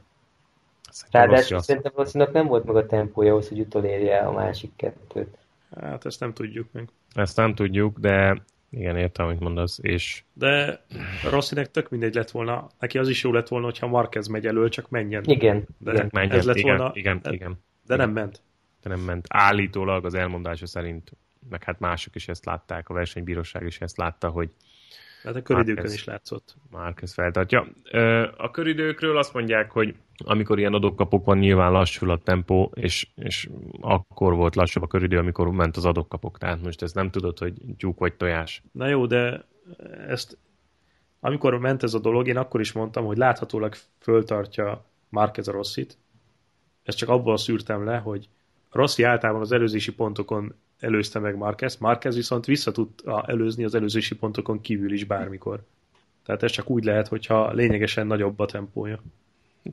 Ráadásul 1.10 1.58
szerintem 1.58 1.92
valószínűleg 1.94 2.32
nem 2.32 2.46
volt 2.46 2.64
meg 2.64 2.76
a 2.76 2.86
tempója 2.86 3.30
ahhoz, 3.30 3.48
hogy 3.48 3.60
utolérje 3.60 4.18
a 4.18 4.32
másik 4.32 4.70
kettőt. 4.76 5.38
Hát 5.80 6.06
ezt 6.06 6.20
nem 6.20 6.32
tudjuk 6.32 6.66
meg. 6.72 6.88
Ezt 7.14 7.36
nem 7.36 7.54
tudjuk, 7.54 7.98
de 7.98 8.42
igen, 8.70 8.96
értem, 8.96 9.26
amit 9.26 9.40
mondasz, 9.40 9.78
és... 9.82 10.22
De 10.32 10.84
Rosszinek 11.30 11.70
tök 11.70 11.88
mindegy 11.88 12.14
lett 12.14 12.30
volna, 12.30 12.66
neki 12.78 12.98
az 12.98 13.08
is 13.08 13.22
jó 13.22 13.32
lett 13.32 13.48
volna, 13.48 13.64
hogyha 13.64 13.86
Marquez 13.86 14.26
megy 14.26 14.46
elől, 14.46 14.68
csak 14.68 14.88
menjen. 14.88 15.24
Igen. 15.26 15.66
De 15.78 15.92
igen, 15.92 16.08
menjen, 16.12 16.36
ez 16.36 16.44
lett 16.44 16.56
igen, 16.56 16.76
volna, 16.76 16.92
igen, 16.94 17.20
de, 17.22 17.32
igen. 17.32 17.58
De 17.86 17.94
igen. 17.94 18.06
nem 18.06 18.14
ment. 18.14 18.42
De 18.82 18.88
nem 18.88 19.00
ment. 19.00 19.26
Állítólag 19.28 20.04
az 20.04 20.14
elmondása 20.14 20.66
szerint, 20.66 21.12
meg 21.48 21.64
hát 21.64 21.78
mások 21.78 22.14
is 22.14 22.28
ezt 22.28 22.44
látták, 22.44 22.88
a 22.88 22.94
versenybíróság 22.94 23.66
is 23.66 23.80
ezt 23.80 23.96
látta, 23.96 24.28
hogy 24.28 24.50
Hát 25.22 25.36
a 25.36 25.42
köridőkön 25.42 25.74
Márquez, 25.74 25.94
is 25.94 26.04
látszott. 26.04 26.56
Márquez 26.70 27.12
feltartja. 27.12 27.66
A 28.36 28.50
köridőkről 28.50 29.16
azt 29.16 29.32
mondják, 29.32 29.70
hogy 29.70 29.94
amikor 30.24 30.58
ilyen 30.58 30.74
adókapok 30.74 31.24
van, 31.24 31.38
nyilván 31.38 31.72
lassul 31.72 32.10
a 32.10 32.18
tempó, 32.18 32.72
és, 32.74 33.08
és 33.14 33.48
akkor 33.80 34.34
volt 34.34 34.54
lassabb 34.54 34.82
a 34.82 34.86
köridő, 34.86 35.18
amikor 35.18 35.50
ment 35.50 35.76
az 35.76 35.84
adókapok. 35.84 36.38
Tehát 36.38 36.62
most 36.62 36.82
ezt 36.82 36.94
nem 36.94 37.10
tudod, 37.10 37.38
hogy 37.38 37.54
tyúk 37.76 37.98
vagy 37.98 38.14
tojás. 38.14 38.62
Na 38.72 38.86
jó, 38.86 39.06
de 39.06 39.44
ezt 40.08 40.38
amikor 41.20 41.58
ment 41.58 41.82
ez 41.82 41.94
a 41.94 41.98
dolog, 41.98 42.28
én 42.28 42.36
akkor 42.36 42.60
is 42.60 42.72
mondtam, 42.72 43.04
hogy 43.04 43.16
láthatólag 43.16 43.74
föltartja 43.98 44.84
Márquez 45.08 45.48
a 45.48 45.52
Rossit. 45.52 45.98
Ezt 46.82 46.96
csak 46.96 47.08
abból 47.08 47.36
szűrtem 47.36 47.84
le, 47.84 47.96
hogy 47.96 48.28
Rossi 48.70 49.02
általában 49.02 49.42
az 49.42 49.52
előzési 49.52 49.92
pontokon 49.92 50.54
előzte 50.80 51.18
meg 51.18 51.36
Marquez, 51.36 51.76
Marquez 51.76 52.14
viszont 52.14 52.46
vissza 52.46 52.72
tudta 52.72 53.24
előzni 53.26 53.64
az 53.64 53.74
előzési 53.74 54.14
pontokon 54.14 54.60
kívül 54.60 54.92
is 54.92 55.04
bármikor. 55.04 55.62
Tehát 56.24 56.42
ez 56.42 56.50
csak 56.50 56.70
úgy 56.70 56.84
lehet, 56.84 57.08
hogyha 57.08 57.52
lényegesen 57.52 58.06
nagyobb 58.06 58.38
a 58.38 58.46
tempója. 58.46 59.02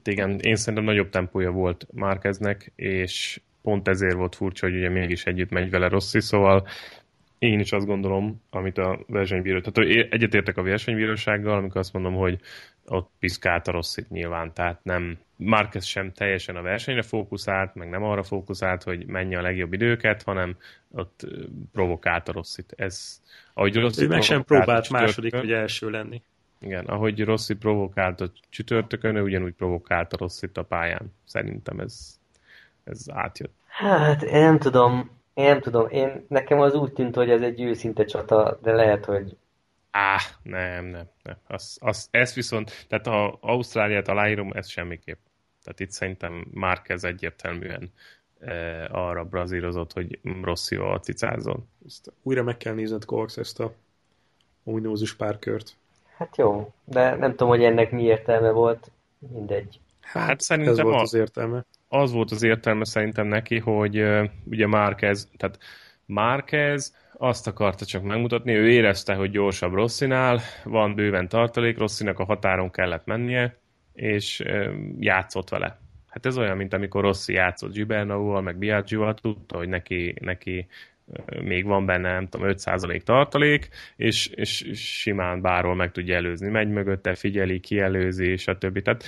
Igen, 0.03 0.39
én 0.39 0.55
szerintem 0.55 0.83
nagyobb 0.83 1.09
tempója 1.09 1.51
volt 1.51 1.87
Márkeznek, 1.93 2.71
és 2.75 3.41
pont 3.61 3.87
ezért 3.87 4.15
volt 4.15 4.35
furcsa, 4.35 4.65
hogy 4.65 4.75
ugye 4.75 4.89
mégis 4.89 5.25
együtt 5.25 5.49
megy 5.49 5.69
vele 5.69 5.87
Rossi, 5.87 6.21
szóval 6.21 6.67
én 7.39 7.59
is 7.59 7.71
azt 7.71 7.85
gondolom, 7.85 8.41
amit 8.49 8.77
a 8.77 8.99
versenybíró, 9.07 9.59
tehát 9.59 10.11
egyetértek 10.11 10.57
a 10.57 10.63
versenybírósággal, 10.63 11.57
amikor 11.57 11.77
azt 11.77 11.93
mondom, 11.93 12.13
hogy 12.13 12.39
ott 12.85 13.09
piszkált 13.19 13.67
a 13.67 13.71
Rosszit 13.71 14.09
nyilván, 14.09 14.53
tehát 14.53 14.79
nem, 14.83 15.17
Marquez 15.37 15.85
sem 15.85 16.11
teljesen 16.11 16.55
a 16.55 16.61
versenyre 16.61 17.01
fókuszált, 17.01 17.75
meg 17.75 17.89
nem 17.89 18.03
arra 18.03 18.23
fókuszált, 18.23 18.83
hogy 18.83 19.05
menj 19.05 19.35
a 19.35 19.41
legjobb 19.41 19.73
időket, 19.73 20.23
hanem 20.23 20.57
ott 20.91 21.27
provokálta 21.71 22.31
Rosszit. 22.31 22.73
Ez, 22.75 23.21
ahogy 23.53 23.75
Rossi 23.75 24.03
ő 24.03 24.07
meg 24.07 24.21
sem 24.21 24.43
próbált 24.43 24.89
második 24.89 25.31
vagy 25.31 25.51
első 25.51 25.89
lenni. 25.89 26.21
Igen, 26.59 26.85
ahogy 26.85 27.23
Rossi 27.23 27.55
provokált 27.55 28.21
a 28.21 28.31
csütörtökön, 28.49 29.15
ő 29.15 29.21
ugyanúgy 29.21 29.53
provokálta 29.53 30.17
Rosszit 30.17 30.57
a 30.57 30.63
pályán. 30.63 31.13
Szerintem 31.25 31.79
ez, 31.79 32.19
ez 32.83 33.05
átjött. 33.09 33.53
Hát, 33.67 34.21
én 34.21 34.41
nem 34.41 34.59
tudom, 34.59 35.09
én 35.33 35.45
nem 35.45 35.61
tudom, 35.61 35.87
én, 35.89 36.25
nekem 36.27 36.59
az 36.59 36.73
úgy 36.73 36.93
tűnt, 36.93 37.15
hogy 37.15 37.29
ez 37.29 37.41
egy 37.41 37.61
őszinte 37.61 38.03
csata, 38.03 38.59
de 38.61 38.71
lehet, 38.71 39.05
hogy 39.05 39.37
Á, 39.91 40.17
nem, 40.43 40.85
nem, 40.85 41.09
nem. 41.23 41.37
Az, 41.47 41.77
az, 41.81 42.07
ez 42.11 42.33
viszont, 42.33 42.85
tehát 42.87 43.05
ha 43.05 43.37
Ausztráliát 43.41 44.07
aláírom, 44.07 44.51
ez 44.51 44.69
semmiképp. 44.69 45.17
Tehát 45.67 45.81
itt 45.81 45.91
szerintem 45.91 46.45
Márquez 46.53 47.03
egyértelműen 47.03 47.91
e, 48.39 48.85
arra 48.91 49.23
brazírozott, 49.23 49.93
hogy 49.93 50.19
Rosszival 50.41 50.99
cicázzon. 50.99 51.67
Ezt 51.85 52.11
újra 52.23 52.43
meg 52.43 52.57
kell 52.57 52.73
nézned, 52.73 53.05
Cox, 53.05 53.37
ezt 53.37 53.59
a 53.59 53.73
ominózus 54.63 55.15
párkört. 55.15 55.75
Hát 56.17 56.37
jó, 56.37 56.73
de 56.83 57.15
nem 57.15 57.29
tudom, 57.29 57.47
hogy 57.47 57.63
ennek 57.63 57.91
mi 57.91 58.03
értelme 58.03 58.51
volt. 58.51 58.91
Mindegy. 59.33 59.79
Hát, 60.01 60.27
hát 60.27 60.41
szerintem 60.41 60.73
ez 60.73 60.81
volt 60.81 61.01
az 61.01 61.13
értelme. 61.13 61.65
Az 61.87 62.11
volt 62.11 62.31
az 62.31 62.43
értelme 62.43 62.85
szerintem 62.85 63.27
neki, 63.27 63.59
hogy 63.59 63.99
uh, 63.99 64.29
ugye 64.45 64.67
Márquez, 64.67 65.29
tehát 65.37 65.59
Márquez 66.05 66.95
azt 67.17 67.47
akarta 67.47 67.85
csak 67.85 68.03
megmutatni, 68.03 68.53
ő 68.53 68.69
érezte, 68.69 69.15
hogy 69.15 69.31
gyorsabb 69.31 69.73
Rosszinál, 69.73 70.39
van 70.63 70.95
bőven 70.95 71.27
tartalék, 71.27 71.77
Rosszinak 71.77 72.19
a 72.19 72.25
határon 72.25 72.71
kellett 72.71 73.05
mennie, 73.05 73.57
és 73.97 74.43
játszott 74.99 75.49
vele. 75.49 75.79
Hát 76.07 76.25
ez 76.25 76.37
olyan, 76.37 76.57
mint 76.57 76.73
amikor 76.73 77.01
Rossi 77.01 77.33
játszott 77.33 77.73
Gibernauval, 77.73 78.41
meg 78.41 78.57
Biaggival, 78.57 79.13
tudta, 79.13 79.57
hogy 79.57 79.69
neki, 79.69 80.13
neki 80.19 80.67
még 81.41 81.65
van 81.65 81.85
benne, 81.85 82.11
nem 82.11 82.27
tudom, 82.27 82.47
5% 82.49 83.01
tartalék, 83.01 83.69
és, 83.95 84.27
és 84.27 84.69
simán 84.73 85.41
bárhol 85.41 85.75
meg 85.75 85.91
tudja 85.91 86.15
előzni. 86.15 86.49
Megy 86.49 86.69
mögötte, 86.69 87.15
figyeli, 87.15 87.59
kielőzi, 87.59 88.25
és 88.25 88.47
a 88.47 88.57
többi. 88.57 88.81
Tehát 88.81 89.03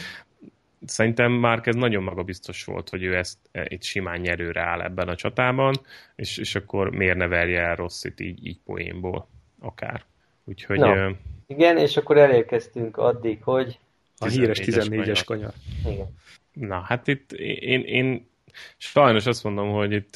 szerintem 0.86 1.32
már 1.32 1.62
ez 1.64 1.76
nagyon 1.76 2.04
magabiztos 2.04 2.64
volt, 2.64 2.90
hogy 2.90 3.04
ő 3.04 3.16
ezt 3.16 3.38
e, 3.52 3.66
itt 3.68 3.84
simán 3.84 4.20
nyerőre 4.20 4.62
áll 4.62 4.82
ebben 4.82 5.08
a 5.08 5.16
csatában, 5.16 5.76
és, 6.16 6.38
és 6.38 6.56
akkor 6.56 6.92
miért 6.92 7.18
ne 7.18 7.28
verje 7.28 7.62
el 7.62 7.76
Rosszit 7.76 8.20
így, 8.20 8.46
így 8.46 8.60
poénból, 8.66 9.28
akár. 9.60 10.04
Úgyhogy... 10.44 10.80
No. 10.80 11.08
Uh, 11.08 11.16
igen, 11.48 11.78
és 11.78 11.98
akkor 11.98 12.18
elérkeztünk 12.18 12.98
addig, 12.98 13.44
hogy... 13.44 13.80
A 14.20 14.28
híres 14.28 14.60
14-es 14.64 15.22
kanyar. 15.26 15.54
Igen. 15.86 16.08
Na, 16.54 16.80
hát 16.80 17.08
itt 17.08 17.32
én, 17.32 17.82
én 17.82 18.28
sajnos 18.78 19.26
azt 19.26 19.44
mondom, 19.44 19.72
hogy 19.72 19.92
itt 19.92 20.16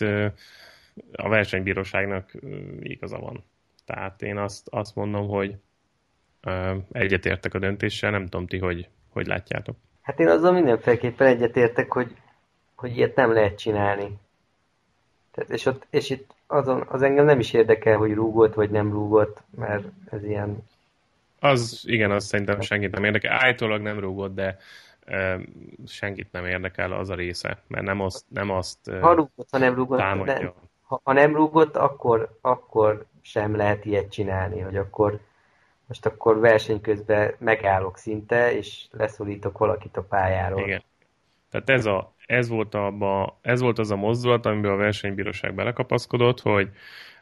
a 1.11 1.29
versenybíróságnak 1.29 2.31
igaza 2.79 3.17
van. 3.17 3.43
Tehát 3.85 4.21
én 4.21 4.37
azt, 4.37 4.67
azt 4.69 4.95
mondom, 4.95 5.27
hogy 5.27 5.55
egyetértek 6.91 7.53
a 7.53 7.59
döntéssel, 7.59 8.11
nem 8.11 8.23
tudom 8.27 8.47
ti, 8.47 8.57
hogy, 8.57 8.89
hogy 9.09 9.27
látjátok. 9.27 9.75
Hát 10.01 10.19
én 10.19 10.27
azzal 10.27 10.51
mindenféleképpen 10.51 11.27
egyetértek, 11.27 11.91
hogy, 11.91 12.15
hogy 12.75 12.97
ilyet 12.97 13.15
nem 13.15 13.33
lehet 13.33 13.57
csinálni. 13.57 14.17
Tehát, 15.31 15.49
és, 15.49 15.65
ott, 15.65 15.87
és 15.89 16.09
itt 16.09 16.33
azon, 16.47 16.85
az 16.87 17.01
engem 17.01 17.25
nem 17.25 17.39
is 17.39 17.53
érdekel, 17.53 17.97
hogy 17.97 18.13
rúgott 18.13 18.53
vagy 18.53 18.69
nem 18.69 18.91
rúgott, 18.91 19.41
mert 19.57 19.85
ez 20.09 20.23
ilyen... 20.23 20.63
Az, 21.43 21.83
igen, 21.85 22.11
az 22.11 22.25
szerintem 22.25 22.61
senkit 22.61 22.91
nem 22.91 23.03
érdekel. 23.03 23.31
Állítólag 23.31 23.81
nem 23.81 23.99
rúgott, 23.99 24.35
de 24.35 24.57
e, 25.05 25.39
senkit 25.85 26.31
nem 26.31 26.45
érdekel 26.45 26.91
az 26.91 27.09
a 27.09 27.15
része, 27.15 27.57
mert 27.67 27.85
nem 27.85 27.99
azt, 27.99 28.25
nem 28.29 28.49
azt 28.49 28.87
e, 28.87 28.99
ha 28.99 29.13
rúgott, 29.13 29.47
ha 29.51 29.57
nem 29.57 29.75
rúgott, 29.75 29.97
Nem, 29.97 30.53
ha, 30.81 31.01
ha 31.03 31.13
nem 31.13 31.35
rúgott, 31.35 31.75
akkor, 31.75 32.37
akkor 32.41 33.05
sem 33.21 33.55
lehet 33.55 33.85
ilyet 33.85 34.11
csinálni, 34.11 34.59
hogy 34.59 34.77
akkor 34.77 35.19
most 35.87 36.05
akkor 36.05 36.39
verseny 36.39 36.81
közben 36.81 37.33
megállok 37.39 37.97
szinte, 37.97 38.57
és 38.57 38.85
leszólítok 38.91 39.57
valakit 39.57 39.97
a 39.97 40.03
pályáról. 40.03 40.61
Igen. 40.61 40.83
Tehát 41.49 41.69
ez, 41.69 41.85
a, 41.85 42.13
ez, 42.25 42.49
volt 42.49 42.75
abba, 42.75 43.39
ez 43.41 43.61
volt 43.61 43.79
az 43.79 43.91
a 43.91 43.95
mozdulat, 43.95 44.45
amiben 44.45 44.71
a 44.71 44.75
versenybíróság 44.75 45.55
belekapaszkodott, 45.55 46.41
hogy 46.41 46.69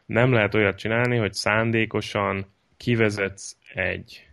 nem 0.06 0.32
lehet 0.32 0.54
olyat 0.54 0.76
csinálni, 0.76 1.16
hogy 1.16 1.32
szándékosan 1.32 2.46
kivezetsz 2.82 3.56
egy 3.74 4.28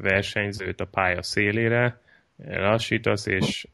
versenyzőt 0.00 0.80
a 0.80 0.84
pálya 0.84 1.22
szélére, 1.22 2.00
lassítasz 2.46 3.26
és 3.26 3.68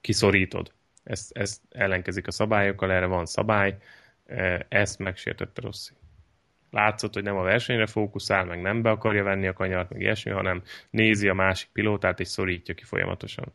kiszorítod. 0.00 0.72
Ezt, 1.04 1.36
ezt 1.36 1.60
ellenkezik 1.70 2.26
a 2.26 2.30
szabályokkal, 2.30 2.92
erre 2.92 3.06
van 3.06 3.26
szabály, 3.26 3.76
ezt 4.68 4.98
megsértette 4.98 5.60
Rossi 5.60 5.92
látszott, 6.70 7.14
hogy 7.14 7.22
nem 7.22 7.36
a 7.36 7.42
versenyre 7.42 7.86
fókuszál, 7.86 8.44
meg 8.44 8.60
nem 8.60 8.82
be 8.82 8.90
akarja 8.90 9.22
venni 9.22 9.46
a 9.46 9.52
kanyart, 9.52 9.90
meg 9.90 10.00
ilyesmi, 10.00 10.30
hanem 10.30 10.62
nézi 10.90 11.28
a 11.28 11.34
másik 11.34 11.68
pilótát, 11.72 12.20
és 12.20 12.28
szorítja 12.28 12.74
ki 12.74 12.84
folyamatosan. 12.84 13.52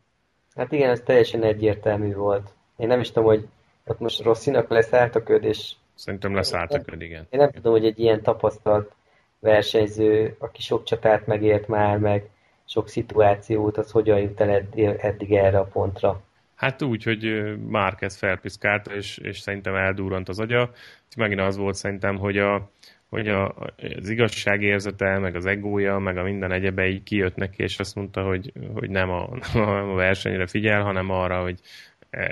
Hát 0.54 0.72
igen, 0.72 0.90
ez 0.90 1.00
teljesen 1.00 1.42
egyértelmű 1.42 2.12
volt. 2.12 2.54
Én 2.76 2.86
nem 2.86 3.00
is 3.00 3.08
tudom, 3.08 3.24
hogy 3.24 3.48
ott 3.84 3.98
most 3.98 4.22
Rosszinak 4.22 4.68
leszállt 4.68 5.14
a 5.14 5.22
köd, 5.22 5.44
és... 5.44 5.72
Szerintem 5.94 6.34
leszállt 6.34 6.72
a 6.72 6.80
köd, 6.80 7.02
igen. 7.02 7.26
Én 7.30 7.40
nem 7.40 7.50
tudom, 7.50 7.72
hogy 7.72 7.84
egy 7.84 7.98
ilyen 7.98 8.22
tapasztalt 8.22 8.96
versenyző, 9.40 10.36
aki 10.38 10.62
sok 10.62 10.84
csatát 10.84 11.26
megélt 11.26 11.68
már, 11.68 11.98
meg 11.98 12.28
sok 12.64 12.88
szituációt, 12.88 13.76
az 13.76 13.90
hogyan 13.90 14.18
jut 14.18 14.40
el 14.40 14.66
eddig 14.98 15.32
erre 15.32 15.58
a 15.58 15.64
pontra. 15.64 16.22
Hát 16.54 16.82
úgy, 16.82 17.02
hogy 17.02 17.54
Márquez 17.66 18.16
felpiszkálta, 18.16 18.94
és, 18.94 19.18
és 19.18 19.38
szerintem 19.38 19.74
eldurrant 19.74 20.28
az 20.28 20.38
agya. 20.38 20.70
Megint 21.16 21.40
az 21.40 21.56
volt 21.56 21.74
szerintem, 21.74 22.16
hogy 22.16 22.38
a, 22.38 22.70
hogy 23.08 23.28
a, 23.28 23.54
az 23.98 24.08
igazságérzete, 24.08 25.18
meg 25.18 25.36
az 25.36 25.46
egója, 25.46 25.98
meg 25.98 26.16
a 26.16 26.22
minden 26.22 26.52
egyebe 26.52 26.86
így 26.86 27.02
kijött 27.02 27.36
neki, 27.36 27.62
és 27.62 27.78
azt 27.78 27.94
mondta, 27.94 28.22
hogy, 28.22 28.52
hogy 28.74 28.90
nem, 28.90 29.10
a, 29.10 29.28
nem 29.54 29.68
a 29.68 29.94
versenyre 29.94 30.46
figyel, 30.46 30.82
hanem 30.82 31.10
arra, 31.10 31.42
hogy 31.42 31.60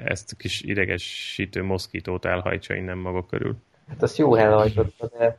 ezt 0.04 0.32
a 0.32 0.36
kis 0.36 0.62
idegesítő 0.62 1.62
moszkítót 1.62 2.24
elhajtsa 2.24 2.74
innen 2.74 2.98
maga 2.98 3.26
körül. 3.26 3.56
Hát 3.88 4.02
azt 4.02 4.18
jó 4.18 4.34
elhajtotta, 4.34 5.10
de... 5.18 5.38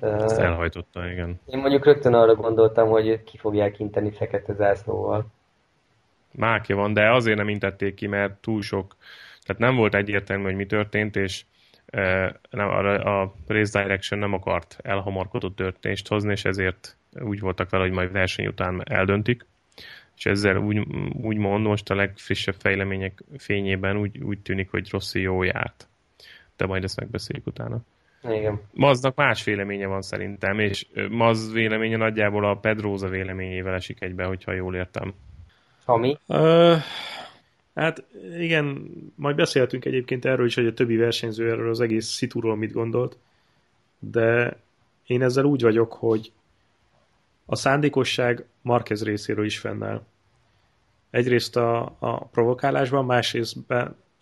Ezt 0.00 0.38
elhajtotta, 0.38 1.10
igen. 1.10 1.40
Én 1.46 1.58
mondjuk 1.58 1.84
rögtön 1.84 2.14
arra 2.14 2.34
gondoltam, 2.34 2.88
hogy 2.88 3.22
ki 3.22 3.36
fogják 3.36 3.78
inteni 3.78 4.10
fekete 4.10 4.52
zászlóval. 4.52 5.26
Mákja 6.32 6.76
van, 6.76 6.92
de 6.92 7.12
azért 7.12 7.36
nem 7.36 7.48
intették 7.48 7.94
ki, 7.94 8.06
mert 8.06 8.40
túl 8.40 8.62
sok, 8.62 8.96
tehát 9.44 9.62
nem 9.62 9.76
volt 9.76 9.94
egyértelmű, 9.94 10.44
hogy 10.44 10.54
mi 10.54 10.66
történt, 10.66 11.16
és 11.16 11.44
nem, 12.50 12.68
a, 12.68 13.20
a 13.20 13.34
Race 13.46 13.82
Direction 13.82 14.20
nem 14.20 14.32
akart 14.32 14.78
elhamarkodott 14.82 15.56
döntést 15.56 16.08
hozni, 16.08 16.30
és 16.30 16.44
ezért 16.44 16.96
úgy 17.20 17.40
voltak 17.40 17.70
vele, 17.70 17.84
hogy 17.84 17.92
majd 17.92 18.12
verseny 18.12 18.46
után 18.46 18.82
eldöntik. 18.84 19.46
És 20.16 20.26
ezzel 20.26 20.56
úgy, 20.56 20.78
úgy 21.22 21.36
mond, 21.36 21.66
most 21.66 21.90
a 21.90 21.94
legfrissebb 21.94 22.54
fejlemények 22.58 23.24
fényében 23.36 23.96
úgy, 23.96 24.22
úgy 24.22 24.38
tűnik, 24.38 24.70
hogy 24.70 24.90
Rossi 24.90 25.20
jó 25.20 25.42
járt. 25.42 25.88
De 26.56 26.66
majd 26.66 26.84
ezt 26.84 27.00
megbeszéljük 27.00 27.46
utána. 27.46 27.78
Igen. 28.28 28.60
Maznak 28.72 29.16
más 29.16 29.44
véleménye 29.44 29.86
van 29.86 30.02
szerintem, 30.02 30.58
és 30.58 30.86
Maz 31.10 31.52
véleménye 31.52 31.96
nagyjából 31.96 32.44
a 32.44 32.54
Pedróza 32.54 33.08
véleményével 33.08 33.74
esik 33.74 34.02
egybe, 34.02 34.24
hogyha 34.24 34.52
jól 34.52 34.74
értem. 34.74 35.14
Ami? 35.84 36.16
Uh, 36.26 36.76
Hát 37.74 38.04
igen, 38.38 38.90
majd 39.14 39.36
beszéltünk 39.36 39.84
egyébként 39.84 40.24
erről 40.24 40.46
is, 40.46 40.54
hogy 40.54 40.66
a 40.66 40.72
többi 40.72 40.96
versenyző 40.96 41.50
erről 41.50 41.68
az 41.68 41.80
egész 41.80 42.06
szitúról 42.06 42.56
mit 42.56 42.72
gondolt, 42.72 43.18
de 43.98 44.56
én 45.06 45.22
ezzel 45.22 45.44
úgy 45.44 45.62
vagyok, 45.62 45.92
hogy 45.92 46.32
a 47.46 47.56
szándékosság 47.56 48.46
Marquez 48.62 49.04
részéről 49.04 49.44
is 49.44 49.58
fennáll. 49.58 50.02
Egyrészt 51.10 51.56
a, 51.56 51.96
a 51.98 52.24
provokálásban, 52.24 53.04
másrészt 53.04 53.56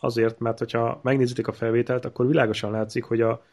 azért, 0.00 0.38
mert 0.38 0.58
hogyha 0.58 1.00
megnézitek 1.02 1.46
a 1.46 1.52
felvételt, 1.52 2.04
akkor 2.04 2.26
világosan 2.26 2.70
látszik, 2.70 3.04
hogy 3.04 3.20
a, 3.20 3.44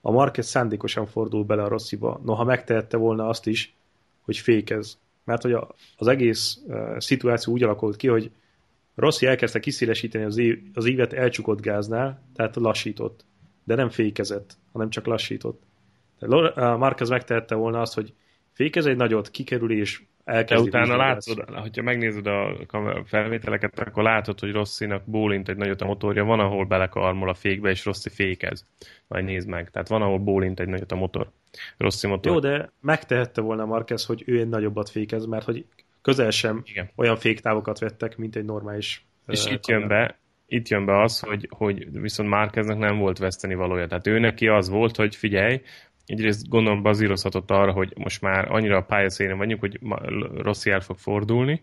a 0.00 0.10
Marquez 0.10 0.46
szándékosan 0.46 1.06
fordul 1.06 1.44
bele 1.44 1.62
a 1.62 1.68
rossziba. 1.68 2.20
Noha 2.24 2.44
megtehette 2.44 2.96
volna 2.96 3.28
azt 3.28 3.46
is, 3.46 3.74
hogy 4.20 4.36
fékez. 4.36 4.98
Mert 5.24 5.42
hogy 5.42 5.52
a, 5.52 5.74
az 5.96 6.06
egész 6.06 6.58
uh, 6.66 6.98
szituáció 6.98 7.52
úgy 7.52 7.62
alakult 7.62 7.96
ki, 7.96 8.08
hogy 8.08 8.30
Rossi 8.94 9.26
elkezdte 9.26 9.60
kiszélesíteni 9.60 10.24
az, 10.24 10.36
év, 10.36 10.58
az 10.74 10.84
évet 10.84 11.12
elcsukott 11.12 11.60
gáznál, 11.60 12.22
tehát 12.34 12.56
lassított. 12.56 13.24
De 13.64 13.74
nem 13.74 13.88
fékezett, 13.88 14.56
hanem 14.72 14.90
csak 14.90 15.06
lassított. 15.06 15.62
Tehát 16.18 16.54
Marquez 16.78 17.08
megtehette 17.08 17.54
volna 17.54 17.80
azt, 17.80 17.94
hogy 17.94 18.12
fékez 18.52 18.86
egy 18.86 18.96
nagyot, 18.96 19.30
kikerül 19.30 19.72
és 19.72 20.02
elkezdi. 20.26 20.70
De 20.70 20.78
utána 20.78 20.96
látod, 20.96 21.44
hogyha 21.48 21.82
megnézed 21.82 22.26
a 22.26 22.66
felvételeket, 23.04 23.78
akkor 23.78 24.02
látod, 24.02 24.40
hogy 24.40 24.52
Rosszinak 24.52 25.02
bólint 25.04 25.48
egy 25.48 25.56
nagyot 25.56 25.80
a 25.80 25.86
motorja, 25.86 26.24
van, 26.24 26.40
ahol 26.40 26.64
belekarmol 26.64 27.28
a 27.28 27.34
fékbe, 27.34 27.70
és 27.70 27.84
Rossi 27.84 28.08
fékez. 28.08 28.66
Majd 29.08 29.24
nézd 29.24 29.48
meg. 29.48 29.70
Tehát 29.70 29.88
van, 29.88 30.02
ahol 30.02 30.18
bólint 30.18 30.60
egy 30.60 30.68
nagyot 30.68 30.92
a 30.92 30.96
motor. 30.96 31.30
Rossi 31.76 32.06
motor. 32.06 32.32
Jó, 32.32 32.38
de 32.38 32.70
megtehette 32.80 33.40
volna 33.40 33.64
Marquez, 33.64 34.04
hogy 34.04 34.22
ő 34.26 34.38
egy 34.38 34.48
nagyobbat 34.48 34.90
fékez, 34.90 35.26
mert 35.26 35.44
hogy 35.44 35.64
közel 36.02 36.30
sem 36.30 36.62
Igen. 36.64 36.90
olyan 36.96 37.16
féktávokat 37.16 37.78
vettek, 37.78 38.16
mint 38.16 38.36
egy 38.36 38.44
normális 38.44 39.04
És 39.26 39.44
uh, 39.44 39.52
itt 39.52 39.66
jön 39.66 39.88
be, 39.88 40.18
itt 40.46 40.68
jön 40.68 40.84
be 40.84 41.00
az, 41.00 41.20
hogy, 41.20 41.48
hogy 41.50 42.00
viszont 42.00 42.28
Márkeznek 42.28 42.78
nem 42.78 42.98
volt 42.98 43.18
veszteni 43.18 43.54
valója. 43.54 43.86
Tehát 43.86 44.06
ő 44.06 44.18
neki 44.18 44.48
az 44.48 44.68
volt, 44.68 44.96
hogy 44.96 45.16
figyelj, 45.16 45.60
egyrészt 46.06 46.48
gondolom 46.48 46.82
bazírozhatott 46.82 47.50
arra, 47.50 47.72
hogy 47.72 47.92
most 47.96 48.20
már 48.20 48.52
annyira 48.52 48.76
a 48.76 48.82
pályaszéren 48.82 49.38
vagyunk, 49.38 49.60
hogy 49.60 49.80
rossz 50.36 50.66
el 50.66 50.80
fog 50.80 50.98
fordulni, 50.98 51.62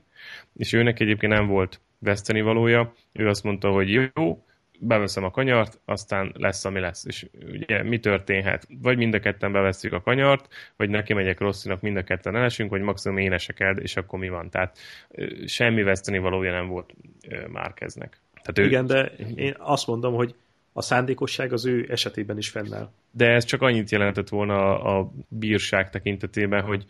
és 0.55 0.73
őnek 0.73 0.99
egyébként 0.99 1.33
nem 1.33 1.47
volt 1.47 1.79
veszteni 1.99 2.41
valója. 2.41 2.93
Ő 3.13 3.27
azt 3.27 3.43
mondta, 3.43 3.69
hogy 3.69 4.09
jó, 4.13 4.45
beveszem 4.79 5.23
a 5.23 5.31
kanyart, 5.31 5.79
aztán 5.85 6.33
lesz, 6.37 6.65
ami 6.65 6.79
lesz. 6.79 7.05
És 7.05 7.25
ugye 7.51 7.83
mi 7.83 7.99
történhet? 7.99 8.67
Vagy 8.81 8.97
mind 8.97 9.13
a 9.13 9.19
ketten 9.19 9.51
beveszünk 9.51 9.93
a 9.93 10.01
kanyart, 10.01 10.47
vagy 10.75 10.89
neki 10.89 11.13
megyek 11.13 11.39
rosszinak, 11.39 11.81
mind 11.81 11.97
a 11.97 12.03
ketten 12.03 12.35
elesünk, 12.35 12.69
vagy 12.69 12.81
maximum 12.81 13.17
én 13.17 13.33
esek 13.33 13.59
el, 13.59 13.77
és 13.77 13.95
akkor 13.95 14.19
mi 14.19 14.29
van? 14.29 14.49
Tehát 14.49 14.77
semmi 15.45 15.83
veszteni 15.83 16.17
valója 16.17 16.51
nem 16.51 16.67
volt 16.67 16.93
Márkeznek. 17.51 18.19
Tehát 18.41 18.59
ő... 18.59 18.65
Igen, 18.65 18.85
de 18.85 19.11
én 19.35 19.55
azt 19.57 19.87
mondom, 19.87 20.13
hogy 20.13 20.35
a 20.73 20.81
szándékosság 20.81 21.53
az 21.53 21.65
ő 21.65 21.85
esetében 21.89 22.37
is 22.37 22.49
fennáll. 22.49 22.91
De 23.11 23.25
ez 23.25 23.45
csak 23.45 23.61
annyit 23.61 23.91
jelentett 23.91 24.29
volna 24.29 24.79
a, 24.79 24.99
a 24.99 25.11
bírság 25.27 25.89
tekintetében, 25.89 26.63
hogy 26.63 26.85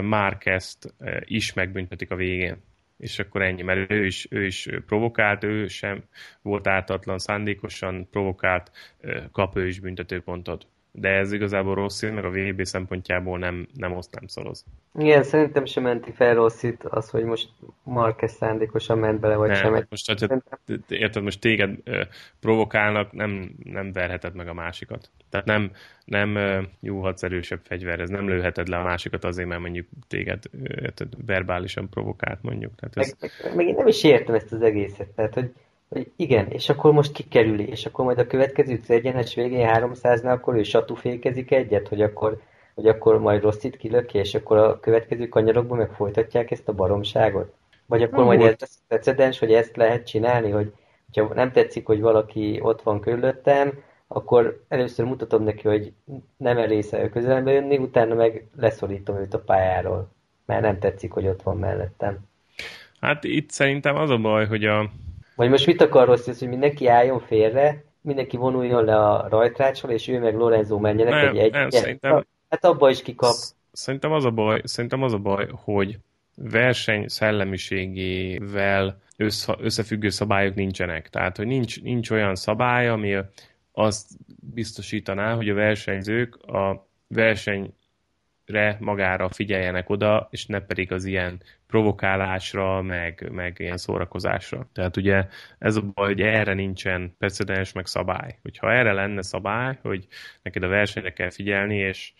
Márkezt 0.00 0.94
is 1.24 1.52
megbüntetik 1.52 2.10
a 2.10 2.16
végén 2.16 2.56
és 3.02 3.18
akkor 3.18 3.42
ennyi, 3.42 3.62
mert 3.62 3.90
ő 3.90 4.04
is, 4.04 4.26
ő 4.30 4.44
is 4.44 4.68
provokált, 4.86 5.44
ő 5.44 5.66
sem 5.66 6.02
volt 6.42 6.66
ártatlan, 6.66 7.18
szándékosan 7.18 8.08
provokált, 8.10 8.70
kap 9.32 9.56
ő 9.56 9.66
is 9.66 9.80
büntetőpontot 9.80 10.66
de 10.92 11.08
ez 11.08 11.32
igazából 11.32 11.74
rossz 11.74 12.02
meg 12.02 12.24
a 12.24 12.30
VB 12.30 12.64
szempontjából 12.64 13.38
nem, 13.38 13.66
nem 13.74 13.92
oszt, 13.92 14.14
nem 14.14 14.26
szoroz. 14.26 14.64
Igen, 14.98 15.22
szerintem 15.22 15.64
sem 15.64 15.82
menti 15.82 16.12
fel 16.12 16.34
Rosszit 16.34 16.84
az, 16.84 17.10
hogy 17.10 17.24
most 17.24 17.48
Marquez 17.82 18.32
szándékosan 18.32 18.98
ment 18.98 19.20
bele, 19.20 19.36
vagy 19.36 19.48
nem, 19.48 19.56
sem. 19.56 19.86
Most, 19.90 20.06
hogyha, 20.06 20.26
szerintem... 20.26 20.84
érted, 20.88 21.22
most 21.22 21.40
téged 21.40 21.78
ö, 21.84 22.02
provokálnak, 22.40 23.12
nem, 23.12 23.54
nem 23.64 23.92
verheted 23.92 24.34
meg 24.34 24.48
a 24.48 24.54
másikat. 24.54 25.10
Tehát 25.30 25.46
nem, 25.46 25.70
nem 26.04 26.38
júhatsz 26.80 27.22
erősebb 27.22 27.60
fegyver, 27.62 28.00
ez 28.00 28.08
nem 28.08 28.28
lőheted 28.28 28.68
le 28.68 28.76
a 28.76 28.82
másikat 28.82 29.24
azért, 29.24 29.48
mert 29.48 29.60
mondjuk 29.60 29.86
téged 30.08 30.42
érted, 30.64 31.08
verbálisan 31.26 31.88
provokált 31.88 32.42
mondjuk. 32.42 32.74
Tehát 32.74 32.96
ez... 32.96 33.16
meg, 33.20 33.30
meg, 33.42 33.54
meg, 33.56 33.66
én 33.66 33.74
nem 33.74 33.86
is 33.86 34.04
értem 34.04 34.34
ezt 34.34 34.52
az 34.52 34.62
egészet, 34.62 35.08
tehát 35.08 35.34
hogy 35.34 35.52
hogy 35.92 36.10
igen, 36.16 36.46
és 36.48 36.68
akkor 36.68 36.92
most 36.92 37.12
kikerüli, 37.12 37.68
és 37.68 37.86
akkor 37.86 38.04
majd 38.04 38.18
a 38.18 38.26
következő 38.26 38.80
egyenes 38.86 39.34
végén 39.34 39.68
300-nál 39.72 40.32
akkor 40.32 40.54
ő 40.54 40.62
satufékezik 40.62 41.50
egyet, 41.50 41.88
hogy 41.88 42.02
akkor, 42.02 42.40
hogy 42.74 42.86
akkor 42.86 43.18
majd 43.18 43.42
Rosszit 43.42 43.76
kilöki, 43.76 44.18
és 44.18 44.34
akkor 44.34 44.56
a 44.56 44.80
következő 44.80 45.28
kanyarokban 45.28 45.78
meg 45.78 45.90
folytatják 45.90 46.50
ezt 46.50 46.68
a 46.68 46.72
baromságot? 46.72 47.54
Vagy 47.86 48.02
akkor 48.02 48.18
hmm. 48.18 48.26
majd 48.26 48.40
ez 48.40 48.56
lesz 48.58 48.82
precedens, 48.88 49.38
hogy 49.38 49.52
ezt 49.52 49.76
lehet 49.76 50.06
csinálni, 50.06 50.50
hogy 50.50 50.72
ha 51.14 51.34
nem 51.34 51.52
tetszik, 51.52 51.86
hogy 51.86 52.00
valaki 52.00 52.58
ott 52.62 52.82
van 52.82 53.00
körülöttem, 53.00 53.72
akkor 54.06 54.64
először 54.68 55.06
mutatom 55.06 55.42
neki, 55.42 55.68
hogy 55.68 55.92
nem 56.36 56.58
erésze 56.58 57.08
közelembe 57.08 57.52
jönni, 57.52 57.78
utána 57.78 58.14
meg 58.14 58.46
leszorítom 58.56 59.16
őt 59.16 59.34
a 59.34 59.38
pályáról, 59.38 60.08
mert 60.46 60.62
nem 60.62 60.78
tetszik, 60.78 61.12
hogy 61.12 61.26
ott 61.26 61.42
van 61.42 61.58
mellettem. 61.58 62.18
Hát 63.00 63.24
itt 63.24 63.50
szerintem 63.50 63.96
az 63.96 64.10
a 64.10 64.18
baj, 64.18 64.46
hogy 64.46 64.64
a, 64.64 64.90
vagy 65.42 65.50
most 65.50 65.66
mit 65.66 65.80
akar 65.80 66.06
rossz, 66.06 66.38
hogy 66.38 66.48
mindenki 66.48 66.86
álljon 66.86 67.20
félre, 67.20 67.84
mindenki 68.00 68.36
vonuljon 68.36 68.84
le 68.84 68.96
a 68.96 69.28
rajtrácsról, 69.28 69.92
és 69.92 70.08
ő 70.08 70.18
meg 70.18 70.36
Lorenzo 70.36 70.78
menjenek 70.78 71.12
nem, 71.12 71.28
egy 71.28 71.36
egy. 71.36 71.52
Nem, 71.52 71.70
szerintem, 71.70 72.26
hát 72.48 72.64
abba 72.64 72.90
is 72.90 73.02
kikap. 73.02 73.34
Szerintem 73.72 74.12
az 74.12 74.24
a 74.24 74.30
baj, 74.30 74.60
szerintem 74.64 75.02
az 75.02 75.12
a 75.12 75.18
baj, 75.18 75.48
hogy 75.50 75.98
verseny 76.36 77.08
szellemiségével 77.08 79.00
összefüggő 79.58 80.08
szabályok 80.08 80.54
nincsenek. 80.54 81.08
Tehát, 81.08 81.36
hogy 81.36 81.46
nincs, 81.46 81.82
nincs 81.82 82.10
olyan 82.10 82.34
szabály, 82.34 82.88
ami 82.88 83.16
azt 83.72 84.08
biztosítaná, 84.54 85.34
hogy 85.34 85.48
a 85.48 85.54
versenyzők 85.54 86.36
a 86.36 86.86
verseny 87.08 87.74
re 88.52 88.76
magára 88.80 89.28
figyeljenek 89.28 89.88
oda, 89.88 90.28
és 90.30 90.46
ne 90.46 90.60
pedig 90.60 90.92
az 90.92 91.04
ilyen 91.04 91.42
provokálásra, 91.66 92.82
meg, 92.82 93.28
meg 93.30 93.56
ilyen 93.58 93.76
szórakozásra. 93.76 94.68
Tehát 94.72 94.96
ugye 94.96 95.26
ez 95.58 95.76
a 95.76 95.80
baj, 95.94 96.06
hogy 96.06 96.20
erre 96.20 96.54
nincsen 96.54 97.14
precedens, 97.18 97.72
meg 97.72 97.86
szabály. 97.86 98.38
Hogyha 98.42 98.72
erre 98.72 98.92
lenne 98.92 99.22
szabály, 99.22 99.78
hogy 99.82 100.06
neked 100.42 100.62
a 100.62 100.68
versenyre 100.68 101.12
kell 101.12 101.30
figyelni, 101.30 101.76
és, 101.76 102.12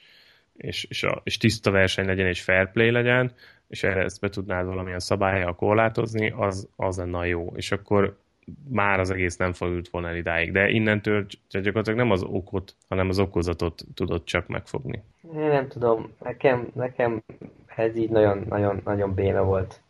és, 0.57 0.85
és, 0.85 1.03
a, 1.03 1.21
és 1.25 1.37
tiszta 1.37 1.71
verseny 1.71 2.07
legyen, 2.07 2.27
és 2.27 2.43
fair 2.43 2.71
play 2.71 2.91
legyen, 2.91 3.33
és 3.69 3.83
erre 3.83 4.03
ezt 4.03 4.21
be 4.21 4.29
tudnád 4.29 4.67
valamilyen 4.67 4.99
szabályjal 4.99 5.55
korlátozni, 5.55 6.33
az, 6.37 6.69
az 6.77 6.97
lenne 6.97 7.27
jó. 7.27 7.53
És 7.57 7.73
akkor 7.73 8.22
már 8.69 9.01
az 9.01 9.11
egész 9.11 9.37
nem 9.37 9.53
fordult 9.53 9.89
volna 9.89 10.09
el 10.09 10.17
idáig. 10.17 10.53
De 10.53 10.69
innentől 10.69 11.27
gyakorlatilag 11.51 11.99
nem 11.99 12.11
az 12.11 12.23
okot, 12.23 12.77
hanem 12.89 13.09
az 13.09 13.19
okozatot 13.19 13.85
tudod 13.95 14.25
csak 14.25 14.47
megfogni. 14.47 15.03
Én 15.35 15.49
nem 15.49 15.69
tudom, 15.69 16.13
nekem, 16.23 16.69
nekem 16.75 17.23
ez 17.67 17.97
így 17.97 18.11
nagyon, 18.11 18.45
nagyon, 18.49 18.81
nagyon 18.85 19.15
béna 19.15 19.45
volt 19.45 19.81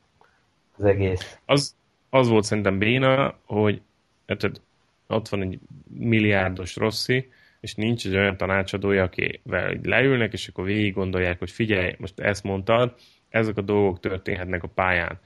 az 0.76 0.84
egész. 0.84 1.38
Az, 1.44 1.76
az 2.10 2.28
volt 2.28 2.44
szerintem 2.44 2.78
béna, 2.78 3.34
hogy 3.44 3.82
tehát 4.26 4.60
ott 5.06 5.28
van 5.28 5.42
egy 5.42 5.58
milliárdos 5.88 6.76
Rossi, 6.76 7.30
és 7.60 7.74
nincs 7.74 8.06
egy 8.06 8.16
olyan 8.16 8.36
tanácsadója, 8.36 9.02
akivel 9.02 9.78
leülnek, 9.82 10.32
és 10.32 10.48
akkor 10.48 10.64
végig 10.64 10.94
gondolják, 10.94 11.38
hogy 11.38 11.50
figyelj, 11.50 11.94
most 11.98 12.20
ezt 12.20 12.42
mondtad, 12.42 12.94
ezek 13.28 13.56
a 13.56 13.60
dolgok 13.60 14.00
történhetnek 14.00 14.62
a 14.62 14.68
pályán 14.68 15.18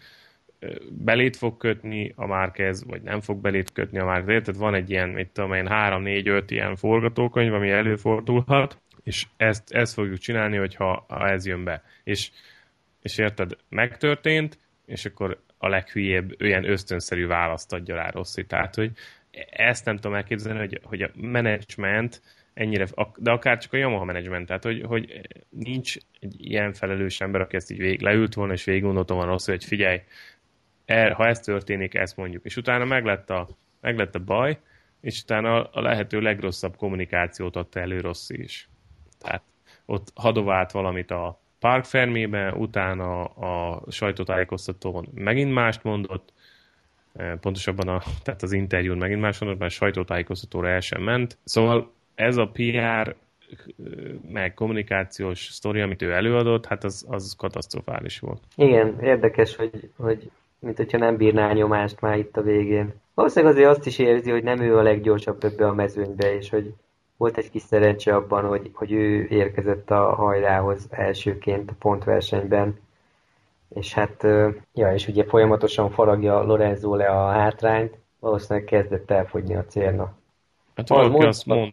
belét 0.91 1.37
fog 1.37 1.57
kötni 1.57 2.13
a 2.17 2.27
Márquez, 2.27 2.85
vagy 2.85 3.03
nem 3.03 3.21
fog 3.21 3.41
belét 3.41 3.73
kötni 3.73 3.99
a 3.99 4.05
Márquez. 4.05 4.43
Tehát 4.45 4.61
van 4.61 4.75
egy 4.75 4.91
ilyen, 4.91 5.09
mit 5.09 5.29
tudom 5.29 5.53
én, 5.53 5.67
3, 5.67 6.03
4, 6.03 6.29
5 6.29 6.51
ilyen 6.51 6.77
forgatókönyv, 6.77 7.55
ami 7.55 7.71
előfordulhat, 7.71 8.81
és 9.03 9.27
ezt, 9.37 9.73
ezt 9.73 9.95
fogjuk 9.95 10.19
csinálni, 10.19 10.57
hogyha 10.57 11.05
ha 11.09 11.29
ez 11.29 11.47
jön 11.47 11.65
be. 11.65 11.83
És, 12.05 12.31
és 13.03 13.19
érted, 13.19 13.57
megtörtént, 13.69 14.59
és 14.87 15.05
akkor 15.05 15.41
a 15.59 15.69
leghülyébb, 15.69 16.41
olyan 16.41 16.71
ösztönszerű 16.71 17.27
választ 17.27 17.73
adja 17.73 17.95
rá 17.95 18.11
Rossi. 18.11 18.45
Tehát, 18.45 18.75
hogy 18.75 18.91
ezt 19.51 19.85
nem 19.85 19.97
tudom 19.97 20.17
elképzelni, 20.17 20.59
hogy, 20.59 20.81
hogy 20.83 21.03
a 21.03 21.11
menedzsment 21.15 22.23
ennyire, 22.55 22.87
de 23.17 23.31
akár 23.31 23.59
csak 23.59 23.73
a 23.73 23.77
Yamaha 23.77 24.05
menedzsment, 24.05 24.47
tehát 24.47 24.63
hogy, 24.63 24.83
hogy 24.83 25.21
nincs 25.49 25.97
egy 26.21 26.35
ilyen 26.39 26.73
felelős 26.73 27.21
ember, 27.21 27.41
aki 27.41 27.57
ezt 27.57 27.71
így 27.71 27.79
vég, 27.79 28.01
leült 28.01 28.35
volna, 28.35 28.53
és 28.53 28.65
végig 28.65 28.83
gondoltam 28.83 29.17
van 29.17 29.27
rossz, 29.27 29.47
hogy 29.47 29.65
figyelj, 29.65 30.01
er, 30.87 31.13
ha 31.13 31.27
ez 31.27 31.41
történik, 31.41 31.95
ezt 31.95 32.17
mondjuk. 32.17 32.45
És 32.45 32.57
utána 32.57 32.85
meglett 32.85 33.31
a, 33.31 33.49
meglett 33.81 34.15
a 34.15 34.25
baj, 34.25 34.59
és 35.01 35.23
utána 35.23 35.65
a 35.65 35.81
lehető 35.81 36.21
legrosszabb 36.21 36.77
kommunikációt 36.77 37.57
adta 37.57 37.81
elő 37.81 38.01
Rossi 38.01 38.43
is. 38.43 38.69
Tehát 39.19 39.43
ott 39.87 40.13
hadovált 40.15 40.71
valamit 40.71 41.11
a 41.11 41.41
Park 41.59 41.85
Fermébe, 41.85 42.53
utána 42.53 43.25
a 43.25 43.83
sajtótájékoztatón 43.91 45.09
megint 45.15 45.53
mást 45.53 45.83
mondott, 45.83 46.33
e, 47.17 47.37
pontosabban 47.37 47.89
a, 47.89 48.03
tehát 48.23 48.43
az 48.43 48.53
interjún 48.53 48.97
megint 48.97 49.21
más 49.21 49.39
mondott, 49.39 49.61
mert 49.61 49.73
sajtótájékoztatóra 49.73 50.69
el 50.69 50.81
sem 50.81 51.03
ment. 51.03 51.39
Szóval 51.45 51.93
ez 52.15 52.37
a 52.37 52.51
PR 52.53 53.15
meg 54.29 54.55
kommunikációs 54.55 55.45
sztori, 55.45 55.81
amit 55.81 56.03
ő 56.03 56.13
előadott, 56.13 56.67
hát 56.67 56.85
az, 56.85 57.07
az 57.09 57.35
katasztrofális 57.39 58.19
volt. 58.19 58.43
Igen, 58.57 59.01
érdekes, 59.01 59.57
hogy, 59.57 59.91
hogy 59.97 60.31
mint 60.59 60.77
hogyha 60.77 60.99
nem 60.99 61.17
bírná 61.17 61.53
nyomást 61.53 62.01
már 62.01 62.19
itt 62.19 62.37
a 62.37 62.43
végén. 62.43 62.95
Valószínűleg 63.15 63.55
azért 63.55 63.69
azt 63.69 63.87
is 63.87 63.99
érzi, 63.99 64.31
hogy 64.31 64.43
nem 64.43 64.61
ő 64.61 64.77
a 64.79 64.83
leggyorsabb 64.83 65.45
ebbe 65.45 65.67
a 65.67 65.75
mezőnybe, 65.75 66.35
és 66.35 66.51
hogy 66.51 66.75
volt 67.17 67.37
egy 67.37 67.51
kis 67.51 67.63
szerencse 67.63 68.15
abban, 68.15 68.45
hogy, 68.45 68.71
hogy 68.75 68.93
ő 68.93 69.27
érkezett 69.31 69.91
a 69.91 70.15
hajrához 70.15 70.87
elsőként 70.91 71.71
a 71.71 71.75
pontversenyben, 71.79 72.79
és 73.69 73.95
hát, 73.95 74.23
ja, 74.75 74.95
és 74.95 75.09
ugye 75.09 75.25
folyamatosan 75.25 75.91
faragja 75.91 76.43
Lorenzo 76.43 76.95
le 76.95 77.07
a 77.07 77.31
hátrányt, 77.31 77.99
valószínűleg 78.19 78.65
kezdett 78.65 79.11
elfogyni 79.11 79.55
a 79.55 79.65
célna. 79.65 80.15
Hát 80.77 80.89
valaki 80.89 81.27
azt 81.27 81.47
mond. 81.47 81.73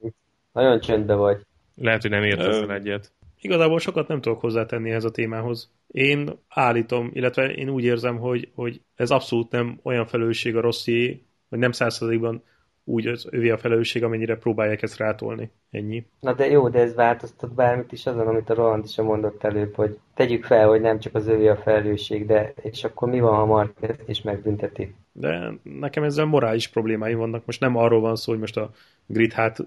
Nagyon 0.51 0.79
csöndbe 0.79 1.15
vagy. 1.15 1.41
Lehet, 1.75 2.01
hogy 2.01 2.11
nem 2.11 2.23
értesz 2.23 2.69
egyet. 2.69 3.11
Igazából 3.43 3.79
sokat 3.79 4.07
nem 4.07 4.21
tudok 4.21 4.39
hozzátenni 4.39 4.89
ehhez 4.89 5.03
a 5.03 5.11
témához. 5.11 5.71
Én 5.87 6.29
állítom, 6.47 7.09
illetve 7.13 7.53
én 7.53 7.69
úgy 7.69 7.83
érzem, 7.83 8.17
hogy, 8.17 8.49
hogy 8.55 8.81
ez 8.95 9.11
abszolút 9.11 9.51
nem 9.51 9.79
olyan 9.83 10.05
felelősség 10.05 10.55
a 10.55 10.61
Rossi, 10.61 11.25
vagy 11.49 11.59
nem 11.59 11.71
százszerzalékban 11.71 12.43
úgy 12.83 13.07
az 13.07 13.27
övé 13.29 13.49
a 13.49 13.57
felelősség, 13.57 14.03
amennyire 14.03 14.37
próbálják 14.37 14.81
ezt 14.81 14.97
rátolni. 14.97 15.51
Ennyi. 15.71 16.05
Na 16.19 16.33
de 16.33 16.47
jó, 16.47 16.69
de 16.69 16.79
ez 16.79 16.95
változtat 16.95 17.53
bármit 17.53 17.91
is 17.91 18.05
azon, 18.05 18.27
amit 18.27 18.49
a 18.49 18.53
Roland 18.53 18.83
is 18.83 18.97
mondott 18.97 19.43
előbb, 19.43 19.75
hogy 19.75 19.97
tegyük 20.13 20.43
fel, 20.43 20.67
hogy 20.67 20.81
nem 20.81 20.99
csak 20.99 21.15
az 21.15 21.27
övé 21.27 21.47
a 21.47 21.55
felelősség, 21.55 22.25
de 22.25 22.53
és 22.61 22.83
akkor 22.83 23.09
mi 23.09 23.19
van, 23.19 23.35
ha 23.35 23.45
Marquez 23.45 23.95
is 24.05 24.21
megbünteti? 24.21 24.95
De 25.11 25.51
nekem 25.63 26.03
ezzel 26.03 26.25
morális 26.25 26.67
problémáim 26.67 27.17
vannak. 27.17 27.45
Most 27.45 27.59
nem 27.59 27.75
arról 27.75 27.99
van 28.01 28.15
szó, 28.15 28.31
hogy 28.31 28.41
most 28.41 28.57
a 28.57 28.71
grid 29.05 29.31
hát, 29.31 29.57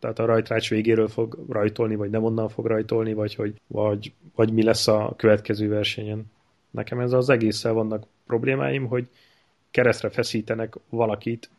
tehát 0.00 0.18
a 0.18 0.24
rajtrács 0.24 0.70
végéről 0.70 1.08
fog 1.08 1.38
rajtolni, 1.48 1.96
vagy 1.96 2.10
nem 2.10 2.24
onnan 2.24 2.48
fog 2.48 2.66
rajtolni, 2.66 3.14
vagy, 3.14 3.34
hogy, 3.34 3.54
vagy, 3.66 4.12
vagy 4.34 4.52
mi 4.52 4.62
lesz 4.62 4.88
a 4.88 5.14
következő 5.16 5.68
versenyen. 5.68 6.30
Nekem 6.70 7.00
ez 7.00 7.12
az 7.12 7.28
egésszel 7.28 7.72
vannak 7.72 8.04
problémáim, 8.26 8.86
hogy 8.86 9.08
keresztre 9.70 10.10
feszítenek 10.10 10.74
valakit 10.88 11.50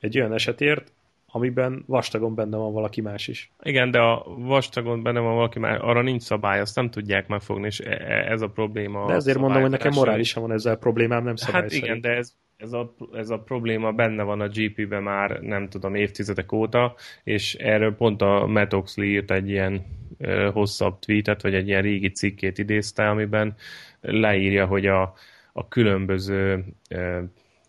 egy 0.00 0.18
olyan 0.18 0.32
esetért, 0.32 0.92
amiben 1.30 1.84
vastagon 1.86 2.34
benne 2.34 2.56
van 2.56 2.72
valaki 2.72 3.00
más 3.00 3.28
is. 3.28 3.50
Igen, 3.62 3.90
de 3.90 3.98
a 3.98 4.24
vastagon 4.26 5.02
benne 5.02 5.20
van 5.20 5.34
valaki 5.34 5.58
más, 5.58 5.78
arra 5.78 6.02
nincs 6.02 6.22
szabály, 6.22 6.60
azt 6.60 6.76
nem 6.76 6.90
tudják 6.90 7.28
megfogni, 7.28 7.66
és 7.66 7.80
e- 7.80 7.90
e- 7.90 8.30
ez 8.30 8.42
a 8.42 8.48
probléma. 8.48 9.06
De 9.06 9.14
ezért 9.14 9.38
mondom, 9.38 9.60
hogy 9.60 9.70
nekem 9.70 9.92
morálisan 9.94 10.42
van 10.42 10.52
ezzel 10.52 10.76
problémám, 10.76 11.24
nem 11.24 11.36
szabály 11.36 11.62
Hát 11.62 11.72
igen, 11.72 12.00
de 12.00 12.08
ez, 12.08 12.34
ez 12.56 12.72
a, 12.72 12.94
ez 13.12 13.30
a 13.30 13.38
probléma 13.38 13.92
benne 13.92 14.22
van 14.22 14.40
a 14.40 14.48
GP-ben 14.48 15.02
már, 15.02 15.40
nem 15.40 15.68
tudom, 15.68 15.94
évtizedek 15.94 16.52
óta, 16.52 16.94
és 17.24 17.54
erről 17.54 17.94
pont 17.94 18.22
a 18.22 18.46
Matt 18.46 18.74
Oxley 18.74 19.06
írt 19.06 19.30
egy 19.30 19.48
ilyen 19.48 19.86
ö, 20.18 20.50
hosszabb 20.52 20.98
tweetet, 20.98 21.42
vagy 21.42 21.54
egy 21.54 21.68
ilyen 21.68 21.82
régi 21.82 22.10
cikkét 22.10 22.58
idézte, 22.58 23.08
amiben 23.08 23.54
leírja, 24.00 24.66
hogy 24.66 24.86
a, 24.86 25.14
a 25.52 25.68
különböző 25.68 26.64
ö, 26.90 27.18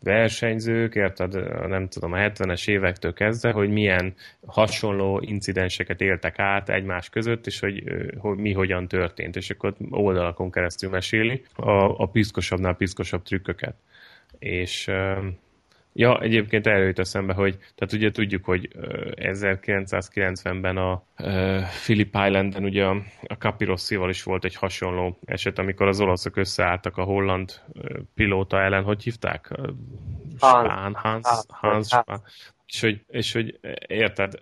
versenyzők, 0.04 0.96
érted, 0.96 1.34
nem 1.68 1.88
tudom, 1.88 2.14
a 2.14 2.18
70-es 2.18 2.68
évektől 2.68 3.14
kezdve, 3.14 3.52
hogy 3.52 3.70
milyen 3.70 4.14
hasonló 4.46 5.20
incidenseket 5.22 6.02
éltek 6.02 6.40
át 6.40 6.70
egymás 6.70 7.10
között, 7.10 7.48
és 7.48 7.60
hogy, 7.60 7.84
hogy 8.18 8.38
mi 8.38 8.54
hogyan 8.54 8.88
történt, 8.88 9.36
és 9.36 9.50
akkor 9.50 9.76
oldalakon 9.90 10.52
keresztül 10.52 10.90
meséli 10.90 11.44
a, 11.56 12.02
a 12.02 12.06
piszkosabbnál 12.06 12.76
piszkosabb 12.76 13.24
trükköket. 13.24 13.76
És 14.40 14.92
Ja, 16.00 16.20
egyébként 16.22 16.68
erről 16.68 16.88
jut 16.88 17.00
eszembe, 17.00 17.34
hogy 17.34 17.58
tehát 17.76 17.94
ugye 17.94 18.12
tudjuk, 18.12 18.46
hogy 18.46 18.70
1990-ben 19.16 20.78
a 20.78 21.04
Philip 21.84 22.16
Islanden 22.26 22.64
ugye 22.64 22.86
a, 22.86 23.04
Capirossival 23.38 24.10
is 24.10 24.24
volt 24.24 24.46
egy 24.46 24.56
hasonló 24.56 25.20
eset, 25.26 25.60
amikor 25.60 25.88
az 25.88 26.00
olaszok 26.00 26.36
összeálltak 26.36 26.98
a 26.98 27.04
holland 27.04 27.62
pilóta 28.16 28.62
ellen, 28.62 28.84
hogy 28.84 29.04
hívták? 29.04 29.60
Spán, 30.38 30.94
Hans, 30.94 31.28
Hans, 31.48 31.88
Spán. 31.88 32.22
És 32.68 32.82
hogy, 32.82 33.04
és 33.08 33.34
hogy 33.34 33.60
érted, 33.88 34.34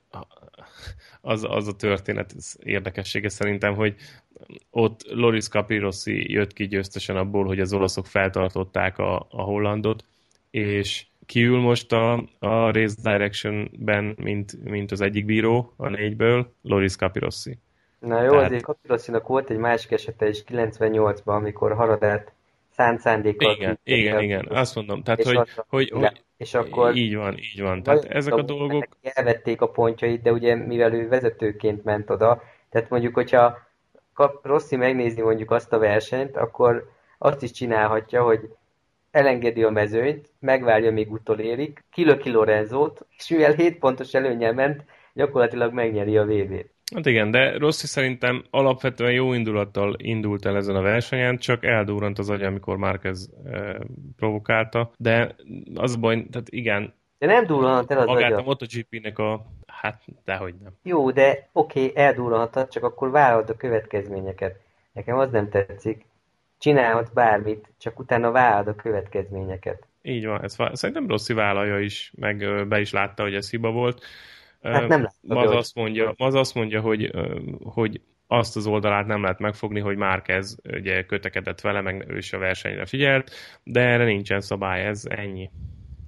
az, 1.22 1.45
az 1.49 1.68
a 1.68 1.76
történet 1.76 2.36
érdekessége 2.60 3.30
szerintem, 3.30 3.76
hogy 3.76 3.95
ott 4.70 5.01
Loris 5.10 5.47
Capirossi 5.47 6.32
jött 6.32 6.53
ki 6.53 6.68
győztesen 6.68 7.18
abból, 7.18 7.45
hogy 7.45 7.60
az 7.60 7.74
olaszok 7.74 8.05
feltartották 8.05 8.97
a, 8.97 9.28
a 9.30 9.41
hollandot, 9.41 10.05
és 10.49 11.05
kiül 11.28 11.59
most 11.59 11.91
a, 11.91 12.13
a 12.39 12.71
Race 12.71 12.95
Direction-ben, 13.03 14.15
mint, 14.17 14.63
mint 14.63 14.91
az 14.91 15.01
egyik 15.01 15.25
bíró 15.25 15.73
a 15.78 15.89
négyből, 15.89 16.53
Loris 16.61 16.95
Capirossi. 16.95 17.57
Na 17.99 18.23
jó, 18.23 18.32
Tehát... 18.32 18.45
azért 18.45 18.63
Capirossinak 18.63 19.28
volt 19.28 19.49
egy 19.49 19.57
másik 19.57 19.91
esete 19.91 20.28
is 20.28 20.43
98-ban, 20.47 21.23
amikor 21.23 21.75
Haradát 21.75 22.32
szánt 22.69 22.99
szándékkal... 22.99 23.55
Igen, 23.55 23.80
igen, 23.84 24.21
igen, 24.21 24.47
azt 24.49 24.75
mondom. 24.75 25.03
Tehát, 25.03 25.23
hogy, 25.23 25.36
az, 25.36 25.63
hogy, 25.67 25.89
hogy, 25.89 26.23
és 26.38 26.53
akkor 26.53 26.95
így 26.95 27.15
van, 27.15 27.38
így 27.38 27.61
van. 27.61 27.84
Tehát 27.84 28.05
ezek 28.05 28.34
a 28.34 28.41
dolgok... 28.41 28.88
Elvették 29.01 29.61
a 29.61 29.69
pontjait, 29.69 30.21
de 30.21 30.32
ugye 30.32 30.55
mivel 30.55 30.93
ő 30.93 31.07
vezetőként 31.07 31.84
ment 31.84 32.09
oda, 32.09 32.41
tehát 32.69 32.89
mondjuk, 32.89 33.13
hogyha 33.13 33.57
Rossi 34.41 34.75
megnézni 34.75 35.21
mondjuk 35.21 35.51
azt 35.51 35.73
a 35.73 35.78
versenyt, 35.78 36.38
akkor 36.38 36.89
azt 37.17 37.43
is 37.43 37.51
csinálhatja, 37.51 38.23
hogy 38.23 38.55
elengedi 39.18 39.63
a 39.63 39.70
mezőnyt, 39.70 40.30
megvárja, 40.39 40.91
míg 40.91 41.11
utolérik, 41.11 41.84
kilöki 41.91 42.30
Lorenzót, 42.30 43.05
és 43.18 43.30
mivel 43.30 43.53
7 43.53 43.80
pontos 43.80 44.13
előnyel 44.13 44.53
ment, 44.53 44.84
gyakorlatilag 45.13 45.74
megnyeri 45.74 46.18
a 46.18 46.26
vb 46.26 46.59
t 46.59 46.76
Hát 46.95 47.05
igen, 47.05 47.32
de 47.32 47.57
Rossi 47.57 47.88
szerintem 47.88 48.43
alapvetően 48.49 49.11
jó 49.11 49.34
indulattal 49.34 49.95
indult 49.97 50.45
el 50.45 50.55
ezen 50.55 50.76
a 50.76 50.82
versenyen, 50.82 51.38
csak 51.38 51.65
eldurrant 51.65 52.20
az 52.20 52.30
agya, 52.30 52.47
amikor 52.47 52.78
Márquez 52.78 53.30
eh, 53.45 53.76
provokálta, 54.15 54.91
de 54.97 55.36
az 55.76 55.95
baj, 55.95 56.26
tehát 56.32 56.49
igen, 56.49 56.93
de 57.20 57.26
nem 57.26 57.45
durranhat 57.45 57.91
el 57.91 57.97
az 57.97 58.05
magát 58.05 58.32
agya. 58.32 58.41
a 58.41 58.43
MotoGP-nek 58.43 59.20
a... 59.20 59.45
Hát, 59.68 60.01
dehogy 60.26 60.53
nem. 60.63 60.72
Jó, 60.84 61.11
de 61.11 61.49
oké, 61.51 61.86
okay, 61.86 62.03
eldurranhat, 62.03 62.72
csak 62.72 62.84
akkor 62.84 63.11
vállalod 63.11 63.49
a 63.49 63.55
következményeket. 63.55 64.59
Nekem 64.93 65.18
az 65.18 65.32
nem 65.32 65.49
tetszik 65.49 66.05
csinálhat 66.60 67.14
bármit, 67.14 67.68
csak 67.78 67.99
utána 67.99 68.32
vállad 68.32 68.68
a 68.68 68.76
következményeket. 68.76 69.88
Így 70.01 70.26
van, 70.26 70.43
ez 70.43 70.55
szerintem 70.72 71.08
Rossi 71.08 71.34
vállalja 71.34 71.80
is, 71.80 72.12
meg 72.16 72.68
be 72.68 72.80
is 72.80 72.91
látta, 72.91 73.24
hogy 73.24 73.36
ez 73.36 73.49
hiba 73.49 73.72
volt. 73.72 74.03
Hát 74.62 74.88
nem 74.88 75.08
Maz 75.22 75.51
azt 75.51 75.76
mondja, 75.76 76.14
Maz 76.18 76.34
azt 76.34 76.55
mondja 76.55 76.82
hogy, 76.82 77.12
hogy 77.64 78.01
azt 78.28 78.55
az 78.55 78.68
oldalát 78.68 79.05
nem 79.05 79.22
lehet 79.22 79.39
megfogni, 79.39 79.80
hogy 79.80 79.97
már 79.97 80.22
kezd, 80.22 80.60
ugye 80.74 81.03
kötekedett 81.03 81.62
vele, 81.62 81.82
meg 81.82 82.05
ő 82.08 82.18
is 82.18 82.34
a 82.34 82.38
versenyre 82.38 82.86
figyelt, 82.86 83.32
de 83.64 83.82
erre 83.82 84.05
nincsen 84.05 84.41
szabály, 84.41 84.86
ez 84.86 85.03
ennyi. 85.10 85.49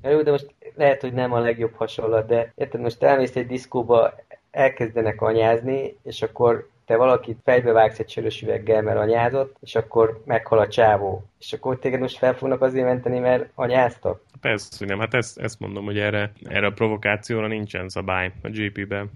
Jó, 0.04 0.22
de 0.22 0.32
most 0.32 0.56
lehet, 0.76 1.02
hogy 1.02 1.14
nem 1.14 1.34
a 1.34 1.39
legjobb 1.39 1.74
hasonlat, 1.74 2.28
de 2.28 2.54
érted, 2.56 2.82
most 2.82 3.04
elmész 3.04 3.36
egy 3.36 3.47
diszkóba, 3.47 4.14
elkezdenek 4.52 5.22
anyázni, 5.22 5.97
és 6.04 6.22
akkor 6.22 6.70
te 6.90 6.96
valakit 6.96 7.38
fejbe 7.44 7.72
vágsz 7.72 8.00
egy 8.00 8.10
sörös 8.10 8.42
üveggel, 8.42 8.82
mert 8.82 8.98
anyázott, 8.98 9.56
és 9.62 9.76
akkor 9.76 10.22
meghal 10.26 10.60
a 10.60 10.68
csávó. 10.68 11.24
És 11.40 11.54
akkor 11.54 11.80
téged 11.80 12.00
most 12.00 12.18
fel 12.18 12.34
fognak 12.34 12.62
azért 12.62 12.86
menteni, 12.86 13.20
mert 13.20 13.50
anyáztak? 13.56 14.22
Persze, 14.42 14.76
hogy 14.78 14.88
nem. 14.88 15.00
Hát 15.00 15.14
ezt, 15.14 15.38
ezt 15.38 15.60
mondom, 15.60 15.86
hogy 15.86 15.98
erre, 15.98 16.32
erre 16.44 16.68
a 16.68 16.72
provokációra 16.72 17.48
nincsen 17.48 17.90
szabály 17.90 18.32
a 18.44 18.50
GP-ben. 18.50 19.10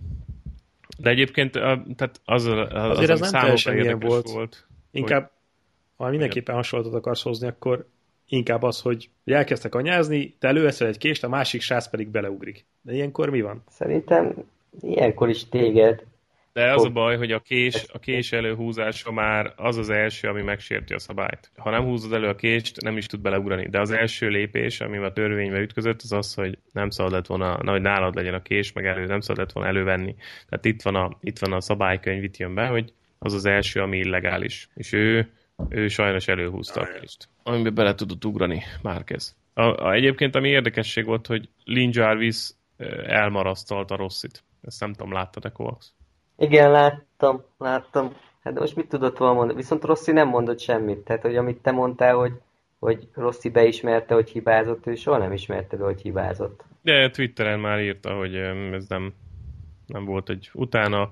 De 0.97 1.09
egyébként 1.09 1.55
a, 1.55 1.83
tehát 1.95 2.21
az, 2.25 2.45
az, 2.45 2.57
az 2.71 2.97
azért 2.97 3.11
az, 3.11 3.21
az 3.21 3.31
nem 3.31 3.41
teljesen 3.41 3.77
ilyen 3.77 3.99
volt. 3.99 4.29
volt. 4.29 4.67
Inkább, 4.91 5.21
hogy... 5.21 6.05
ha 6.05 6.09
mindenképpen 6.09 6.55
hasonlatot 6.55 6.95
akarsz 6.95 7.23
hozni, 7.23 7.47
akkor 7.47 7.85
inkább 8.27 8.63
az, 8.63 8.81
hogy 8.81 9.09
elkezdtek 9.25 9.75
anyázni, 9.75 10.35
te 10.39 10.47
előveszel 10.47 10.87
egy 10.87 10.97
kést, 10.97 11.23
a 11.23 11.29
másik 11.29 11.61
sász 11.61 11.89
pedig 11.89 12.07
beleugrik. 12.07 12.65
De 12.81 12.93
ilyenkor 12.93 13.29
mi 13.29 13.41
van? 13.41 13.63
Szerintem 13.69 14.33
ilyenkor 14.81 15.29
is 15.29 15.49
téged 15.49 16.03
de 16.53 16.73
az 16.73 16.83
a 16.83 16.89
baj, 16.89 17.17
hogy 17.17 17.31
a 17.31 17.39
kés, 17.39 17.85
a 17.93 17.99
kés 17.99 18.31
előhúzása 18.31 19.11
már 19.11 19.53
az 19.55 19.77
az 19.77 19.89
első, 19.89 20.27
ami 20.27 20.41
megsérti 20.41 20.93
a 20.93 20.99
szabályt. 20.99 21.51
Ha 21.55 21.69
nem 21.69 21.83
húzod 21.83 22.13
elő 22.13 22.27
a 22.27 22.35
kést, 22.35 22.81
nem 22.81 22.97
is 22.97 23.05
tud 23.05 23.21
beleugrani. 23.21 23.67
De 23.69 23.79
az 23.79 23.91
első 23.91 24.27
lépés, 24.27 24.81
ami 24.81 24.97
a 24.97 25.13
törvénybe 25.13 25.59
ütközött, 25.59 26.01
az 26.01 26.11
az, 26.11 26.33
hogy 26.33 26.57
nem 26.71 26.89
szabad 26.89 27.11
lett 27.11 27.25
volna, 27.25 27.57
na, 27.63 27.71
hogy 27.71 27.81
nálad 27.81 28.15
legyen 28.15 28.33
a 28.33 28.41
kés, 28.41 28.71
meg 28.71 28.85
elő, 28.85 29.05
nem 29.05 29.19
szabad 29.19 29.37
lett 29.37 29.51
volna 29.51 29.69
elővenni. 29.69 30.15
Tehát 30.49 30.65
itt 30.65 30.81
van 30.81 30.95
a, 30.95 31.17
itt 31.21 31.39
van 31.39 31.53
a 31.53 31.61
szabálykönyv, 31.61 32.23
itt 32.23 32.37
jön 32.37 32.53
be, 32.53 32.67
hogy 32.67 32.93
az 33.19 33.33
az 33.33 33.45
első, 33.45 33.81
ami 33.81 33.97
illegális. 33.97 34.69
És 34.73 34.91
ő, 34.91 35.31
ő 35.69 35.87
sajnos 35.87 36.27
előhúzta 36.27 36.81
a 36.81 36.87
kést. 36.99 37.29
Amiben 37.43 37.73
bele 37.73 37.95
tudott 37.95 38.25
ugrani 38.25 38.63
Márquez. 38.81 39.35
A, 39.53 39.61
a, 39.61 39.93
egyébként 39.93 40.35
ami 40.35 40.49
érdekesség 40.49 41.05
volt, 41.05 41.27
hogy 41.27 41.49
Lin 41.63 41.89
Jarvis 41.93 42.49
elmarasztalta 43.05 43.95
Rossit. 43.95 44.43
Ezt 44.61 44.79
nem 44.79 44.93
tudom, 44.93 45.13
láttad-e 45.13 45.49
Kovacs? 45.49 45.85
Igen, 46.37 46.71
láttam, 46.71 47.43
láttam. 47.57 48.13
Hát 48.43 48.53
de 48.53 48.59
most 48.59 48.75
mit 48.75 48.89
tudott 48.89 49.17
volna 49.17 49.33
mondani? 49.33 49.57
Viszont 49.59 49.83
Rossi 49.83 50.11
nem 50.11 50.27
mondott 50.27 50.59
semmit. 50.59 50.97
Tehát, 50.97 51.21
hogy 51.21 51.35
amit 51.35 51.61
te 51.61 51.71
mondtál, 51.71 52.15
hogy, 52.15 52.33
hogy 52.79 53.07
Rossi 53.13 53.49
beismerte, 53.49 54.13
hogy 54.13 54.29
hibázott, 54.29 54.87
ő 54.87 54.95
soha 54.95 55.17
nem 55.17 55.33
ismerte 55.33 55.77
be, 55.77 55.83
hogy 55.83 56.01
hibázott. 56.01 56.63
De 56.81 57.09
Twitteren 57.09 57.59
már 57.59 57.79
írta, 57.79 58.13
hogy 58.13 58.35
ez 58.35 58.85
nem, 58.87 59.13
nem 59.87 60.05
volt 60.05 60.29
egy... 60.29 60.49
Utána 60.53 61.09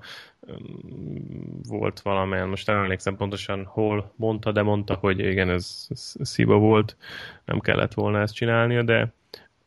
volt 1.67 1.99
valamilyen, 2.01 2.47
most 2.47 2.67
nem 2.67 2.78
emlékszem 2.78 3.15
pontosan 3.15 3.65
hol 3.65 4.11
mondta, 4.15 4.51
de 4.51 4.61
mondta, 4.61 4.93
hogy 4.93 5.19
igen, 5.19 5.49
ez, 5.49 5.88
ez, 5.89 6.36
hiba 6.36 6.57
volt, 6.57 6.97
nem 7.45 7.59
kellett 7.59 7.93
volna 7.93 8.19
ezt 8.19 8.36
csinálnia, 8.36 8.84
de... 8.84 9.13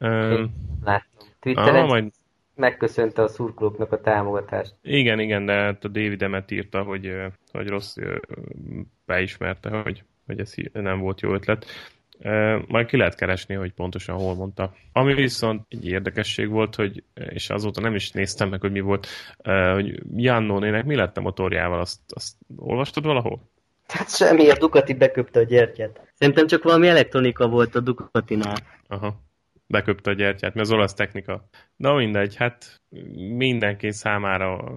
Um, 0.00 0.54
láttam. 0.84 1.28
Twitteren 1.40 1.82
ah, 1.82 1.88
majd 1.88 2.12
megköszönte 2.54 3.22
a 3.22 3.28
szurkolóknak 3.28 3.92
a 3.92 4.00
támogatást. 4.00 4.74
Igen, 4.82 5.20
igen, 5.20 5.46
de 5.46 5.52
hát 5.52 5.84
a 5.84 5.88
David 5.88 6.22
Emet 6.22 6.50
írta, 6.50 6.82
hogy, 6.82 7.16
hogy 7.52 7.68
rossz 7.68 7.96
beismerte, 9.06 9.70
hogy, 9.82 10.04
hogy 10.26 10.40
ez 10.40 10.54
nem 10.72 10.98
volt 10.98 11.20
jó 11.20 11.32
ötlet. 11.32 11.66
Majd 12.66 12.86
ki 12.86 12.96
lehet 12.96 13.14
keresni, 13.14 13.54
hogy 13.54 13.72
pontosan 13.72 14.16
hol 14.16 14.34
mondta. 14.34 14.74
Ami 14.92 15.14
viszont 15.14 15.66
egy 15.68 15.86
érdekesség 15.86 16.48
volt, 16.48 16.74
hogy, 16.74 17.02
és 17.14 17.50
azóta 17.50 17.80
nem 17.80 17.94
is 17.94 18.10
néztem 18.10 18.48
meg, 18.48 18.60
hogy 18.60 18.72
mi 18.72 18.80
volt, 18.80 19.06
hogy 19.72 20.02
Jannónének 20.16 20.84
mi 20.84 20.94
lett 20.94 21.16
a 21.16 21.20
motorjával, 21.20 21.80
azt, 21.80 22.00
azt 22.08 22.34
olvastad 22.56 23.04
valahol? 23.04 23.50
Hát 23.88 24.16
semmi, 24.16 24.50
a 24.50 24.58
Ducati 24.58 24.94
beköpte 24.94 25.40
a 25.40 25.42
gyertyát. 25.42 26.12
Szerintem 26.14 26.46
csak 26.46 26.62
valami 26.62 26.88
elektronika 26.88 27.48
volt 27.48 27.74
a 27.74 27.80
Ducatinál. 27.80 28.56
Aha 28.88 29.23
beköpte 29.74 30.10
a 30.10 30.14
gyertyát, 30.14 30.54
mert 30.54 30.66
az 30.66 30.72
olasz 30.72 30.94
technika. 30.94 31.48
Na 31.76 31.94
mindegy, 31.94 32.36
hát 32.36 32.82
mindenki 33.36 33.90
számára 33.90 34.74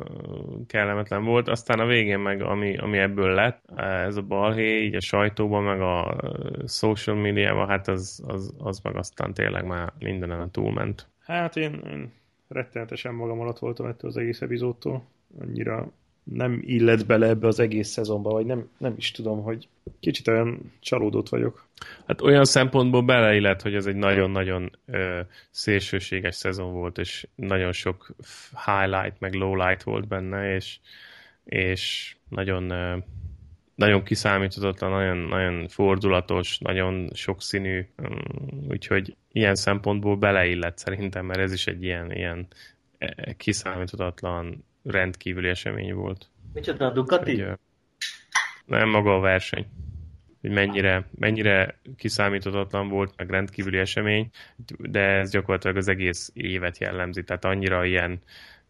kellemetlen 0.68 1.24
volt, 1.24 1.48
aztán 1.48 1.80
a 1.80 1.86
végén 1.86 2.20
meg, 2.20 2.42
ami, 2.42 2.78
ami 2.78 2.98
ebből 2.98 3.34
lett, 3.34 3.64
ez 3.76 4.16
a 4.16 4.22
balhé, 4.22 4.84
így 4.84 4.96
a 4.96 5.02
sajtóban, 5.02 5.64
meg 5.64 5.82
a 5.82 6.16
social 6.68 7.16
médiában, 7.16 7.68
hát 7.68 7.88
az, 7.88 8.24
az, 8.28 8.54
az 8.58 8.80
meg 8.80 8.96
aztán 8.96 9.34
tényleg 9.34 9.66
már 9.66 9.94
mindenen 10.00 10.52
túlment. 10.52 11.08
Hát 11.26 11.56
én, 11.56 11.82
én 11.90 12.12
rettenetesen 12.48 13.14
magam 13.14 13.40
alatt 13.40 13.60
voltam 13.60 13.86
ettől 13.86 14.10
az 14.10 14.18
egész 14.18 14.42
epizódtól. 14.42 15.04
Annyira 15.40 15.92
nem 16.34 16.62
illet 16.66 17.06
bele 17.06 17.28
ebbe 17.28 17.48
az 17.48 17.60
egész 17.60 17.88
szezonba, 17.88 18.32
vagy 18.32 18.46
nem, 18.46 18.70
nem 18.78 18.94
is 18.98 19.12
tudom, 19.12 19.42
hogy 19.44 19.68
kicsit 20.00 20.28
olyan 20.28 20.72
csalódott 20.80 21.30
vagyok. 21.30 21.68
Hát 22.08 22.22
olyan 22.22 22.46
szempontból 22.46 23.02
beleillet, 23.02 23.62
hogy 23.62 23.76
ez 23.76 23.86
egy 23.86 23.96
nagyon-nagyon 23.96 24.72
ö, 24.86 25.20
szélsőséges 25.50 26.36
szezon 26.36 26.74
volt, 26.74 26.98
és 26.98 27.28
nagyon 27.36 27.72
sok 27.72 28.16
highlight, 28.66 29.20
meg 29.20 29.34
lowlight 29.34 29.84
volt 29.84 30.08
benne, 30.08 30.56
és, 30.56 30.80
és 31.44 32.16
nagyon 32.30 32.70
ö, 32.70 32.98
nagyon 33.78 34.04
kiszámíthatatlan, 34.04 34.92
nagyon, 34.92 35.18
nagyon 35.18 35.68
fordulatos, 35.68 36.58
nagyon 36.58 37.10
sokszínű, 37.14 37.88
mm, 38.02 38.70
úgyhogy 38.70 39.16
ilyen 39.32 39.56
szempontból 39.56 40.16
beleillet 40.16 40.78
szerintem, 40.78 41.26
mert 41.26 41.40
ez 41.40 41.54
is 41.54 41.68
egy 41.68 41.84
ilyen, 41.84 42.12
ilyen 42.12 42.48
e, 42.98 43.34
kiszámíthatatlan, 43.34 44.66
rendkívüli 44.88 45.48
esemény 45.48 45.94
volt. 45.94 46.30
Micsoda 46.54 46.86
a 46.86 46.90
Ducati? 46.90 47.42
Hogy, 47.42 47.58
nem 48.66 48.90
maga 48.90 49.16
a 49.16 49.20
verseny. 49.20 49.66
Hogy 50.42 50.52
mennyire, 50.52 51.10
mennyire 51.16 51.80
kiszámíthatatlan 51.98 52.90
volt, 52.90 53.14
meg 53.18 53.30
rendkívüli 53.30 53.78
esemény, 53.78 54.30
de 54.78 55.00
ez 55.00 55.32
gyakorlatilag 55.32 55.78
az 55.78 55.88
egész 55.88 56.32
évet 56.34 56.78
jellemzi, 56.78 57.24
tehát 57.24 57.46
annyira 57.46 57.86
ilyen 57.86 58.22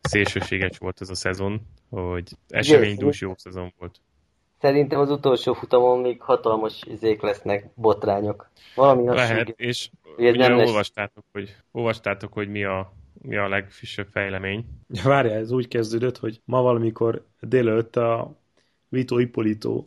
szélsőséges 0.02 0.78
volt 0.78 1.02
ez 1.02 1.10
a 1.10 1.16
szezon, 1.16 1.62
hogy 1.90 2.32
eseménydús 2.48 3.22
jó 3.22 3.34
szezon 3.36 3.74
volt. 3.78 4.00
Szerintem 4.60 5.00
az 5.00 5.10
utolsó 5.10 5.54
futamon 5.54 6.00
még 6.00 6.22
hatalmas 6.22 6.82
izék 6.86 7.22
lesznek, 7.22 7.70
botrányok. 7.76 8.50
Valami 8.76 9.06
Lehet, 9.06 9.50
és 9.50 9.90
ugye 10.18 10.48
nem 10.48 10.58
olvastátok, 10.58 11.24
hogy, 11.32 11.56
olvastátok, 11.72 12.34
hogy 12.34 12.50
mi 12.50 12.64
a, 12.64 12.94
mi 13.22 13.36
a 13.36 13.48
legfrissebb 13.48 14.08
fejlemény. 14.12 14.66
Várjál, 15.04 15.38
ez 15.38 15.52
úgy 15.52 15.68
kezdődött, 15.68 16.18
hogy 16.18 16.42
ma 16.46 16.62
valamikor 16.62 17.26
délőtt 17.40 17.96
a 17.96 18.38
Vito 18.90 19.20
Ippolito 19.20 19.86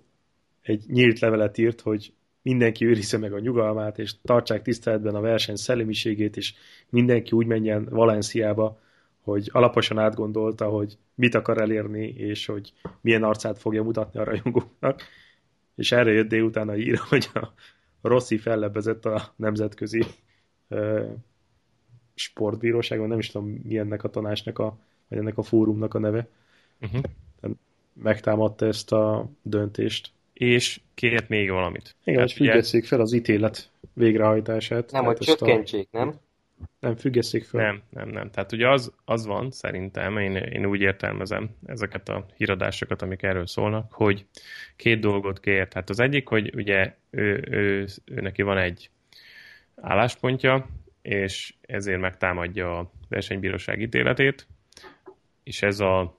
egy 0.63 0.85
nyílt 0.89 1.19
levelet 1.19 1.59
írt, 1.59 1.81
hogy 1.81 2.13
mindenki 2.43 2.87
őrisze 2.87 3.19
meg 3.19 3.33
a 3.33 3.39
nyugalmát, 3.39 3.99
és 3.99 4.15
tartsák 4.23 4.63
tiszteletben 4.63 5.15
a 5.15 5.21
verseny 5.21 5.57
szellemiségét, 5.57 6.37
és 6.37 6.55
mindenki 6.89 7.33
úgy 7.33 7.47
menjen 7.47 7.85
Valenciába, 7.91 8.81
hogy 9.21 9.49
alaposan 9.53 9.99
átgondolta, 9.99 10.69
hogy 10.69 10.99
mit 11.15 11.35
akar 11.35 11.61
elérni, 11.61 12.09
és 12.09 12.47
hogy 12.47 12.73
milyen 13.01 13.23
arcát 13.23 13.59
fogja 13.59 13.83
mutatni 13.83 14.21
a 14.21 14.25
rajongóknak. 14.25 15.03
És 15.77 15.93
erre 15.93 16.13
jött 16.13 16.29
délután 16.29 16.69
a 16.69 16.77
ír, 16.77 16.99
hogy 17.09 17.29
a 17.35 17.53
Rossi 18.03 18.39
fellebbezett 18.39 19.05
a 19.05 19.33
nemzetközi 19.37 20.05
sportbíróságon, 22.21 23.09
nem 23.09 23.19
is 23.19 23.31
tudom 23.31 23.49
mi 23.49 23.79
ennek 23.79 24.05
a 24.05 24.11
tanácsnak, 24.11 24.59
a, 24.59 24.79
vagy 25.09 25.19
ennek 25.19 25.39
a 25.39 25.43
fórumnak 25.43 25.95
a 25.95 25.99
neve. 25.99 26.29
Uh-huh. 26.81 27.03
Megtámadta 27.93 28.67
ezt 28.67 28.93
a 28.93 29.31
döntést. 29.43 30.11
És 30.33 30.81
kért 30.95 31.29
még 31.29 31.51
valamit. 31.51 31.97
Igen, 32.05 32.21
hogy 32.21 32.33
függesszék 32.33 32.85
fel 32.85 33.01
az 33.01 33.13
ítélet 33.13 33.71
végrehajtását. 33.93 34.93
Nem, 34.93 35.05
hogy 35.05 35.19
csökkentsék, 35.19 35.89
a... 35.91 35.99
nem? 35.99 36.15
Nem, 36.81 36.97
függesszék 36.97 37.45
fel. 37.45 37.63
Nem, 37.63 37.83
nem, 37.91 38.09
nem. 38.09 38.31
Tehát 38.31 38.53
ugye 38.53 38.69
az, 38.69 38.93
az 39.05 39.27
van, 39.27 39.51
szerintem, 39.51 40.19
én, 40.19 40.37
én 40.37 40.67
úgy 40.67 40.81
értelmezem 40.81 41.51
ezeket 41.67 42.09
a 42.09 42.27
híradásokat, 42.37 43.03
amik 43.03 43.23
erről 43.23 43.47
szólnak, 43.47 43.93
hogy 43.93 44.27
két 44.77 45.01
dolgot 45.01 45.41
kér. 45.41 45.69
Tehát 45.69 45.91
az 45.91 46.01
egyik, 46.01 46.29
hogy 46.29 46.55
ugye 46.55 46.95
ő, 47.11 47.45
ő, 47.51 47.87
ő 48.05 48.21
neki 48.21 48.43
van 48.43 48.59
egy 48.59 48.91
álláspontja, 49.77 50.67
és 51.03 51.55
ezért 51.61 52.01
megtámadja 52.01 52.79
a 52.79 52.91
versenybíróság 53.09 53.81
ítéletét, 53.81 54.47
és 55.43 55.63
ez 55.63 55.81
a, 55.81 56.19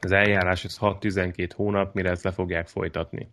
az 0.00 0.12
eljárás 0.12 0.64
ez 0.64 0.78
6-12 0.80 1.50
hónap, 1.54 1.94
mire 1.94 2.10
ezt 2.10 2.24
le 2.24 2.30
fogják 2.30 2.68
folytatni. 2.68 3.28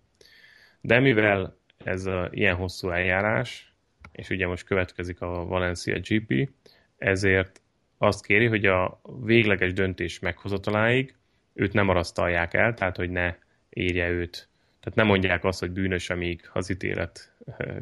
De 0.82 1.00
mivel 1.00 1.58
ez 1.84 2.06
a, 2.06 2.30
ilyen 2.32 2.56
hosszú 2.56 2.90
eljárás, 2.90 3.74
és 4.12 4.30
ugye 4.30 4.48
most 4.48 4.66
következik 4.66 5.22
a 5.22 5.46
Valencia 5.46 6.00
GP, 6.00 6.50
ezért 6.98 7.62
azt 7.98 8.26
kéri, 8.26 8.46
hogy 8.46 8.66
a 8.66 9.02
végleges 9.24 9.74
döntés 9.74 10.20
meghozataláig 10.20 11.16
őt 11.54 11.74
nem 11.74 11.90
arasztalják 11.90 12.54
el, 12.54 12.74
tehát 12.74 12.96
hogy 12.96 13.10
ne 13.10 13.36
érje 13.70 14.10
őt. 14.10 14.50
Tehát 14.80 14.98
nem 14.98 15.08
mondják 15.08 15.44
azt, 15.44 15.60
hogy 15.60 15.72
bűnös, 15.72 16.10
amíg 16.10 16.50
az 16.54 16.70
ítélet 16.70 17.34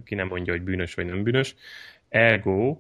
ki 0.06 0.16
nem 0.16 0.28
mondja, 0.28 0.54
hogy 0.54 0.62
bűnös 0.62 0.94
vagy 0.94 1.06
nem 1.06 1.24
bűnös. 1.24 1.56
Ergo 2.10 2.78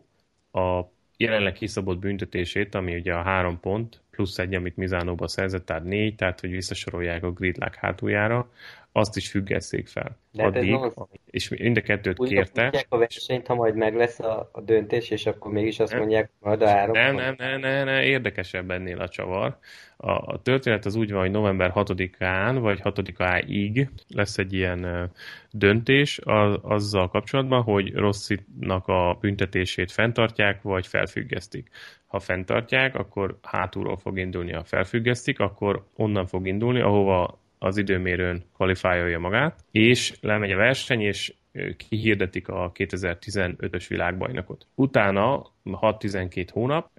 a 0.52 0.82
jelenleg 1.18 1.54
kiszabott 1.54 2.00
büntetését, 2.00 2.76
ami 2.76 2.96
ugye 2.96 3.14
a 3.14 3.22
három 3.22 3.60
pont, 3.60 4.02
plusz 4.12 4.38
egy, 4.38 4.54
amit 4.54 4.78
Mizánóba 4.78 5.28
szerzett, 5.28 5.66
tehát 5.66 5.84
négy, 5.84 6.16
tehát 6.16 6.40
hogy 6.40 6.50
visszasorolják 6.52 7.24
a 7.24 7.32
gridlock 7.32 7.76
hátuljára, 7.76 8.52
azt 9.00 9.18
is 9.18 9.30
függesszék 9.30 9.88
fel. 9.88 10.18
De 10.32 10.44
hát 10.44 10.56
Addig, 10.56 10.78
és 11.26 11.50
mind 11.50 11.78
a 11.78 11.82
kettőt 11.82 12.20
Úgy 12.20 12.30
kérte. 12.30 12.86
a 12.90 12.98
versenyt, 12.98 13.48
ha 13.48 13.56
majd 13.56 13.76
meg 13.76 13.96
lesz 13.96 14.20
a, 14.20 14.50
a 14.52 14.62
döntés, 14.62 15.10
és 15.10 15.26
akkor 15.26 15.52
mégis 15.52 15.80
azt 15.80 15.92
nem, 15.92 16.00
mondják, 16.00 16.32
majd 16.40 16.62
a 16.62 16.68
három. 16.68 16.92
Nem, 16.92 17.16
nem, 17.16 17.36
nem, 17.38 17.60
nem, 17.60 17.86
nem, 17.86 18.02
érdekesebb 18.02 18.72
ennél 18.72 19.00
a 19.00 19.08
csavar. 19.08 19.58
A, 19.98 20.12
a 20.12 20.42
történet 20.44 20.86
az 20.86 20.96
úgy 20.96 21.12
van, 21.12 21.22
hogy 21.22 21.32
november 21.32 21.72
6-án, 21.76 22.58
vagy 22.60 22.80
6-áig 22.84 23.88
lesz 24.08 24.38
egy 24.38 24.54
ilyen 24.54 25.12
döntés 25.52 26.20
az, 26.24 26.58
azzal 26.62 27.10
kapcsolatban, 27.10 27.62
hogy 27.62 27.94
Rosszinak 27.94 28.88
a 28.88 29.18
büntetését 29.22 29.92
fenntartják, 29.92 30.62
vagy 30.62 30.88
felfüggesztik. 30.88 31.70
Ha 32.08 32.20
fenntartják, 32.20 32.96
akkor 32.96 33.38
hátulról 33.42 33.98
fog 33.98 34.18
indulni, 34.18 34.52
ha 34.52 34.64
felfüggesztik, 34.64 35.40
akkor 35.40 35.86
onnan 35.96 36.26
fog 36.26 36.48
indulni, 36.48 36.82
ahova 36.82 37.40
az 37.60 37.78
időmérőn 37.78 38.44
kvalifikálja 38.56 39.20
magát, 39.20 39.60
és 39.72 40.14
lemegy 40.22 40.52
a 40.52 40.58
verseny, 40.58 41.02
és 41.02 41.34
kihirdetik 41.78 42.48
a 42.48 42.72
2015-ös 42.72 43.86
világbajnokot. 43.88 44.68
Utána 44.76 45.52
6-12 45.66 46.48
hónap 46.52 46.90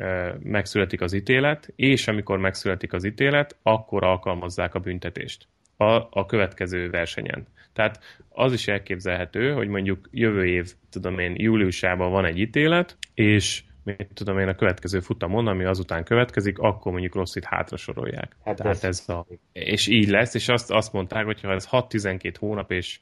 megszületik 0.42 1.00
az 1.00 1.12
ítélet, 1.12 1.72
és 1.76 2.08
amikor 2.08 2.38
megszületik 2.38 2.92
az 2.92 3.04
ítélet, 3.04 3.56
akkor 3.62 4.04
alkalmazzák 4.04 4.74
a 4.74 4.78
büntetést 4.78 5.46
a, 5.76 6.08
a 6.10 6.26
következő 6.26 6.90
versenyen. 6.90 7.46
Tehát 7.72 8.00
az 8.28 8.52
is 8.52 8.68
elképzelhető, 8.68 9.52
hogy 9.52 9.68
mondjuk 9.68 10.08
jövő 10.10 10.46
év, 10.46 10.72
tudom 10.90 11.18
én, 11.18 11.34
júliusában 11.36 12.10
van 12.10 12.24
egy 12.24 12.38
ítélet, 12.38 12.96
és 13.14 13.62
mit 13.84 14.08
tudom 14.14 14.38
én, 14.38 14.48
a 14.48 14.54
következő 14.54 15.00
futamon, 15.00 15.46
ami 15.46 15.64
azután 15.64 16.04
következik, 16.04 16.58
akkor 16.58 16.92
mondjuk 16.92 17.14
Rossit 17.14 17.44
hátra 17.44 17.76
sorolják. 17.76 18.36
Hát 18.44 18.56
Tehát 18.56 18.84
ez 18.84 19.08
a, 19.08 19.26
és 19.52 19.86
így 19.86 20.08
lesz, 20.08 20.34
és 20.34 20.48
azt, 20.48 20.70
azt 20.70 20.92
mondták, 20.92 21.24
hogy 21.24 21.40
ha 21.40 21.52
ez 21.52 21.68
6-12 21.70 22.34
hónap, 22.38 22.70
és 22.70 23.00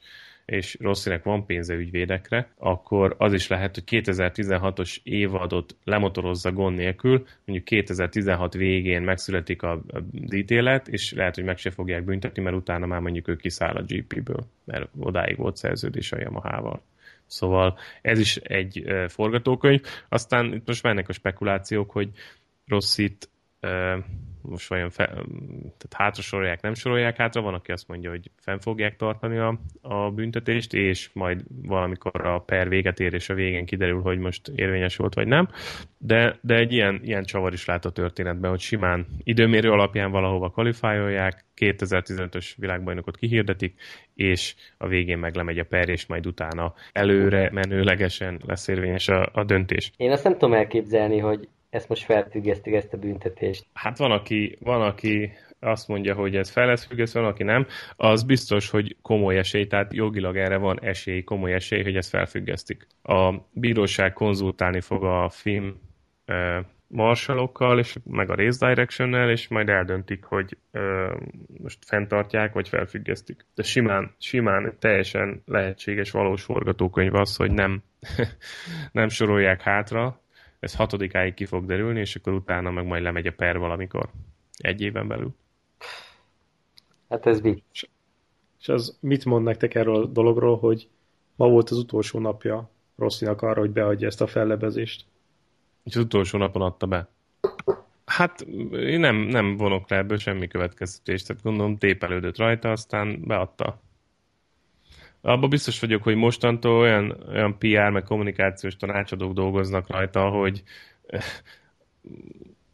és 0.48 0.76
Rosszinek 0.80 1.22
van 1.22 1.46
pénze 1.46 1.74
ügyvédekre, 1.74 2.48
akkor 2.56 3.14
az 3.18 3.32
is 3.32 3.48
lehet, 3.48 3.74
hogy 3.74 3.84
2016-os 3.86 4.96
évadot 5.02 5.76
lemotorozza 5.84 6.52
gond 6.52 6.76
nélkül, 6.76 7.26
mondjuk 7.44 7.68
2016 7.68 8.54
végén 8.54 9.02
megszületik 9.02 9.62
a, 9.62 9.72
a 9.72 10.02
ítélet, 10.30 10.88
és 10.88 11.12
lehet, 11.12 11.34
hogy 11.34 11.44
meg 11.44 11.58
se 11.58 11.70
fogják 11.70 12.04
büntetni, 12.04 12.42
mert 12.42 12.56
utána 12.56 12.86
már 12.86 13.00
mondjuk 13.00 13.28
ő 13.28 13.36
kiszáll 13.36 13.74
a 13.74 13.82
GP-ből, 13.82 14.46
mert 14.64 14.88
odáig 14.98 15.36
volt 15.36 15.56
szerződés 15.56 16.12
a 16.12 16.18
Yamaha-val. 16.20 16.82
Szóval 17.28 17.78
ez 18.02 18.18
is 18.18 18.36
egy 18.36 18.84
forgatókönyv. 19.08 19.80
Aztán 20.08 20.52
itt 20.54 20.66
most 20.66 20.82
mennek 20.82 21.08
a 21.08 21.12
spekulációk, 21.12 21.90
hogy 21.90 22.10
Rossit 22.66 23.28
uh, 23.32 23.37
most 24.42 24.68
vajon 24.68 24.90
fe, 24.90 25.04
tehát 25.62 25.94
hátra 25.94 26.22
sorolják, 26.22 26.60
nem 26.62 26.74
sorolják 26.74 27.16
hátra, 27.16 27.40
van, 27.40 27.54
aki 27.54 27.72
azt 27.72 27.88
mondja, 27.88 28.10
hogy 28.10 28.30
fenn 28.36 28.58
fogják 28.58 28.96
tartani 28.96 29.38
a, 29.38 29.58
a 29.80 30.10
büntetést, 30.10 30.74
és 30.74 31.10
majd 31.12 31.42
valamikor 31.62 32.26
a 32.26 32.38
per 32.38 32.68
véget 32.68 33.00
ér, 33.00 33.14
és 33.14 33.28
a 33.28 33.34
végén 33.34 33.66
kiderül, 33.66 34.00
hogy 34.00 34.18
most 34.18 34.48
érvényes 34.54 34.96
volt, 34.96 35.14
vagy 35.14 35.26
nem. 35.26 35.48
De, 35.98 36.38
de 36.40 36.54
egy 36.54 36.72
ilyen, 36.72 37.00
ilyen 37.02 37.24
csavar 37.24 37.52
is 37.52 37.64
lát 37.64 37.84
a 37.84 37.90
történetben, 37.90 38.50
hogy 38.50 38.60
simán 38.60 39.06
időmérő 39.22 39.70
alapján 39.70 40.10
valahova 40.10 40.50
kvalifikálják, 40.50 41.44
2015-ös 41.56 42.52
világbajnokot 42.56 43.16
kihirdetik, 43.16 43.80
és 44.14 44.54
a 44.76 44.86
végén 44.86 45.18
meg 45.18 45.34
lemegy 45.34 45.58
a 45.58 45.64
per, 45.64 45.88
és 45.88 46.06
majd 46.06 46.26
utána 46.26 46.74
előre 46.92 47.50
menőlegesen 47.52 48.40
lesz 48.46 48.68
érvényes 48.68 49.08
a, 49.08 49.30
a 49.32 49.44
döntés. 49.44 49.92
Én 49.96 50.10
azt 50.10 50.24
nem 50.24 50.32
tudom 50.32 50.52
elképzelni, 50.52 51.18
hogy 51.18 51.48
ezt 51.70 51.88
most 51.88 52.04
felfüggesztik 52.04 52.74
ezt 52.74 52.92
a 52.92 52.96
büntetést. 52.96 53.66
Hát 53.72 53.98
van, 53.98 54.10
aki, 54.10 54.58
van, 54.60 54.82
aki 54.82 55.32
azt 55.60 55.88
mondja, 55.88 56.14
hogy 56.14 56.36
ez 56.36 56.50
fel 56.50 56.66
lesz 56.66 56.86
függesztve, 56.86 57.20
van, 57.20 57.30
aki 57.30 57.42
nem, 57.42 57.66
az 57.96 58.22
biztos, 58.22 58.70
hogy 58.70 58.96
komoly 59.02 59.38
esély, 59.38 59.66
tehát 59.66 59.94
jogilag 59.94 60.36
erre 60.36 60.56
van 60.56 60.80
esély, 60.80 61.22
komoly 61.22 61.52
esély, 61.52 61.82
hogy 61.82 61.96
ezt 61.96 62.08
felfüggesztik. 62.08 62.86
A 63.02 63.34
bíróság 63.52 64.12
konzultálni 64.12 64.80
fog 64.80 65.04
a 65.04 65.28
film 65.28 65.80
e, 66.24 66.64
marshalokkal, 66.86 67.78
és 67.78 67.96
meg 68.04 68.30
a 68.30 68.34
race 68.34 68.66
direction 68.66 69.28
és 69.30 69.48
majd 69.48 69.68
eldöntik, 69.68 70.24
hogy 70.24 70.56
e, 70.72 70.80
most 71.62 71.78
fenntartják, 71.86 72.52
vagy 72.52 72.68
felfüggesztik. 72.68 73.46
De 73.54 73.62
simán, 73.62 74.14
simán 74.18 74.76
teljesen 74.78 75.42
lehetséges 75.46 76.10
valós 76.10 76.42
forgatókönyv 76.42 77.14
az, 77.14 77.36
hogy 77.36 77.52
nem, 77.52 77.82
nem 78.92 79.08
sorolják 79.08 79.62
hátra, 79.62 80.20
ez 80.60 80.74
hatodikáig 80.74 81.34
ki 81.34 81.44
fog 81.44 81.66
derülni, 81.66 82.00
és 82.00 82.16
akkor 82.16 82.32
utána 82.32 82.70
meg 82.70 82.86
majd 82.86 83.02
lemegy 83.02 83.26
a 83.26 83.32
per 83.32 83.58
valamikor. 83.58 84.10
Egy 84.56 84.80
éven 84.80 85.08
belül. 85.08 85.34
Hát 87.08 87.26
ez 87.26 87.40
vicc. 87.40 87.82
És 88.60 88.68
az 88.68 88.98
mit 89.00 89.24
mond 89.24 89.44
nektek 89.44 89.74
erről 89.74 89.96
a 89.96 90.06
dologról, 90.06 90.58
hogy 90.58 90.88
ma 91.36 91.48
volt 91.48 91.70
az 91.70 91.78
utolsó 91.78 92.18
napja 92.18 92.70
Rosszinak 92.96 93.42
arra, 93.42 93.60
hogy 93.60 93.70
beadja 93.70 94.06
ezt 94.06 94.20
a 94.20 94.26
fellebezést? 94.26 95.04
És 95.84 95.96
az 95.96 96.02
utolsó 96.02 96.38
napon 96.38 96.62
adta 96.62 96.86
be. 96.86 97.08
Hát 98.04 98.40
én 98.72 99.00
nem, 99.00 99.16
nem 99.16 99.56
vonok 99.56 99.90
le 99.90 99.96
ebből 99.96 100.18
semmi 100.18 100.46
következtetést, 100.46 101.26
tehát 101.26 101.42
gondolom 101.42 101.76
tépelődött 101.76 102.36
rajta, 102.36 102.70
aztán 102.70 103.20
beadta. 103.26 103.80
Abba 105.20 105.48
biztos 105.48 105.80
vagyok, 105.80 106.02
hogy 106.02 106.14
mostantól 106.14 106.78
olyan, 106.78 107.24
olyan 107.28 107.58
PR 107.58 107.90
meg 107.90 108.02
kommunikációs 108.02 108.76
tanácsadók 108.76 109.32
dolgoznak 109.32 109.90
rajta, 109.90 110.28
hogy 110.28 110.62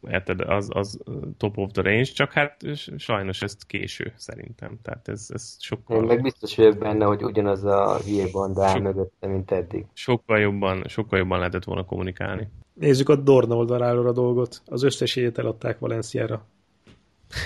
érted, 0.09 0.41
az, 0.41 0.69
az 0.73 0.99
top 1.37 1.57
of 1.57 1.71
the 1.71 1.81
range, 1.81 2.03
csak 2.03 2.31
hát 2.31 2.57
sajnos 2.97 3.41
ez 3.41 3.57
késő 3.67 4.13
szerintem. 4.15 4.79
Tehát 4.81 5.07
ez, 5.07 5.27
ez 5.33 5.55
sokkal... 5.59 5.97
Én 5.97 6.03
meg 6.03 6.21
biztos 6.21 6.55
vagyok 6.55 6.77
benne, 6.77 7.05
hogy 7.05 7.23
ugyanaz 7.23 7.63
a 7.63 7.99
hülye 8.05 8.25
banda 8.31 8.65
áll 8.65 8.79
mögötte, 8.79 9.27
mint 9.27 9.51
eddig. 9.51 9.85
Sokkal 9.93 10.39
jobban, 10.39 10.83
sokkal 10.87 11.19
jobban 11.19 11.37
lehetett 11.37 11.63
volna 11.63 11.85
kommunikálni. 11.85 12.49
Nézzük 12.73 13.09
a 13.09 13.15
Dorna 13.15 13.55
oldaláról 13.55 14.07
a 14.07 14.11
dolgot. 14.11 14.61
Az 14.65 14.83
összes 14.83 15.17
eladták 15.17 15.79
Valenciára. 15.79 16.45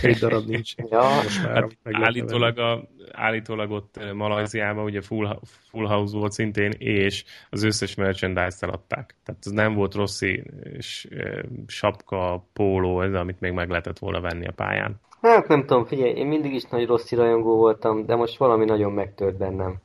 Egy 0.02 0.18
darab 0.18 0.48
nincs. 0.48 0.76
ja. 0.92 1.02
Most 1.24 1.44
már 1.44 1.56
hát 1.56 1.76
állítólag, 1.92 2.58
a, 2.58 2.88
állítólag 3.12 3.72
ott 3.72 4.14
Malajziában 4.14 4.84
ugye 4.84 5.02
full, 5.02 5.40
full 5.70 5.88
house 5.88 6.18
volt 6.18 6.32
szintén, 6.32 6.72
és 6.78 7.24
az 7.50 7.64
összes 7.64 7.96
merchandise-t 7.96 8.64
eladták. 8.64 9.16
Tehát 9.24 9.42
ez 9.46 9.52
nem 9.52 9.74
volt 9.74 9.94
Rossi 9.94 10.44
és 10.64 11.08
sapka, 11.68 12.48
póló, 12.54 13.02
ez 13.02 13.14
amit 13.14 13.40
még 13.40 13.52
meg 13.52 13.70
lehetett 13.70 14.00
volna 14.00 14.22
venni 14.22 14.48
a 14.48 14.52
pályán. 14.52 15.00
Hát 15.22 15.48
nem 15.48 15.66
tudom, 15.66 15.86
figyelj, 15.86 16.12
én 16.12 16.28
mindig 16.28 16.54
is 16.54 16.64
nagy 16.64 16.86
Rossi 16.86 17.16
rajongó 17.16 17.56
voltam, 17.56 18.06
de 18.06 18.16
most 18.16 18.38
valami 18.38 18.66
nagyon 18.66 18.92
megtört 18.92 19.38
bennem. 19.38 19.82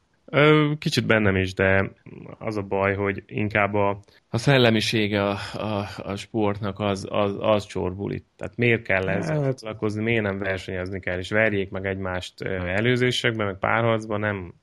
Kicsit 0.78 1.06
bennem 1.06 1.36
is, 1.36 1.54
de 1.54 1.90
az 2.38 2.56
a 2.56 2.62
baj, 2.62 2.94
hogy 2.94 3.22
inkább 3.26 3.74
a, 3.74 4.00
a 4.28 4.38
szellemisége 4.38 5.22
a, 5.22 5.38
a, 5.52 5.86
a 5.96 6.16
sportnak 6.16 6.80
az, 6.80 7.06
az, 7.10 7.36
az 7.38 7.66
csorbul 7.66 8.12
itt. 8.12 8.26
Tehát 8.36 8.56
miért 8.56 8.82
kell 8.82 9.08
ezzel 9.08 9.42
hát. 9.42 9.58
foglalkozni, 9.58 10.02
miért 10.02 10.22
nem 10.22 10.38
versenyezni 10.38 11.00
kell, 11.00 11.18
és 11.18 11.30
verjék 11.30 11.70
meg 11.70 11.86
egymást 11.86 12.42
előzésekben, 12.42 13.46
meg 13.46 13.58
párharcban, 13.58 14.20
nem, 14.20 14.54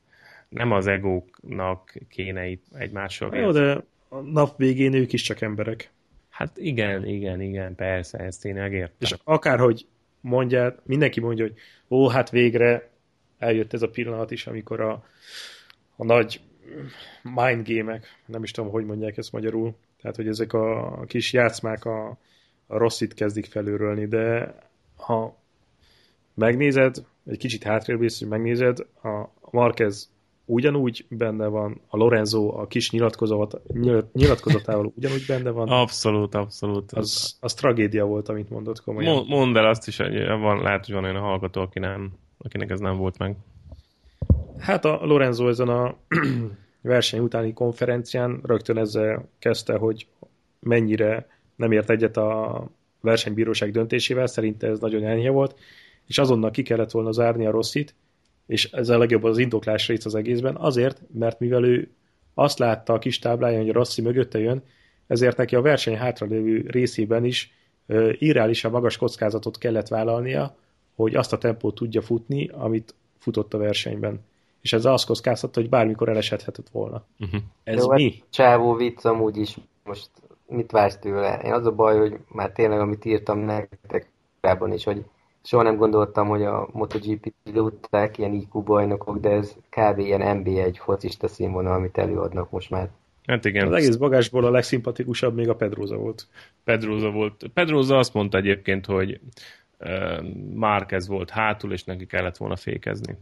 nem 0.50 0.72
az 0.72 0.88
egóknak 0.88 1.94
kéne 2.10 2.48
itt 2.48 2.66
egymással. 2.74 3.36
Jó, 3.36 3.52
de 3.52 3.84
a 4.10 4.20
nap 4.20 4.58
végén 4.58 4.94
ők 4.94 5.14
is 5.14 5.22
csak 5.22 5.42
emberek. 5.42 5.92
Hát 6.30 6.58
igen, 6.58 7.06
igen, 7.06 7.42
igen, 7.42 7.76
persze, 7.76 8.18
ezt 8.18 8.46
én 8.46 8.54
megértem. 8.54 8.96
És 9.00 9.16
akárhogy 9.24 9.86
mondják, 10.22 10.78
mindenki 10.84 11.20
mondja, 11.20 11.46
hogy 11.46 11.56
ó, 11.90 12.08
hát 12.08 12.30
végre 12.30 12.90
eljött 13.38 13.74
ez 13.74 13.82
a 13.82 13.90
pillanat 13.90 14.32
is, 14.32 14.48
amikor 14.48 14.82
a, 14.82 15.04
a 16.02 16.04
nagy 16.04 16.42
mind 17.24 17.68
game 17.68 18.00
nem 18.26 18.44
is 18.44 18.52
tudom, 18.52 18.72
hogy 18.72 18.86
mondják 18.86 19.18
ezt 19.18 19.32
magyarul, 19.32 19.76
tehát, 20.02 20.16
hogy 20.16 20.28
ezek 20.28 20.54
a 20.54 21.04
kis 21.08 21.34
játszmák 21.34 21.86
a, 21.86 22.08
a 22.68 22.78
rosszit 22.78 23.14
kezdik 23.14 23.46
felülrölni, 23.46 24.06
de 24.06 24.56
ha 24.96 25.38
megnézed, 26.34 26.96
egy 27.26 27.38
kicsit 27.38 27.64
hátrébb 27.64 28.00
hogy 28.00 28.28
megnézed, 28.28 28.80
a 29.04 29.30
Marquez 29.52 30.12
ugyanúgy 30.46 31.06
benne 31.10 31.48
van, 31.48 31.82
a 31.88 31.98
Lorenzo 31.98 32.60
a 32.60 32.68
kis 32.68 32.92
nyilatkozat, 32.92 33.62
nyilatkozatával 34.14 34.92
ugyanúgy 34.98 35.26
benne 35.28 35.50
van. 35.50 35.70
Abszolút, 35.70 36.36
abszolút. 36.36 36.92
Az, 36.92 37.38
az 37.40 37.54
tragédia 37.54 38.06
volt, 38.06 38.30
amit 38.30 38.50
mondott 38.50 38.82
komolyan. 38.82 39.26
Mondd 39.28 39.58
el 39.58 39.70
azt 39.70 39.88
is, 39.88 39.98
hogy 39.98 40.28
van, 40.28 40.62
lehet, 40.62 40.86
hogy 40.86 40.96
van 40.96 41.04
olyan 41.04 41.22
hallgató, 41.22 41.62
aki 41.62 41.80
nem, 41.80 42.12
akinek 42.38 42.70
ez 42.70 42.80
nem 42.80 42.98
volt 42.98 43.18
meg. 43.18 43.36
Hát 44.62 44.86
a 44.86 45.00
Lorenzo 45.06 45.48
ezen 45.48 45.68
a 45.68 45.98
verseny 46.82 47.20
utáni 47.20 47.54
konferencián 47.54 48.40
rögtön 48.44 48.78
ezzel 48.78 49.30
kezdte, 49.40 49.78
hogy 49.78 50.08
mennyire 50.60 51.28
nem 51.56 51.72
ért 51.72 51.90
egyet 51.90 52.18
a 52.18 52.66
versenybíróság 53.02 53.72
döntésével, 53.72 54.28
szerinte 54.28 54.68
ez 54.68 54.80
nagyon 54.80 55.04
enyhe 55.04 55.30
volt, 55.30 55.56
és 56.08 56.18
azonnal 56.18 56.52
ki 56.52 56.62
kellett 56.62 56.92
volna 56.92 57.12
zárni 57.12 57.46
a 57.46 57.52
rosszit, 57.52 57.96
és 58.48 58.72
ez 58.72 58.90
a 58.90 58.98
legjobb 58.98 59.24
az 59.24 59.38
indoklás 59.38 59.88
rész 59.88 60.06
az 60.06 60.16
egészben, 60.16 60.56
azért, 60.56 61.02
mert 61.14 61.40
mivel 61.40 61.64
ő 61.64 61.90
azt 62.34 62.60
látta 62.60 62.94
a 62.94 63.00
kis 63.00 63.20
tábláján, 63.20 63.60
hogy 63.60 63.70
a 63.70 63.74
Rossi 63.74 64.02
mögötte 64.02 64.40
jön, 64.40 64.64
ezért 65.08 65.38
neki 65.38 65.56
a 65.56 65.62
verseny 65.62 65.98
hátralévő 65.98 66.66
részében 66.68 67.26
is 67.26 67.54
irreálisan 68.12 68.72
magas 68.72 68.98
kockázatot 68.98 69.58
kellett 69.58 69.88
vállalnia, 69.88 70.56
hogy 70.96 71.16
azt 71.16 71.34
a 71.34 71.38
tempót 71.38 71.76
tudja 71.76 72.02
futni, 72.02 72.48
amit 72.48 72.96
futott 73.18 73.54
a 73.54 73.58
versenyben. 73.58 74.20
És 74.62 74.74
ez 74.74 74.86
azt 74.86 75.06
kockáztatta, 75.06 75.60
hogy 75.60 75.70
bármikor 75.70 76.10
elesedhetett 76.10 76.70
volna. 76.70 77.04
Uh-huh. 77.20 77.42
Ez 77.64 77.84
Jó, 77.84 77.92
mi? 77.92 78.24
Csávó 78.30 78.76
vicc 78.76 79.06
amúgy 79.06 79.38
is 79.38 79.58
most 79.84 80.10
mit 80.48 80.72
vársz 80.72 80.98
tőle? 80.98 81.40
Én 81.44 81.54
az 81.54 81.66
a 81.66 81.72
baj, 81.72 81.98
hogy 81.98 82.18
már 82.28 82.52
tényleg, 82.52 82.80
amit 82.80 83.06
írtam 83.06 83.40
nektek 83.40 84.10
korábban 84.42 84.74
is, 84.74 84.84
hogy 84.84 85.04
soha 85.44 85.64
nem 85.64 85.76
gondoltam, 85.76 86.28
hogy 86.28 86.44
a 86.44 86.68
MotoGP 86.72 87.34
pilóták 87.44 88.18
ilyen 88.18 88.34
IQ 88.34 88.62
bajnokok, 88.62 89.20
de 89.20 89.30
ez 89.30 89.56
kb. 89.70 90.00
ilyen 90.00 90.44
NB1 90.44 90.76
focista 90.84 91.28
színvonal, 91.28 91.74
amit 91.74 91.98
előadnak 91.98 92.52
most 92.52 92.70
már. 92.70 92.90
Hát 93.26 93.46
igen. 93.46 93.68
Az 93.68 93.74
egész 93.74 93.96
bagásból 93.96 94.46
a 94.46 94.52
legszimpatikusabb 94.52 95.36
még 95.36 95.50
a 95.50 95.56
Pedroza 95.56 95.98
volt. 95.98 96.28
Pedroza 96.64 97.12
volt. 97.12 97.46
Pedroza 97.54 97.98
azt 97.98 98.14
mondta 98.14 98.38
egyébként, 98.38 98.86
hogy 98.86 99.20
Márkez 100.54 101.08
volt 101.08 101.30
hátul, 101.30 101.72
és 101.72 101.84
neki 101.84 102.06
kellett 102.06 102.38
volna 102.38 102.56
fékezni. 102.56 103.18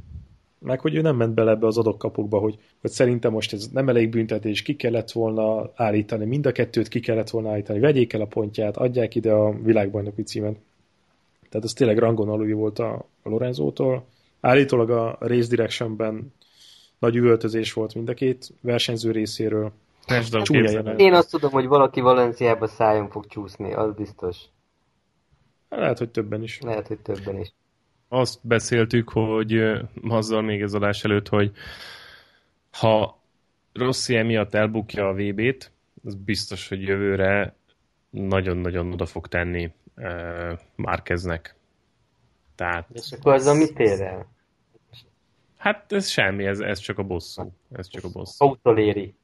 Meg 0.60 0.80
hogy 0.80 0.95
ő 0.95 1.01
nem 1.01 1.16
ment 1.16 1.34
bele 1.34 1.51
ebbe 1.51 1.68
az 1.68 1.78
adokkapokba, 1.78 2.39
hogy, 2.39 2.60
hogy 2.82 2.91
szerintem 2.91 3.32
most 3.32 3.53
ez 3.53 3.68
nem 3.68 3.89
elég 3.89 4.10
büntetés, 4.10 4.62
ki 4.62 4.76
kellett 4.76 5.12
volna 5.12 5.72
állítani, 5.76 6.26
mind 6.26 6.45
a 6.45 6.51
kettőt 6.51 6.88
ki 6.88 6.99
kellett 6.99 7.30
volna 7.30 7.49
állítani, 7.49 7.80
vegyék 7.80 8.14
el 8.14 8.22
a 8.22 8.26
pontját, 8.26 8.78
adják 8.78 9.16
ide 9.16 9.32
a 9.32 9.51
világbajnoki 9.62 10.24
címet. 10.24 10.57
Tehát 11.49 11.66
ez 11.66 11.74
tényleg 11.74 11.97
rangon 11.97 12.30
alul 12.30 12.55
volt 12.55 12.80
a, 12.80 12.93
a 13.24 13.30
Lorenzótól. 13.30 14.05
Állítólag 14.41 14.89
a 14.89 15.18
Race 15.20 15.49
Directionben 15.49 16.34
nagy 16.99 17.16
üvöltözés 17.16 17.74
volt 17.74 17.95
mind 17.95 18.10
a 18.10 18.14
két 18.14 18.53
versenyző 18.62 19.12
részéről. 19.12 19.72
Én 20.97 21.14
azt 21.14 21.32
tudom, 21.32 21.51
hogy 21.51 21.66
valaki 21.66 22.01
Valenciába 22.01 22.68
szájon 22.68 23.10
fog 23.10 23.28
csúszni, 23.28 23.74
az 23.74 23.93
biztos. 23.93 24.38
Lehet, 25.70 25.97
hogy 25.97 26.10
többen 26.10 26.43
is. 26.43 26.60
Lehet, 26.62 26.88
hogy 26.88 26.99
többen 26.99 27.39
is. 27.39 27.53
Azt 28.10 28.39
beszéltük, 28.41 29.10
hogy 29.10 29.62
azzal 30.03 30.41
még 30.41 30.62
ez 30.62 30.74
adás 30.74 31.03
előtt, 31.03 31.28
hogy 31.28 31.51
ha 32.72 33.22
Rossi 33.74 34.16
emiatt 34.16 34.53
elbukja 34.53 35.07
a 35.07 35.14
VB-t, 35.14 35.72
az 36.03 36.16
biztos, 36.16 36.68
hogy 36.68 36.82
jövőre 36.82 37.55
nagyon-nagyon 38.10 38.91
oda 38.93 39.05
fog 39.05 39.28
tenni 39.28 39.72
uh, 39.97 40.60
Márkeznek. 40.76 41.55
Tehát... 42.55 42.88
És 42.93 43.12
akkor 43.12 43.34
az 43.34 43.45
a 43.45 43.53
mit 43.53 43.80
ér 43.80 44.01
el? 44.01 44.28
Hát 45.57 45.91
ez 45.91 46.07
semmi, 46.07 46.45
ez, 46.45 46.60
ez 46.60 46.80
csak 46.80 46.97
a 46.97 47.03
bosszú. 47.03 47.51
Ez 47.72 47.88
csak 47.88 48.03
a 48.03 48.10
bosszú. 48.10 48.45
Autoléri 48.45 49.16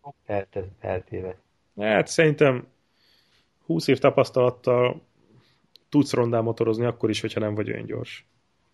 eltéve. 0.79 1.38
Hát 1.79 2.07
szerintem 2.07 2.67
20 3.65 3.88
év 3.88 3.97
tapasztalattal 3.97 5.01
tudsz 5.89 6.13
rondán 6.13 6.43
motorozni 6.43 6.86
akkor 6.86 7.09
is, 7.09 7.21
hogyha 7.21 7.39
nem 7.39 7.55
vagy 7.55 7.71
olyan 7.71 7.86
gyors. 7.86 8.25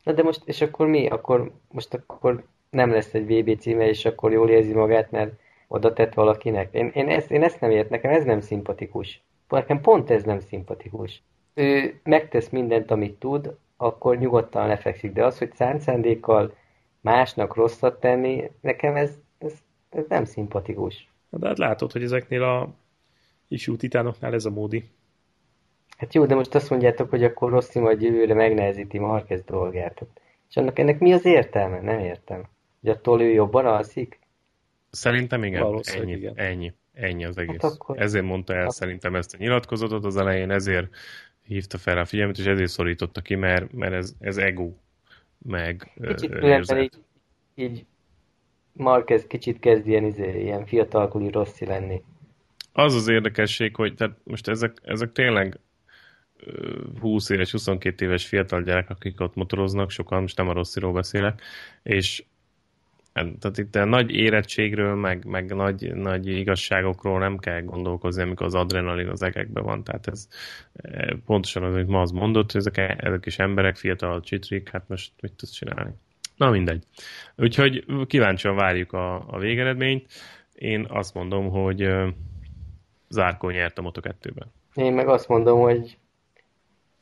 Na 0.03 0.11
de 0.11 0.23
most, 0.23 0.41
és 0.45 0.61
akkor 0.61 0.87
mi? 0.87 1.07
Akkor 1.07 1.51
most 1.71 1.93
akkor 1.93 2.43
nem 2.69 2.91
lesz 2.91 3.13
egy 3.13 3.25
VB 3.25 3.59
címe, 3.59 3.87
és 3.87 4.05
akkor 4.05 4.31
jól 4.31 4.49
érzi 4.49 4.73
magát, 4.73 5.11
mert 5.11 5.33
oda 5.67 5.93
tett 5.93 6.13
valakinek. 6.13 6.73
Én, 6.73 6.91
én, 6.93 7.09
ezt, 7.09 7.31
én 7.31 7.43
ezt 7.43 7.61
nem 7.61 7.71
ért, 7.71 7.89
nekem 7.89 8.11
ez 8.11 8.23
nem 8.23 8.39
szimpatikus. 8.39 9.21
Nekem 9.47 9.81
pont 9.81 10.09
ez 10.09 10.23
nem 10.23 10.39
szimpatikus. 10.39 11.23
Ő 11.53 11.99
megtesz 12.03 12.49
mindent, 12.49 12.91
amit 12.91 13.19
tud, 13.19 13.55
akkor 13.77 14.17
nyugodtan 14.17 14.67
lefekszik, 14.67 15.13
de 15.13 15.25
az, 15.25 15.37
hogy 15.37 15.51
szándékkal 15.79 16.53
másnak 17.01 17.55
rosszat 17.55 17.99
tenni, 17.99 18.51
nekem 18.61 18.95
ez, 18.95 19.11
ez, 19.37 19.53
ez 19.89 20.05
nem 20.07 20.25
szimpatikus. 20.25 21.09
De 21.29 21.47
hát 21.47 21.57
látod, 21.57 21.91
hogy 21.91 22.03
ezeknél 22.03 22.43
a 22.43 22.69
ifjú 23.47 23.75
titánoknál 23.75 24.33
ez 24.33 24.45
a 24.45 24.49
módi. 24.49 24.89
Hát 26.01 26.13
jó, 26.13 26.25
de 26.25 26.35
most 26.35 26.55
azt 26.55 26.69
mondjátok, 26.69 27.09
hogy 27.09 27.23
akkor 27.23 27.51
Rossi 27.51 27.79
majd 27.79 28.01
jövőre 28.01 28.33
megnehezíti 28.33 28.99
Marquez 28.99 29.43
dolgát. 29.43 30.05
És 30.49 30.57
annak 30.57 30.79
ennek 30.79 30.99
mi 30.99 31.13
az 31.13 31.25
értelme? 31.25 31.81
Nem 31.81 31.99
értem. 31.99 32.43
Hogy 32.81 32.89
attól 32.89 33.21
ő 33.21 33.31
jobban 33.31 33.65
alszik? 33.65 34.19
Szerintem 34.89 35.43
igen. 35.43 35.81
Ennyi, 35.81 36.11
igen. 36.11 36.33
ennyi. 36.35 36.73
Ennyi 36.93 37.25
az 37.25 37.37
egész. 37.37 37.61
Hát 37.61 37.71
akkor... 37.71 38.01
Ezért 38.01 38.25
mondta 38.25 38.53
el 38.53 38.61
hát... 38.61 38.71
szerintem 38.71 39.15
ezt 39.15 39.33
a 39.33 39.37
nyilatkozatot 39.37 40.05
az 40.05 40.17
elején, 40.17 40.51
ezért 40.51 40.95
hívta 41.43 41.77
fel 41.77 41.97
a 41.97 42.05
figyelmet, 42.05 42.37
és 42.37 42.45
ezért 42.45 42.69
szorította 42.69 43.21
ki, 43.21 43.35
mert, 43.35 43.73
mert 43.73 43.93
ez, 43.93 44.13
ez 44.19 44.37
ego, 44.37 44.71
meg 45.37 45.91
Kicsit 46.07 46.33
érzet. 46.33 46.81
így, 46.81 46.97
így 47.55 47.85
Marquez 48.73 49.27
kicsit 49.27 49.59
kezd 49.59 49.87
ilyen, 49.87 50.05
izé, 50.05 50.41
ilyen 50.41 50.65
fiatalkuli 50.65 51.29
Rossi 51.31 51.65
lenni. 51.65 52.01
Az 52.73 52.95
az 52.95 53.07
érdekesség, 53.07 53.75
hogy 53.75 53.95
tehát 53.95 54.17
most 54.23 54.47
ezek, 54.47 54.77
ezek 54.83 55.11
tényleg 55.11 55.59
20 56.99 57.29
éves, 57.29 57.51
22 57.51 58.05
éves 58.05 58.25
fiatal 58.25 58.61
gyerek, 58.61 58.89
akik 58.89 59.19
ott 59.19 59.35
motoroznak, 59.35 59.89
sokan, 59.89 60.21
most 60.21 60.37
nem 60.37 60.49
a 60.49 60.53
Rossziról 60.53 60.93
beszélek, 60.93 61.41
és 61.83 62.23
tehát 63.13 63.57
itt 63.57 63.75
a 63.75 63.85
nagy 63.85 64.11
érettségről, 64.11 64.95
meg, 64.95 65.25
meg 65.25 65.55
nagy, 65.55 65.95
nagy 65.95 66.27
igazságokról 66.27 67.19
nem 67.19 67.37
kell 67.37 67.61
gondolkozni, 67.61 68.21
amikor 68.21 68.45
az 68.45 68.55
adrenalin 68.55 69.07
az 69.07 69.21
egekben 69.21 69.63
van. 69.63 69.83
Tehát 69.83 70.07
ez 70.07 70.27
e, 70.73 71.15
pontosan 71.25 71.63
az, 71.63 71.73
amit 71.73 71.87
ma 71.87 72.01
az 72.01 72.11
mondott, 72.11 72.51
hogy 72.51 72.61
ezek, 72.61 72.95
ezek 72.97 73.25
is 73.25 73.39
emberek, 73.39 73.75
fiatal 73.75 74.21
csitrik, 74.21 74.69
hát 74.69 74.87
most 74.87 75.11
mit 75.21 75.33
tudsz 75.33 75.51
csinálni? 75.51 75.91
Na 76.35 76.49
mindegy. 76.49 76.83
Úgyhogy 77.35 77.85
kíváncsian 78.07 78.55
várjuk 78.55 78.93
a, 78.93 79.15
a 79.27 79.39
végeredményt. 79.39 80.05
Én 80.53 80.85
azt 80.89 81.13
mondom, 81.13 81.49
hogy 81.49 81.89
Zárkó 83.09 83.49
nyert 83.49 83.77
a 83.77 83.81
Moto2-ben. 83.81 84.51
Én 84.73 84.93
meg 84.93 85.07
azt 85.07 85.27
mondom, 85.27 85.59
hogy 85.59 85.97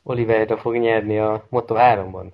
Oliveira 0.02 0.58
fog 0.58 0.76
nyerni 0.76 1.18
a 1.18 1.46
Moto3-ban. 1.50 2.26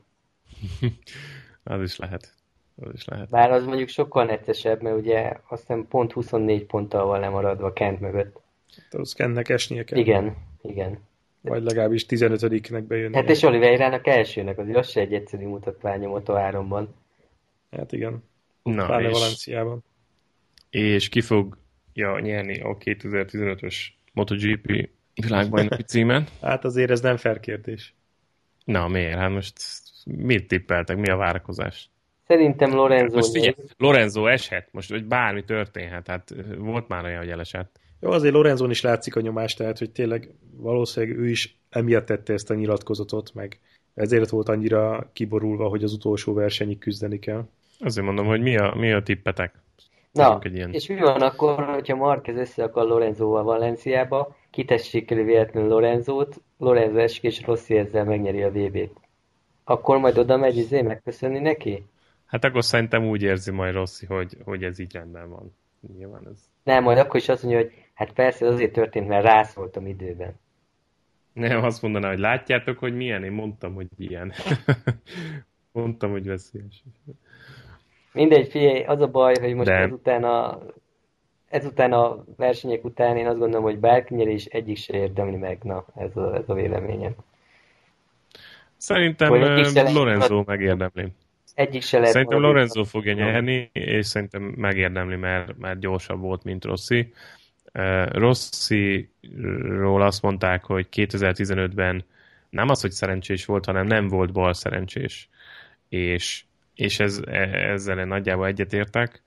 az 1.64 1.82
is 1.82 1.96
lehet. 1.96 2.34
Az 2.76 2.90
is 2.94 3.04
lehet. 3.04 3.28
Bár 3.28 3.50
az 3.50 3.64
mondjuk 3.64 3.88
sokkal 3.88 4.24
neccesebb, 4.24 4.82
mert 4.82 4.96
ugye 4.96 5.32
azt 5.48 5.60
hiszem 5.60 5.86
pont 5.88 6.12
24 6.12 6.64
ponttal 6.64 7.06
van 7.06 7.20
lemaradva 7.20 7.72
Kent 7.72 8.00
mögött. 8.00 8.40
Hát 8.76 8.94
az 9.00 9.12
Kentnek 9.12 9.48
esnie 9.48 9.84
kell. 9.84 9.98
Igen, 9.98 10.36
igen. 10.62 10.98
Vagy 11.40 11.62
legalábbis 11.62 12.06
15-nek 12.08 12.84
bejönni. 12.88 13.14
Hát 13.14 13.30
és 13.30 13.42
Oliveirának 13.42 14.06
elsőnek, 14.06 14.58
azért 14.58 14.76
az 14.76 14.88
se 14.90 15.00
egy 15.00 15.14
egyszerű 15.14 15.46
mutatvány 15.46 16.04
a 16.04 16.20
Moto3-ban. 16.20 16.86
Hát 17.70 17.92
igen. 17.92 18.24
Na, 18.62 18.86
Pláne 18.86 19.08
és, 19.08 19.18
Valenciában. 19.18 19.84
És 20.70 21.08
ki 21.08 21.20
fogja 21.20 22.20
nyerni 22.20 22.60
a 22.60 22.76
2015-ös 22.76 23.76
MotoGP 24.12 24.88
világbajnoki 25.22 25.82
címen? 25.82 26.26
hát 26.42 26.64
azért 26.64 26.90
ez 26.90 27.00
nem 27.00 27.16
fair 27.16 27.40
kérdés. 27.40 27.94
Na, 28.64 28.88
miért? 28.88 29.18
Hát 29.18 29.30
most 29.30 29.52
mit 30.04 30.48
tippeltek? 30.48 30.96
Mi 30.96 31.08
a 31.08 31.16
várakozás? 31.16 31.90
Szerintem 32.26 32.74
Lorenzo... 32.74 33.16
Most 33.16 33.32
figyelj, 33.32 33.54
Lorenzo 33.76 34.26
eshet, 34.26 34.68
most 34.72 34.90
hogy 34.90 35.04
bármi 35.04 35.44
történhet, 35.44 36.06
hát 36.06 36.34
volt 36.58 36.88
már 36.88 37.04
olyan, 37.04 37.18
hogy 37.18 37.30
elesett. 37.30 37.80
Jó, 38.00 38.10
azért 38.10 38.34
Lorenzón 38.34 38.70
is 38.70 38.80
látszik 38.80 39.16
a 39.16 39.20
nyomás, 39.20 39.54
tehát 39.54 39.78
hogy 39.78 39.90
tényleg 39.90 40.30
valószínűleg 40.56 41.18
ő 41.18 41.28
is 41.28 41.58
emiatt 41.70 42.06
tette 42.06 42.32
ezt 42.32 42.50
a 42.50 42.54
nyilatkozatot, 42.54 43.34
meg 43.34 43.60
ezért 43.94 44.30
volt 44.30 44.48
annyira 44.48 45.10
kiborulva, 45.12 45.68
hogy 45.68 45.82
az 45.84 45.92
utolsó 45.92 46.34
versenyig 46.34 46.78
küzdeni 46.78 47.18
kell. 47.18 47.44
Azért 47.78 48.06
mondom, 48.06 48.26
hogy 48.26 48.40
mi 48.40 48.56
a, 48.56 48.74
mi 48.74 48.92
a 48.92 49.02
tippetek? 49.02 49.54
Na, 50.12 50.38
egy 50.42 50.54
ilyen... 50.54 50.72
és 50.72 50.86
mi 50.86 50.98
van 50.98 51.22
akkor, 51.22 51.64
hogyha 51.64 51.96
Marquez 51.96 52.36
össze 52.36 52.64
akar 52.64 52.86
Lorenzóval 52.86 53.42
Valenciába, 53.42 54.36
kitessék 54.57 55.11
el 55.11 55.22
véletlenül 55.22 55.68
Lorenzót, 55.68 56.40
Lorenzo 56.59 56.98
esik, 56.98 57.22
és 57.22 57.42
Rossi 57.42 57.76
ezzel 57.76 58.04
megnyeri 58.04 58.42
a 58.42 58.50
VB-t. 58.50 59.00
Akkor 59.64 59.98
majd 59.98 60.18
oda 60.18 60.36
megy 60.36 60.57
izé 60.57 60.82
megköszönni 60.82 61.38
neki? 61.38 61.84
Hát 62.26 62.44
akkor 62.44 62.64
szerintem 62.64 63.04
úgy 63.09 63.22
érzi 63.22 63.50
majd 63.50 63.74
Rossi, 63.74 64.07
hogy, 64.07 64.36
hogy 64.44 64.64
ez 64.64 64.78
így 64.78 64.92
rendben 64.92 65.28
van. 65.30 65.54
Nyilván 65.96 66.28
ez... 66.32 66.38
Nem, 66.62 66.82
majd 66.82 66.98
akkor 66.98 67.20
is 67.20 67.28
azt 67.28 67.42
mondja, 67.42 67.61
hogy 67.61 67.72
hát 67.94 68.12
persze 68.12 68.46
azért 68.46 68.72
történt, 68.72 69.09
mert 69.09 69.24
rászóltam 69.24 69.86
időben. 69.86 70.34
Nem, 71.32 71.64
azt 71.64 71.82
mondaná, 71.82 72.09
hogy 72.09 72.18
látjátok, 72.18 72.78
hogy 72.78 72.96
milyen? 72.96 73.24
Én 73.24 73.32
mondtam, 73.32 73.74
hogy 73.74 73.88
ilyen. 73.96 74.32
mondtam, 75.72 76.11
hogy 76.11 76.26
veszélyes. 76.26 76.82
Mindegy, 78.12 78.48
figyelj, 78.48 78.84
az 78.84 79.00
a 79.00 79.09
baj, 79.09 79.34
hogy 79.40 79.54
most 79.54 79.68
De... 79.68 79.74
ezután 79.74 80.24
a 80.24 80.59
ezután 81.49 81.92
a 81.92 82.24
versenyek 82.36 82.84
után 82.84 83.16
én 83.16 83.26
azt 83.26 83.38
gondolom, 83.38 83.64
hogy 83.64 83.78
bárki 83.78 84.14
nyer 84.14 84.28
is 84.28 84.44
egyik 84.44 84.76
se 84.76 84.97
érdemli 84.97 85.36
meg. 85.36 85.59
Na, 85.62 85.84
ez 85.94 86.16
a, 86.16 86.34
ez 86.34 86.44
a 86.47 86.55
véleményem. 86.55 87.14
Szerintem 88.76 89.34
Lorenzo 89.94 90.42
megérdemli. 90.47 91.12
Egyik 91.55 91.82
se 91.82 91.99
lehet 91.99 92.12
Szerintem 92.12 92.40
Lorenzo 92.40 92.84
fogja 92.84 93.12
nyerni, 93.12 93.70
és 93.72 94.07
szerintem 94.07 94.42
megérdemli, 94.42 95.16
mert, 95.16 95.59
mert 95.59 95.78
gyorsabb 95.78 96.20
volt, 96.20 96.44
mint 96.44 96.64
Rossi. 96.64 97.12
Uh, 97.74 98.12
Rossi-ról 98.12 100.03
azt 100.03 100.22
mondták, 100.22 100.64
hogy 100.64 100.86
2015-ben 100.92 102.05
nem 102.51 102.68
az, 102.68 102.80
hogy 102.80 102.90
szerencsés 102.90 103.44
volt, 103.44 103.64
hanem 103.64 103.86
nem 103.86 104.09
volt 104.09 104.32
bal 104.32 104.53
szerencsés. 104.53 105.28
És, 105.88 106.44
és 106.74 107.01
ez, 107.01 107.20
e, 107.26 107.40
ezzel 107.70 108.05
nagyjából 108.05 108.47
egyetértek. 108.47 109.22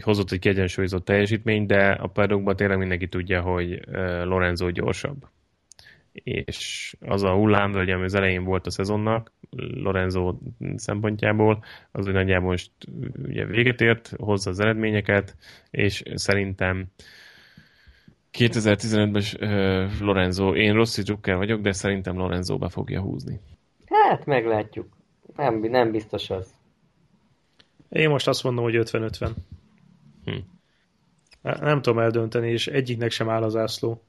Hozott 0.00 0.30
egy 0.30 0.38
kiegyensúlyozott 0.38 1.04
teljesítmény, 1.04 1.66
de 1.66 1.90
a 1.90 2.06
paddockban 2.06 2.56
tényleg 2.56 2.78
mindenki 2.78 3.08
tudja, 3.08 3.42
hogy 3.42 3.80
Lorenzo 4.24 4.70
gyorsabb 4.70 5.26
és 6.24 6.96
az 7.00 7.22
a 7.22 7.34
hullámvölgy, 7.34 7.90
ami 7.90 8.04
az 8.04 8.14
elején 8.14 8.44
volt 8.44 8.66
a 8.66 8.70
szezonnak, 8.70 9.32
Lorenzo 9.56 10.34
szempontjából, 10.76 11.64
az 11.92 12.04
hogy 12.04 12.14
nagyjából 12.14 12.48
most 12.50 12.70
ugye 13.22 13.44
véget 13.44 13.80
ért, 13.80 14.12
hozza 14.16 14.50
az 14.50 14.60
eredményeket, 14.60 15.36
és 15.70 16.02
szerintem 16.14 16.86
2015-ben 18.38 19.22
uh, 19.50 20.00
Lorenzo, 20.00 20.54
én 20.54 20.74
Rossi 20.74 21.02
Joker 21.04 21.36
vagyok, 21.36 21.60
de 21.60 21.72
szerintem 21.72 22.16
Lorenzo 22.16 22.58
be 22.58 22.68
fogja 22.68 23.00
húzni. 23.00 23.40
Hát 23.86 24.26
meglátjuk. 24.26 24.86
Nem, 25.36 25.60
nem 25.60 25.90
biztos 25.90 26.30
az. 26.30 26.55
Én 27.88 28.08
most 28.08 28.28
azt 28.28 28.42
mondom, 28.42 28.64
hogy 28.64 28.78
50-50. 28.78 29.30
Hm. 30.24 30.36
Nem 31.42 31.82
tudom 31.82 31.98
eldönteni, 31.98 32.50
és 32.50 32.66
egyiknek 32.66 33.10
sem 33.10 33.28
áll 33.28 33.42
az 33.42 33.56
ászló 33.56 34.02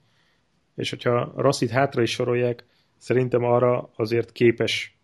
és 0.78 0.90
hogyha 0.90 1.34
Rassit 1.36 1.70
hátra 1.70 2.02
is 2.02 2.12
sorolják, 2.12 2.66
szerintem 2.98 3.44
arra 3.44 3.90
azért 3.96 4.32
képes, 4.32 4.98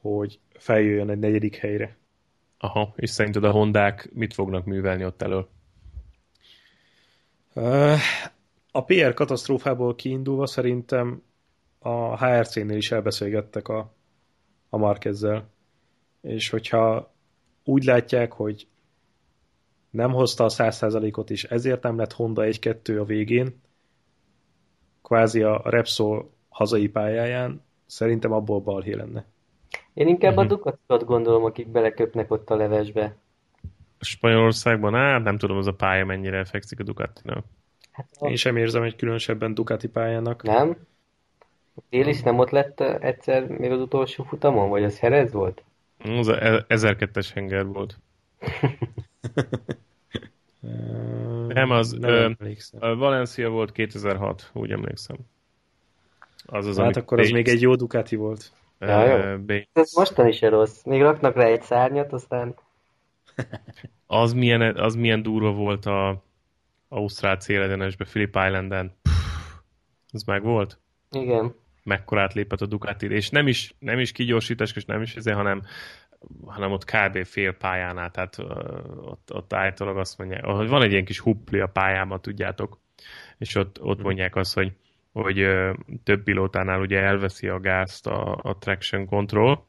hogy 0.00 0.40
feljöjjön 0.52 1.10
egy 1.10 1.18
negyedik 1.18 1.56
helyre. 1.56 1.96
Aha, 2.58 2.92
és 2.96 3.10
szerinted 3.10 3.44
a 3.44 3.50
Hondák 3.50 4.10
mit 4.12 4.34
fognak 4.34 4.64
művelni 4.64 5.04
ott 5.04 5.22
elől? 5.22 5.48
A 8.70 8.84
PR 8.84 9.14
katasztrófából 9.14 9.94
kiindulva 9.94 10.46
szerintem 10.46 11.22
a 11.78 12.26
HRC-nél 12.26 12.76
is 12.76 12.90
elbeszélgettek 12.90 13.68
a, 13.68 13.94
a 14.68 14.76
Markezzel. 14.76 15.48
És 16.20 16.48
hogyha 16.48 17.14
úgy 17.68 17.84
látják, 17.84 18.32
hogy 18.32 18.66
nem 19.90 20.12
hozta 20.12 20.44
a 20.44 20.48
100%-ot, 20.48 21.30
és 21.30 21.44
ezért 21.44 21.82
nem 21.82 21.96
lett 21.96 22.12
Honda 22.12 22.42
1-2 22.44 23.00
a 23.00 23.04
végén, 23.04 23.60
kvázi 25.02 25.42
a 25.42 25.62
Repsol 25.64 26.30
hazai 26.48 26.88
pályáján, 26.88 27.62
szerintem 27.86 28.32
abból 28.32 28.60
balhé 28.60 28.94
lenne. 28.94 29.24
Én 29.94 30.08
inkább 30.08 30.36
uh-huh. 30.36 30.44
a 30.50 30.54
mhm. 30.54 30.54
Ducatot 30.54 31.04
gondolom, 31.04 31.44
akik 31.44 31.68
beleköpnek 31.68 32.30
ott 32.30 32.50
a 32.50 32.56
levesbe. 32.56 33.16
Spanyolországban, 34.00 34.94
hát 34.94 35.22
nem 35.22 35.38
tudom, 35.38 35.56
az 35.56 35.66
a 35.66 35.74
pálya 35.74 36.04
mennyire 36.04 36.44
fekszik 36.44 36.80
a 36.80 36.82
Ducatinál. 36.82 37.44
Hát. 37.92 38.06
Én 38.20 38.36
sem 38.36 38.56
érzem 38.56 38.82
egy 38.82 38.96
különösebben 38.96 39.54
Ducati 39.54 39.88
pályának. 39.88 40.42
Nem? 40.42 40.76
Élis 41.88 42.22
nem 42.22 42.38
ott 42.38 42.50
lett 42.50 42.80
egyszer 42.80 43.46
még 43.46 43.70
az 43.70 43.80
utolsó 43.80 44.24
futamon, 44.24 44.68
vagy 44.68 44.84
az 44.84 44.98
Herez 44.98 45.32
volt? 45.32 45.62
Az 46.16 46.28
a 46.28 46.38
1002-es 46.68 47.28
henger 47.34 47.66
volt. 47.66 47.98
Nem, 51.48 51.70
az 51.70 51.90
nem 51.90 52.36
ö, 52.38 52.50
a 52.78 52.94
Valencia 52.94 53.48
volt 53.48 53.72
2006, 53.72 54.50
úgy 54.52 54.70
emlékszem. 54.70 55.16
Az 56.46 56.66
az, 56.66 56.78
hát 56.78 56.96
akkor 56.96 57.20
az 57.20 57.30
még 57.30 57.48
egy 57.48 57.60
jó 57.60 57.74
Ducati 57.74 58.16
volt. 58.16 58.52
Ja, 58.78 59.06
jó. 59.06 59.38
Ez 59.72 59.92
mostan 59.96 60.26
is 60.26 60.40
rossz. 60.40 60.82
Még 60.82 61.00
raknak 61.00 61.34
rá 61.34 61.44
egy 61.44 61.62
szárnyat, 61.62 62.12
aztán... 62.12 62.54
az, 64.06 64.32
milyen, 64.32 64.76
az 64.76 64.94
milyen 64.94 65.22
durva 65.22 65.52
volt 65.52 65.86
a 65.86 66.22
Ausztrál 66.88 67.36
céledenesbe, 67.36 68.04
Philip 68.04 68.36
Islanden. 68.46 68.96
az 70.12 70.22
meg 70.22 70.42
volt? 70.42 70.78
Igen. 71.10 71.54
Mekkorát 71.88 72.34
lépett 72.34 72.60
a 72.60 72.66
Ducati, 72.66 73.10
és 73.10 73.30
nem 73.30 73.46
is, 73.46 73.74
nem 73.78 73.98
is 73.98 74.12
kigyorsítás, 74.12 74.72
és 74.72 74.84
nem 74.84 75.02
is 75.02 75.14
ezért, 75.14 75.36
hanem 75.36 75.62
hanem 76.46 76.72
ott 76.72 76.84
kb. 76.84 77.24
fél 77.24 77.52
pályánál, 77.52 78.10
tehát 78.10 78.38
ott, 78.96 79.34
ott 79.34 79.52
állítólag 79.52 79.98
azt 79.98 80.18
mondják, 80.18 80.44
hogy 80.44 80.68
van 80.68 80.82
egy 80.82 80.90
ilyen 80.90 81.04
kis 81.04 81.18
hupli 81.18 81.60
a 81.60 81.66
pályában, 81.66 82.20
tudjátok, 82.20 82.78
és 83.38 83.54
ott, 83.54 83.82
ott 83.82 84.02
mondják 84.02 84.36
azt, 84.36 84.54
hogy, 84.54 84.72
hogy 85.12 85.48
több 86.04 86.22
pilótánál 86.22 86.80
ugye 86.80 87.00
elveszi 87.00 87.48
a 87.48 87.60
gázt 87.60 88.06
a, 88.06 88.38
a 88.42 88.56
traction 88.58 89.06
control, 89.06 89.66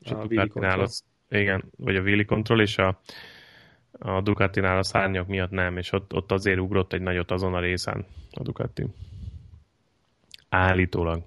és 0.00 0.10
a, 0.10 0.20
a 0.20 0.26
Ducatinál 0.26 0.80
az, 0.80 1.04
igen, 1.28 1.64
vagy 1.76 1.96
a 1.96 2.00
wheelie 2.00 2.24
control, 2.24 2.60
és 2.60 2.78
a, 2.78 3.00
a 3.98 4.20
Ducatinál 4.20 4.78
a 4.78 4.82
szárnyak 4.82 5.26
miatt 5.26 5.50
nem, 5.50 5.76
és 5.76 5.92
ott, 5.92 6.14
ott 6.14 6.32
azért 6.32 6.58
ugrott 6.58 6.92
egy 6.92 7.02
nagyot 7.02 7.30
azon 7.30 7.54
a 7.54 7.60
részen 7.60 8.06
a 8.32 8.42
Ducati. 8.42 8.86
Állítólag. 10.48 11.22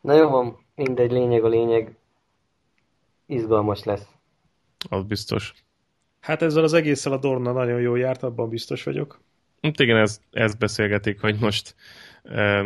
Na 0.00 0.14
jó 0.14 0.28
van, 0.28 0.58
mindegy, 0.74 1.10
lényeg 1.10 1.44
a 1.44 1.48
lényeg 1.48 1.96
izgalmas 3.26 3.84
lesz. 3.84 4.06
Az 4.88 5.04
biztos. 5.04 5.54
Hát 6.20 6.42
ezzel 6.42 6.62
az 6.62 6.72
egésszel 6.72 7.12
a 7.12 7.16
Dorna 7.16 7.52
nagyon 7.52 7.80
jó 7.80 7.96
járt, 7.96 8.22
abban 8.22 8.48
biztos 8.48 8.82
vagyok. 8.82 9.20
Hát 9.62 9.80
igen, 9.80 9.96
ez, 9.96 10.20
ezt 10.30 10.58
beszélgetik, 10.58 11.20
hogy 11.20 11.38
most 11.40 11.74
e, 12.22 12.64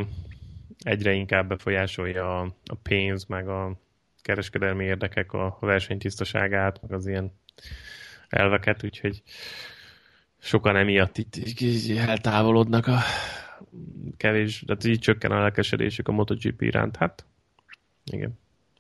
egyre 0.78 1.12
inkább 1.12 1.48
befolyásolja 1.48 2.40
a, 2.40 2.54
a 2.64 2.74
pénz, 2.82 3.24
meg 3.24 3.48
a 3.48 3.78
kereskedelmi 4.22 4.84
érdekek 4.84 5.32
a 5.32 5.56
versenytisztaságát, 5.60 6.82
meg 6.82 6.92
az 6.92 7.06
ilyen 7.06 7.32
elveket, 8.28 8.84
úgyhogy 8.84 9.22
sokan 10.38 10.76
emiatt 10.76 11.18
itt, 11.18 11.36
itt 11.36 11.98
eltávolodnak 11.98 12.86
a 12.86 12.98
kevés, 14.16 14.62
tehát 14.66 14.84
így 14.84 14.98
csökken 14.98 15.30
a 15.30 15.38
lelkesedésük 15.40 16.08
a 16.08 16.12
MotoGP 16.12 16.62
iránt. 16.62 16.96
Hát, 16.96 17.24
igen. 18.04 18.38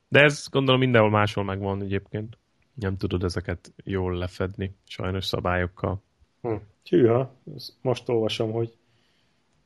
De 0.08 0.20
ez 0.20 0.48
gondolom 0.50 0.80
mindenhol 0.80 1.10
máshol 1.10 1.44
megvan 1.44 1.82
egyébként. 1.82 2.38
Nem 2.74 2.96
tudod 2.96 3.24
ezeket 3.24 3.72
jól 3.84 4.16
lefedni, 4.16 4.74
sajnos 4.84 5.24
szabályokkal. 5.24 6.02
Hm. 6.42 6.54
Hűha, 6.84 7.34
most 7.80 8.08
olvasom, 8.08 8.52
hogy 8.52 8.76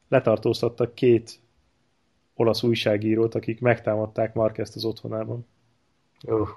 letartóztattak 0.09 0.95
két 0.95 1.41
olasz 2.35 2.63
újságírót, 2.63 3.35
akik 3.35 3.61
megtámadták 3.61 4.35
Marquezt 4.35 4.77
az 4.77 4.85
otthonában. 4.85 5.47
Uh. 6.23 6.49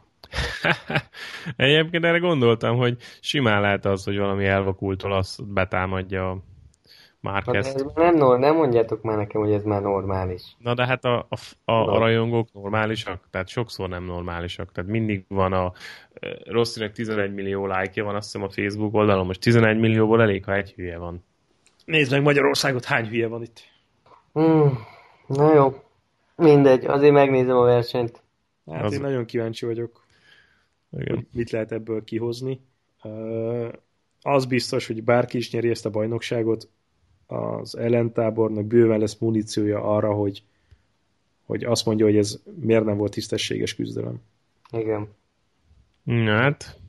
Egyébként 1.56 2.04
erre 2.04 2.18
gondoltam, 2.18 2.78
hogy 2.78 2.98
simán 3.20 3.62
lehet 3.62 3.86
az, 3.86 4.04
hogy 4.04 4.18
valami 4.18 4.46
elvakult 4.46 5.04
olasz 5.04 5.40
betámadja 5.40 6.44
Márquez. 7.22 7.66
Hát 7.66 7.94
nem, 7.96 8.40
nem 8.40 8.56
mondjátok 8.56 9.02
már 9.02 9.18
nekem, 9.18 9.42
hogy 9.42 9.52
ez 9.52 9.64
már 9.64 9.82
normális. 9.82 10.56
Na 10.58 10.74
de 10.74 10.86
hát 10.86 11.06
a, 11.06 11.28
a, 11.30 11.72
a, 11.72 11.94
a 11.94 11.98
rajongók 11.98 12.54
normálisak, 12.54 13.28
tehát 13.30 13.48
sokszor 13.48 13.90
nem 13.90 14.04
normálisak. 14.04 14.72
Tehát 14.72 14.90
mindig 14.90 15.26
van 15.28 15.54
a 15.54 15.72
Rosszinek 16.44 16.92
11 16.92 17.34
millió 17.34 17.66
lájkja 17.66 18.04
van, 18.04 18.16
azt 18.16 18.32
hiszem 18.32 18.48
a 18.48 18.50
Facebook 18.50 18.94
oldalon, 18.94 19.26
most 19.26 19.42
11 19.42 19.80
millióból 19.80 20.22
elég, 20.22 20.46
ha 20.46 20.54
egy 20.54 20.72
hülye 20.72 20.98
van. 20.98 21.24
Nézd 21.86 22.12
meg 22.12 22.22
Magyarországot, 22.22 22.86
hány 22.86 23.08
hülye 23.08 23.28
van 23.28 23.42
itt. 23.42 23.60
Hmm, 24.34 24.78
na 25.28 25.54
jó, 25.54 25.84
mindegy, 26.36 26.86
azért 26.86 27.14
megnézem 27.14 27.58
a 27.58 27.64
versenyt. 27.64 28.24
Hát 28.72 28.84
az... 28.84 28.94
én 28.94 29.02
nagyon 29.02 29.26
kíváncsi 29.26 29.66
vagyok, 29.66 30.06
Igen. 30.92 31.16
hogy 31.16 31.26
mit 31.32 31.50
lehet 31.50 31.72
ebből 31.72 32.04
kihozni. 32.04 32.62
Uh, 33.04 33.68
az 34.22 34.46
biztos, 34.46 34.88
hogy 34.88 35.04
bárki 35.04 35.38
is 35.38 35.52
nyeri 35.52 35.70
ezt 35.70 35.86
a 35.86 35.90
bajnokságot, 35.90 36.70
az 37.32 37.78
ellentábornak 37.78 38.66
bőven 38.66 39.00
lesz 39.00 39.18
muníciója 39.20 39.84
arra, 39.84 40.14
hogy, 40.14 40.44
hogy 41.46 41.64
azt 41.64 41.86
mondja, 41.86 42.06
hogy 42.06 42.18
ez 42.18 42.40
miért 42.60 42.86
nem 42.86 42.98
volt 42.98 43.12
tisztességes 43.12 43.76
küzdelem. 43.76 44.22
Igen. 44.72 45.08
Na 46.04 46.38
hát, 46.38 46.80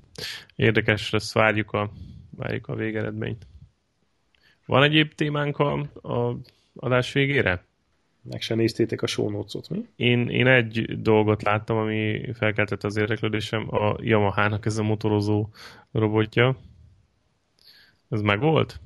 érdekes 0.57 1.11
lesz, 1.11 1.33
várjuk 1.33 1.73
a, 1.73 1.91
várjuk 2.31 2.69
a 2.69 2.75
végeredményt. 2.75 3.47
Van 4.67 4.83
egyéb 4.83 5.15
témánk 5.15 5.59
a, 5.59 5.73
a 6.03 6.37
adás 6.75 7.13
végére? 7.13 7.65
Meg 8.23 8.41
se 8.41 8.55
néztétek 8.55 9.03
a 9.03 9.07
show 9.07 9.45
mi? 9.71 9.87
Én, 9.97 10.29
én 10.29 10.47
egy 10.47 11.03
dolgot 11.03 11.43
láttam, 11.43 11.77
ami 11.77 12.33
felkeltett 12.33 12.85
az 12.85 12.97
érdeklődésem, 12.97 13.75
a 13.75 13.97
Yamaha-nak 14.01 14.67
ez 14.67 14.79
a 14.79 14.83
motorozó 14.83 15.49
robotja. 15.93 16.57
Ez 18.09 18.21
meg 18.21 18.41
volt? 18.41 18.81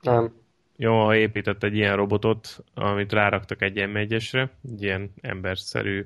Nem. 0.00 0.39
Yamaha 0.80 1.16
épített 1.16 1.62
egy 1.62 1.74
ilyen 1.76 1.96
robotot, 1.96 2.64
amit 2.74 3.12
ráraktak 3.12 3.62
egy 3.62 3.88
m 3.88 3.96
1 3.96 4.12
egy 4.12 4.82
ilyen 4.82 5.12
emberszerű 5.20 6.04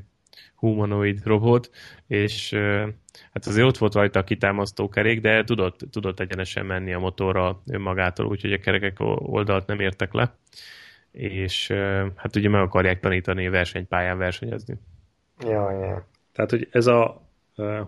humanoid 0.54 1.24
robot, 1.24 1.70
és 2.06 2.52
hát 3.32 3.46
azért 3.46 3.66
ott 3.66 3.78
volt 3.78 3.94
rajta 3.94 4.18
a 4.18 4.24
kitámasztó 4.24 4.88
kerék, 4.88 5.20
de 5.20 5.44
tudott, 5.44 5.80
tudott 5.90 6.20
egyenesen 6.20 6.66
menni 6.66 6.92
a 6.92 6.98
motorra 6.98 7.62
önmagától, 7.66 8.26
úgyhogy 8.26 8.52
a 8.52 8.58
kerekek 8.58 8.96
oldalt 9.16 9.66
nem 9.66 9.80
értek 9.80 10.12
le, 10.12 10.34
és 11.10 11.68
hát 12.16 12.36
ugye 12.36 12.48
meg 12.48 12.60
akarják 12.60 13.00
tanítani 13.00 13.48
versenypályán 13.48 14.18
versenyezni. 14.18 14.74
Ja, 15.40 15.70
ja. 15.70 16.06
Tehát, 16.32 16.50
hogy 16.50 16.68
ez 16.70 16.86
a 16.86 17.22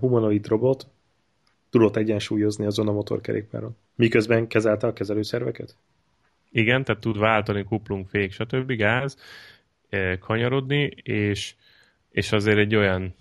humanoid 0.01 0.47
robot 0.47 0.87
tudott 1.71 1.97
egyensúlyozni 1.97 2.67
azon 2.67 2.89
a 2.89 2.93
motorkerékpáron. 2.93 3.77
Miközben 3.95 4.47
kezelte 4.47 4.87
a 4.87 4.93
kezelőszerveket? 4.93 5.77
Igen, 6.57 6.85
tehát 6.85 7.01
tud 7.01 7.19
váltani 7.19 7.65
kuplunk, 7.65 8.09
fék, 8.09 8.33
stb. 8.33 8.73
gáz, 8.73 9.17
kanyarodni, 10.21 10.91
és 11.03 11.55
és 12.11 12.33
azért 12.33 12.59
egy 12.59 12.75
olyan 12.75 13.15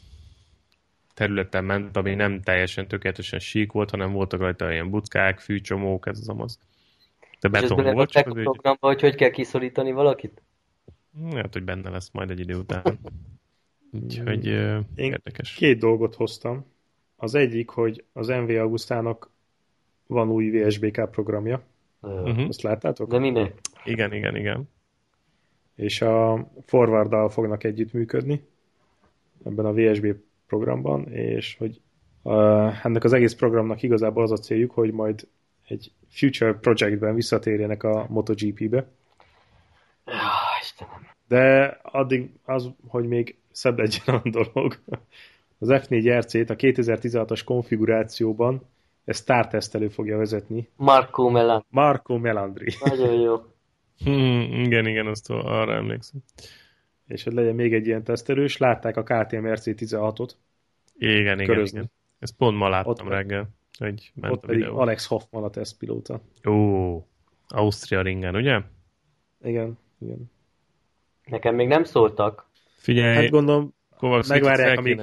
területen 1.13 1.63
ment, 1.63 1.97
ami 1.97 2.15
nem 2.15 2.41
teljesen 2.41 2.87
tökéletesen 2.87 3.39
sík 3.39 3.71
volt, 3.71 3.89
hanem 3.89 4.11
voltak 4.11 4.39
rajta 4.39 4.71
ilyen 4.71 4.89
buckák, 4.89 5.39
fűcsomók, 5.39 6.07
ez 6.07 6.19
az 6.19 6.29
amaz. 6.29 6.59
De 7.39 7.47
beton 7.47 7.93
volt. 7.93 8.09
Csak 8.09 8.27
a 8.27 8.31
programba, 8.31 8.87
hogy 8.87 9.01
hogy 9.01 9.15
kell 9.15 9.29
kiszorítani 9.29 9.91
valakit? 9.91 10.41
Hát, 11.33 11.53
hogy 11.53 11.63
benne 11.63 11.89
lesz 11.89 12.11
majd 12.11 12.29
egy 12.29 12.39
idő 12.39 12.55
után. 12.55 12.83
Úgyhogy 14.03 14.47
uh, 14.47 14.79
érdekes. 14.95 15.53
Két 15.53 15.79
dolgot 15.79 16.15
hoztam. 16.15 16.65
Az 17.15 17.35
egyik, 17.35 17.69
hogy 17.69 18.03
az 18.13 18.27
MV 18.27 18.49
Augustának 18.49 19.29
van 20.07 20.29
új 20.29 20.49
VSBK 20.49 21.09
programja. 21.11 21.63
Uh-huh. 22.05 22.47
Ezt 22.47 22.61
láttátok? 22.61 23.09
De 23.09 23.19
minek? 23.19 23.59
Igen, 23.83 24.13
igen, 24.13 24.35
igen. 24.35 24.69
És 25.75 26.01
a 26.01 26.47
forwarddal 26.65 27.29
fognak 27.29 27.63
együttműködni 27.63 28.43
ebben 29.45 29.65
a 29.65 29.73
VSB 29.73 30.15
programban, 30.47 31.07
és 31.11 31.55
hogy 31.57 31.81
uh, 32.21 32.85
ennek 32.85 33.03
az 33.03 33.13
egész 33.13 33.33
programnak 33.33 33.81
igazából 33.81 34.23
az 34.23 34.31
a 34.31 34.37
céljuk, 34.37 34.71
hogy 34.71 34.91
majd 34.91 35.27
egy 35.67 35.91
future 36.07 36.53
projectben 36.53 37.15
visszatérjenek 37.15 37.83
a 37.83 38.05
MotoGP-be. 38.09 38.87
De 41.27 41.77
addig 41.81 42.29
az, 42.43 42.69
hogy 42.87 43.07
még 43.07 43.37
szebb 43.51 43.77
legyen 43.77 44.15
a 44.23 44.29
dolog. 44.29 44.79
Az 45.57 45.67
F4 45.71 46.17
RC-t 46.19 46.49
a 46.49 46.55
2016-as 46.55 47.41
konfigurációban 47.45 48.61
ezt 49.05 49.21
startesztelő 49.21 49.87
fogja 49.87 50.17
vezetni. 50.17 50.69
Marco 50.75 51.29
Melandri. 51.29 51.67
Marco 51.69 52.17
Melandri. 52.17 52.73
Nagyon 52.85 53.13
jó. 53.13 53.35
Hmm, 54.03 54.41
igen, 54.63 54.87
igen, 54.87 55.07
azt 55.07 55.29
arra 55.29 55.73
emlékszem 55.73 56.21
és 57.07 57.23
hogy 57.23 57.33
legyen 57.33 57.55
még 57.55 57.73
egy 57.73 57.87
ilyen 57.87 58.03
tesztelős, 58.03 58.57
látták 58.57 58.97
a 58.97 59.03
KTM 59.03 59.45
RC16-ot. 59.45 60.29
Igen, 60.97 61.39
igen, 61.39 61.65
igen. 61.65 61.91
Ezt 62.19 62.35
pont 62.35 62.57
ma 62.57 62.69
láttam 62.69 63.07
ott, 63.07 63.13
reggel, 63.13 63.49
hogy 63.77 64.11
ment 64.15 64.33
ott 64.33 64.43
a 64.43 64.45
pedig 64.45 64.61
videó. 64.61 64.77
Alex 64.77 65.05
Hoffman 65.07 65.43
a 65.43 65.49
tesztpilóta. 65.49 66.21
Ó, 66.47 67.07
Ausztria 67.47 68.01
ringen, 68.01 68.35
ugye? 68.35 68.61
Igen, 69.43 69.77
igen. 69.99 70.31
Nekem 71.25 71.55
még 71.55 71.67
nem 71.67 71.83
szóltak. 71.83 72.49
Figyelj, 72.77 73.15
hát 73.15 73.29
gondolom, 73.29 73.73
Kovacs 73.97 74.27
megvárják, 74.27 74.77
amíg... 74.77 75.01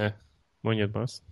Mondjad, 0.60 0.96
azt. 0.96 1.22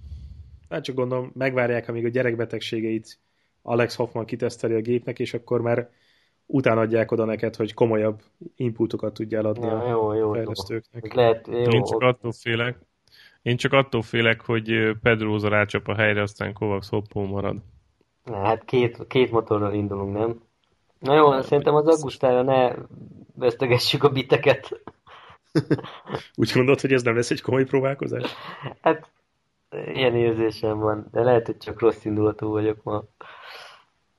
Hát 0.71 0.85
csak 0.85 0.95
gondolom, 0.95 1.31
megvárják, 1.35 1.89
amíg 1.89 2.05
a 2.05 2.09
gyerekbetegségeit 2.09 3.19
Alex 3.63 3.95
Hoffman 3.97 4.25
kiteszteli 4.25 4.75
a 4.75 4.81
gépnek, 4.81 5.19
és 5.19 5.35
akkor 5.35 5.61
már 5.61 5.91
utána 6.47 6.81
adják 6.81 7.11
oda 7.11 7.25
neked, 7.25 7.57
hogy 7.57 7.75
komolyabb 7.75 8.23
inputokat 8.57 9.15
tudjál 9.15 9.45
adni 9.45 9.67
ja, 9.67 9.83
a 9.83 9.89
jó, 9.89 10.13
jó, 10.13 10.33
fejlesztőknek. 10.33 11.15
Jó. 11.15 11.21
Lehet, 11.21 11.47
jó, 11.47 11.55
Én 11.55 11.83
csak 11.83 12.01
attól 12.01 12.33
félek, 12.33 12.79
én 13.43 13.57
csak 13.57 13.73
attól 13.73 14.03
félek, 14.03 14.41
hogy 14.41 14.97
Pedroza 15.03 15.49
rácsap 15.49 15.89
a 15.89 15.95
helyre, 15.95 16.23
aztán 16.23 16.53
Kovacs 16.53 16.89
hoppó 16.89 17.27
marad. 17.27 17.57
Na, 18.25 18.37
hát 18.37 18.65
két, 18.65 19.07
két 19.07 19.31
motorral 19.31 19.75
indulunk, 19.75 20.17
nem? 20.17 20.41
Na 20.99 21.15
jó, 21.15 21.33
ja, 21.33 21.43
szerintem 21.43 21.75
az 21.75 21.87
augusztára 21.87 22.43
ne 22.43 22.75
vesztegessük 23.35 24.05
a 24.05 24.09
biteket. 24.09 24.81
Úgy 26.37 26.51
gondolod, 26.55 26.81
hogy 26.81 26.93
ez 26.93 27.03
nem 27.03 27.15
lesz 27.15 27.31
egy 27.31 27.41
komoly 27.41 27.65
próbálkozás? 27.65 28.35
Hát 28.81 29.11
ilyen 29.71 30.17
érzésem 30.17 30.79
van, 30.79 31.07
de 31.13 31.23
lehet, 31.23 31.47
hogy 31.47 31.57
csak 31.57 31.81
rossz 31.81 32.05
indulatú 32.05 32.49
vagyok 32.49 32.83
ma 32.83 33.05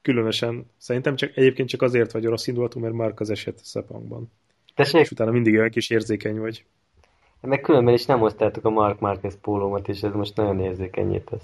különösen, 0.02 0.66
szerintem 0.78 1.16
csak, 1.16 1.38
egyébként 1.38 1.70
csak 1.70 1.82
azért 1.82 2.12
vagy 2.12 2.26
rossz 2.26 2.48
indulatú, 2.48 2.80
mert 2.80 2.94
Mark 2.94 3.20
az 3.20 3.30
eset 3.30 3.58
Szepangban. 3.58 4.32
Tessék? 4.76 5.02
És 5.02 5.12
utána 5.12 5.32
mindig 5.32 5.54
olyan 5.54 5.70
kis 5.70 5.90
érzékeny 5.90 6.40
vagy. 6.40 6.66
Meg 7.42 7.62
különben 7.62 7.94
is 7.94 8.06
nem 8.06 8.20
hoztátok 8.20 8.66
a 8.66 8.70
Mark 8.70 9.00
Marquez 9.00 9.40
pólómat, 9.42 9.88
és 9.88 10.04
ez 10.04 10.14
most 10.14 10.36
nagyon 10.36 10.60
érzékenyé 10.60 11.20
tesz. 11.20 11.44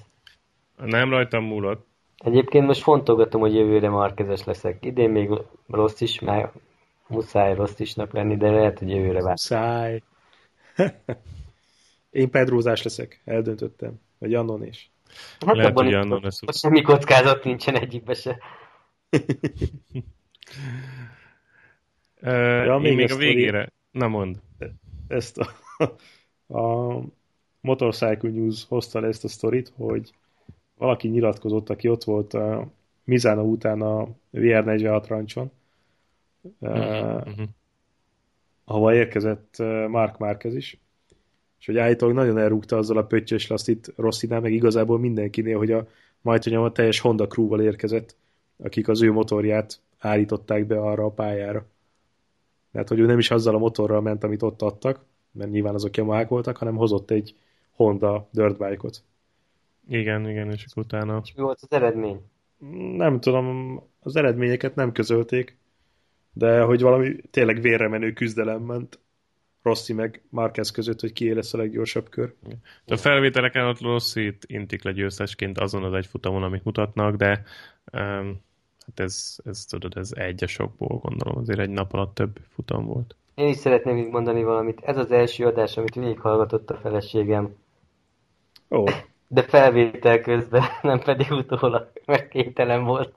Nem 0.75 1.09
rajtam 1.09 1.43
múlott. 1.43 1.87
Egyébként 2.17 2.65
most 2.65 2.81
fontolgatom, 2.81 3.41
hogy 3.41 3.53
jövőre 3.53 3.89
Marquezes 3.89 4.43
leszek. 4.43 4.85
Idén 4.85 5.09
még 5.09 5.29
rossz 5.67 6.01
is, 6.01 6.19
mert 6.19 6.53
muszáj 7.07 7.55
rossz 7.55 7.79
isnak 7.79 8.13
lenni, 8.13 8.37
de 8.37 8.51
lehet, 8.51 8.79
hogy 8.79 8.89
jövőre 8.89 9.21
vár. 9.21 9.31
Muszáj. 9.31 10.01
Én 12.17 12.29
Pedrózás 12.29 12.83
leszek, 12.83 13.21
eldöntöttem. 13.25 13.99
Vagy 14.17 14.33
Annon 14.33 14.65
is. 14.65 14.91
Hát 15.39 15.55
Lehet, 15.55 15.71
abban 15.71 15.83
hogy 15.83 15.93
annon 15.93 16.21
lesz. 16.23 16.57
Semmi 16.57 16.81
kockázat 16.81 17.43
nincsen 17.43 17.75
egyikbe 17.75 18.13
se. 18.13 18.37
uh, 22.21 22.65
ja, 22.65 22.77
még, 22.77 22.95
még 22.95 23.11
a 23.11 23.15
végére. 23.15 23.71
Na 23.91 24.07
mond. 24.07 24.39
Ezt 25.07 25.37
a, 25.37 25.49
a 26.59 26.99
Motorcycle 27.61 28.29
News 28.29 28.65
hozta 28.67 28.99
le 28.99 29.07
ezt 29.07 29.23
a 29.23 29.27
sztorit, 29.27 29.71
hogy 29.75 30.11
valaki 30.77 31.07
nyilatkozott, 31.07 31.69
aki 31.69 31.87
ott 31.87 32.03
volt 32.03 32.33
a 32.33 32.67
Mizano 33.03 33.43
után 33.43 33.81
a 33.81 34.07
VR46 34.33 35.03
rancson, 35.07 35.51
uh, 36.41 36.69
uh-huh. 36.69 37.47
ahova 38.63 38.93
érkezett 38.93 39.57
Mark 39.87 40.17
Márquez 40.17 40.55
is, 40.55 40.77
és 41.59 41.65
hogy 41.65 41.77
állítólag 41.77 42.15
nagyon 42.15 42.37
elrúgta 42.37 42.77
azzal 42.77 42.97
a 42.97 43.05
pöttyös 43.05 43.47
lasztit 43.47 43.93
Rossinál, 43.95 44.41
meg 44.41 44.53
igazából 44.53 44.99
mindenkinél, 44.99 45.57
hogy 45.57 45.71
a 45.71 45.87
majd, 46.21 46.43
hogy 46.43 46.53
a 46.53 46.71
teljes 46.71 46.99
Honda 46.99 47.27
crew 47.27 47.61
érkezett, 47.61 48.15
akik 48.63 48.87
az 48.87 49.01
ő 49.01 49.11
motorját 49.11 49.79
állították 49.99 50.65
be 50.65 50.79
arra 50.79 51.05
a 51.05 51.11
pályára. 51.11 51.65
Tehát, 52.71 52.87
hogy 52.87 52.99
ő 52.99 53.05
nem 53.05 53.19
is 53.19 53.31
azzal 53.31 53.55
a 53.55 53.57
motorral 53.57 54.01
ment, 54.01 54.23
amit 54.23 54.41
ott 54.41 54.61
adtak, 54.61 55.05
mert 55.31 55.51
nyilván 55.51 55.73
azok 55.73 55.97
Yamaha 55.97 56.25
voltak, 56.25 56.57
hanem 56.57 56.75
hozott 56.75 57.11
egy 57.11 57.35
Honda 57.71 58.27
dirtbike-ot. 58.31 59.03
Igen, 59.89 60.29
igen, 60.29 60.51
és 60.51 60.65
utána... 60.75 61.21
És 61.23 61.33
mi 61.35 61.41
volt 61.41 61.59
az 61.61 61.71
eredmény? 61.71 62.21
Nem 62.95 63.19
tudom, 63.19 63.79
az 63.99 64.15
eredményeket 64.15 64.75
nem 64.75 64.91
közölték, 64.91 65.57
de 66.33 66.61
hogy 66.61 66.81
valami 66.81 67.15
tényleg 67.31 67.61
vérre 67.61 67.87
menő 67.87 68.13
küzdelem 68.13 68.61
ment 68.61 68.99
Rossi 69.67 69.93
meg 69.93 70.21
Marquez 70.29 70.71
között, 70.71 70.99
hogy 70.99 71.13
kié 71.13 71.31
lesz 71.31 71.53
a 71.53 71.57
leggyorsabb 71.57 72.09
kör. 72.09 72.33
De 72.85 72.93
a 72.93 72.97
felvételeken 72.97 73.67
ott 73.67 73.81
Rossi 73.81 74.37
intik 74.45 74.83
le 74.83 74.91
győztesként 74.91 75.57
azon 75.57 75.83
az 75.83 75.93
egy 75.93 76.05
futamon, 76.05 76.43
amit 76.43 76.63
mutatnak, 76.63 77.15
de 77.15 77.43
um, 77.93 78.41
hát 78.85 78.99
ez, 78.99 79.35
ez 79.45 79.65
tudod, 79.65 79.97
ez 79.97 80.11
egy 80.15 80.43
a 80.43 80.47
sokból 80.47 80.97
gondolom, 80.97 81.37
azért 81.37 81.59
egy 81.59 81.69
nap 81.69 81.93
alatt 81.93 82.15
több 82.15 82.39
futam 82.53 82.85
volt. 82.85 83.15
Én 83.35 83.47
is 83.47 83.55
szeretném 83.55 83.95
még 83.95 84.09
mondani 84.09 84.43
valamit. 84.43 84.81
Ez 84.83 84.97
az 84.97 85.11
első 85.11 85.45
adás, 85.45 85.77
amit 85.77 85.95
végighallgatott 85.95 86.69
a 86.69 86.77
feleségem. 86.77 87.55
Ó. 88.69 88.83
De 89.27 89.41
felvétel 89.41 90.21
közben, 90.21 90.63
nem 90.81 90.99
pedig 90.99 91.31
utólag, 91.31 91.91
mert 92.05 92.27
kételen 92.27 92.83
volt. 92.83 93.13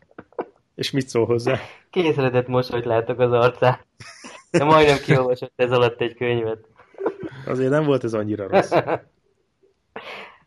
És 0.74 0.90
mit 0.90 1.08
szól 1.08 1.26
hozzá? 1.26 1.58
Készredett 1.90 2.46
mosolyt 2.46 2.84
látok 2.84 3.18
az 3.18 3.32
arcán. 3.32 3.78
De 4.50 4.64
majdnem 4.64 4.98
kiolvasott 4.98 5.52
ez 5.56 5.72
alatt 5.72 6.00
egy 6.00 6.14
könyvet. 6.14 6.66
Azért 7.46 7.70
nem 7.70 7.84
volt 7.84 8.04
ez 8.04 8.14
annyira 8.14 8.48
rossz. 8.48 8.72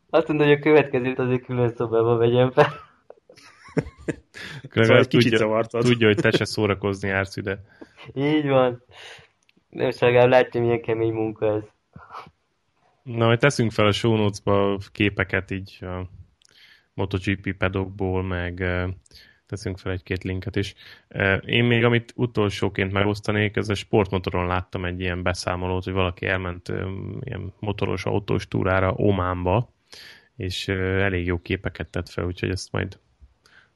Azt 0.10 0.28
mondja, 0.28 0.46
hogy 0.46 0.56
a 0.56 0.60
következőt 0.60 1.20
azért 1.20 1.46
külön 1.46 1.74
szobába 1.76 2.18
vegyem 2.18 2.52
fel. 2.52 2.68
szóval 4.70 4.98
egy 4.98 5.08
kicsit 5.08 5.38
tudja, 5.38 5.62
tudja, 5.70 6.08
hogy 6.08 6.16
te 6.16 6.32
se 6.32 6.46
szórakozni 6.46 7.08
jársz 7.08 7.38
ide. 7.38 7.62
Így 8.14 8.48
van. 8.48 8.84
Nem 9.70 9.92
legalább 10.00 10.30
látja, 10.30 10.62
milyen 10.62 10.82
kemény 10.82 11.14
munka 11.14 11.56
ez. 11.56 11.64
Na, 13.04 13.28
hogy 13.28 13.40
teszünk 13.40 13.72
fel 13.72 13.86
a 13.86 13.92
show 13.92 14.16
notes-ba 14.16 14.78
képeket 14.92 15.52
így 15.52 15.78
a 15.82 16.10
MotoGP 16.94 17.58
pedokból, 17.58 18.24
meg 18.24 18.64
teszünk 19.54 19.78
fel 19.78 19.92
egy-két 19.92 20.24
linket 20.24 20.56
is. 20.56 20.74
Én 21.46 21.64
még, 21.64 21.84
amit 21.84 22.14
utolsóként 22.16 22.92
megosztanék, 22.92 23.56
ez 23.56 23.70
a 23.70 23.74
sportmotoron 23.74 24.48
láttam 24.48 24.86
egy 24.86 25.00
ilyen 25.00 25.24
beszámolót, 25.24 25.84
hogy 25.84 25.94
valaki 25.94 26.26
elment 26.26 26.68
ilyen 27.22 27.54
motoros 27.60 28.06
autós 28.06 28.48
túrára 28.48 28.92
Ománba, 28.92 29.74
és 30.36 30.68
elég 30.68 31.26
jó 31.26 31.42
képeket 31.42 31.88
tett 31.88 32.10
fel, 32.10 32.26
úgyhogy 32.26 32.50
ezt 32.50 32.72
majd 32.72 33.00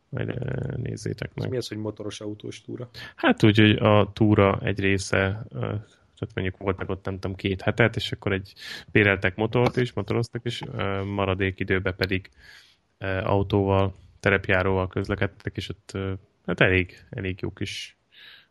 majd 0.10 0.34
nézzétek 0.78 1.34
meg. 1.34 1.46
És 1.46 1.52
mi 1.52 1.58
az, 1.58 1.68
hogy 1.68 1.78
motoros 1.78 2.22
autós 2.22 2.62
túra? 2.62 2.90
Hát 3.16 3.44
úgy, 3.44 3.58
hogy 3.58 3.72
a 3.72 4.12
túra 4.14 4.60
egy 4.64 4.80
része, 4.80 5.46
tehát 5.50 6.34
mondjuk 6.34 6.58
voltak 6.58 6.90
ott 6.90 7.06
nem 7.06 7.20
tudom 7.20 7.36
két 7.36 7.62
hetet, 7.62 7.96
és 7.96 8.12
akkor 8.12 8.32
egy 8.32 8.54
béreltek 8.92 9.36
motort 9.36 9.78
is, 9.78 9.94
motoroztak, 9.94 10.42
és 10.46 10.64
maradék 11.06 11.60
időben 11.60 11.96
pedig 11.96 12.30
autóval 13.24 13.94
terepjáróval 14.20 14.88
közlekedtek, 14.88 15.58
és 15.58 15.70
ott 15.70 15.98
hát 16.46 16.62
elég, 16.62 17.06
elég 17.10 17.42
jó 17.42 17.52
kis 17.52 17.98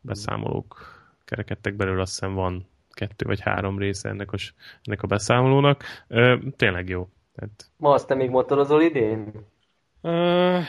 beszámolók 0.01 0.95
kerekedtek 1.25 1.75
belőle, 1.75 2.01
azt 2.01 2.13
hiszem 2.13 2.35
van 2.35 2.67
kettő 2.91 3.27
vagy 3.27 3.41
három 3.41 3.79
része 3.79 4.09
ennek 4.09 4.33
a, 4.33 4.37
ennek 4.83 5.03
a 5.03 5.07
beszámolónak. 5.07 5.85
Tényleg 6.57 6.89
jó. 6.89 7.09
Tehát... 7.35 7.71
Ma 7.77 7.93
azt 7.93 8.07
te 8.07 8.15
még 8.15 8.31
motorozol 8.31 8.83
idén? 8.83 9.33
Uh, 10.01 10.61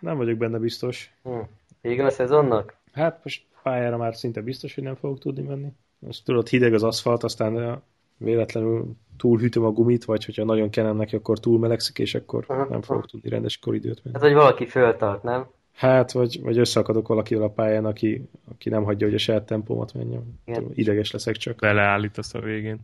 nem 0.00 0.16
vagyok 0.16 0.36
benne 0.38 0.58
biztos. 0.58 1.14
Hm. 1.22 1.38
Vége 1.80 2.04
a 2.04 2.10
szezonnak? 2.10 2.76
Hát 2.92 3.20
most 3.24 3.44
pályára 3.62 3.96
már 3.96 4.14
szinte 4.14 4.40
biztos, 4.40 4.74
hogy 4.74 4.84
nem 4.84 4.94
fogok 4.94 5.18
tudni 5.18 5.42
menni. 5.42 5.72
Most 5.98 6.24
tudod, 6.24 6.48
hideg 6.48 6.74
az 6.74 6.82
aszfalt, 6.82 7.22
aztán 7.22 7.82
véletlenül 8.16 8.96
túlhűtöm 9.16 9.64
a 9.64 9.70
gumit, 9.70 10.04
vagy 10.04 10.24
hogyha 10.24 10.44
nagyon 10.44 10.70
kenem 10.70 10.96
neki, 10.96 11.16
akkor 11.16 11.38
túl 11.38 11.58
melegszik, 11.58 11.98
és 11.98 12.14
akkor 12.14 12.44
uh-huh. 12.48 12.68
nem 12.68 12.82
fogok 12.82 13.06
tudni 13.06 13.28
rendes 13.28 13.58
koridőt 13.58 14.00
menni. 14.04 14.16
Hát, 14.16 14.26
hogy 14.26 14.34
valaki 14.34 14.66
föltart, 14.66 15.22
nem? 15.22 15.46
Hát, 15.74 16.12
vagy, 16.12 16.40
vagy 16.42 16.58
összeakadok 16.58 17.08
valakivel 17.08 17.42
a 17.42 17.48
pályán, 17.48 17.84
aki, 17.84 18.28
aki 18.50 18.68
nem 18.68 18.84
hagyja, 18.84 19.06
hogy 19.06 19.16
a 19.16 19.18
saját 19.18 19.46
tempómat 19.46 19.94
menjen. 19.94 20.40
Igen. 20.44 20.70
Ideges 20.74 21.10
leszek 21.10 21.36
csak. 21.36 21.56
Beleállítasz 21.56 22.34
a 22.34 22.40
végén. 22.40 22.78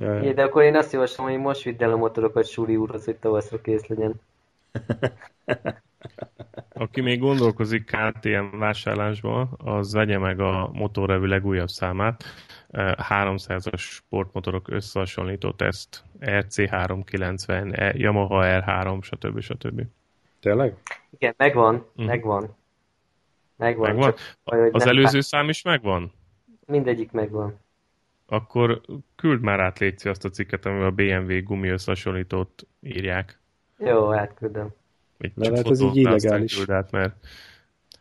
Ja, 0.00 0.22
ja. 0.22 0.32
de 0.32 0.42
akkor 0.42 0.62
én 0.62 0.76
azt 0.76 0.92
javaslom, 0.92 1.26
hogy 1.26 1.38
most 1.38 1.62
vidd 1.62 1.82
el 1.82 1.92
a 1.92 1.96
motorokat 1.96 2.46
Súli 2.46 2.76
úrhoz, 2.76 3.04
hogy 3.04 3.16
tavaszra 3.16 3.60
kész 3.60 3.86
legyen. 3.86 4.14
Aki 6.72 7.00
még 7.00 7.20
gondolkozik 7.20 7.84
KTM 7.84 8.58
vásárlásba, 8.58 9.48
az 9.58 9.92
vegye 9.92 10.18
meg 10.18 10.40
a 10.40 10.70
motorrevű 10.72 11.26
legújabb 11.26 11.68
számát. 11.68 12.24
300-as 12.74 13.78
sportmotorok 13.78 14.68
összehasonlító 14.68 15.52
teszt, 15.52 16.04
RC390, 16.20 17.78
e, 17.78 17.92
Yamaha 17.96 18.40
R3, 18.44 19.02
stb. 19.02 19.40
stb. 19.40 19.82
Tényleg? 20.40 20.76
Igen, 21.10 21.34
megvan, 21.36 21.86
mm. 22.02 22.04
megvan. 22.04 22.56
Megvan. 23.56 23.94
megvan? 23.94 24.14
Csak, 24.44 24.68
az 24.72 24.86
előző 24.86 25.20
szám 25.20 25.48
is 25.48 25.62
megvan? 25.62 26.12
Mindegyik 26.66 27.10
megvan. 27.10 27.58
Akkor 28.26 28.80
küld 29.16 29.40
már 29.40 29.60
át 29.60 29.78
létszi 29.78 30.08
azt 30.08 30.24
a 30.24 30.30
cikket, 30.30 30.66
amivel 30.66 30.86
a 30.86 30.90
BMW 30.90 31.42
gumi 31.42 31.68
összehasonlítót 31.68 32.66
írják. 32.80 33.38
Jó, 33.78 34.12
átküldöm. 34.12 34.68
Csak 35.18 35.32
lehet 35.36 35.70
ez 35.70 35.80
így 35.80 35.96
illegális. 35.96 36.56
Küld 36.56 36.70
át, 36.70 36.90
mert 36.90 37.14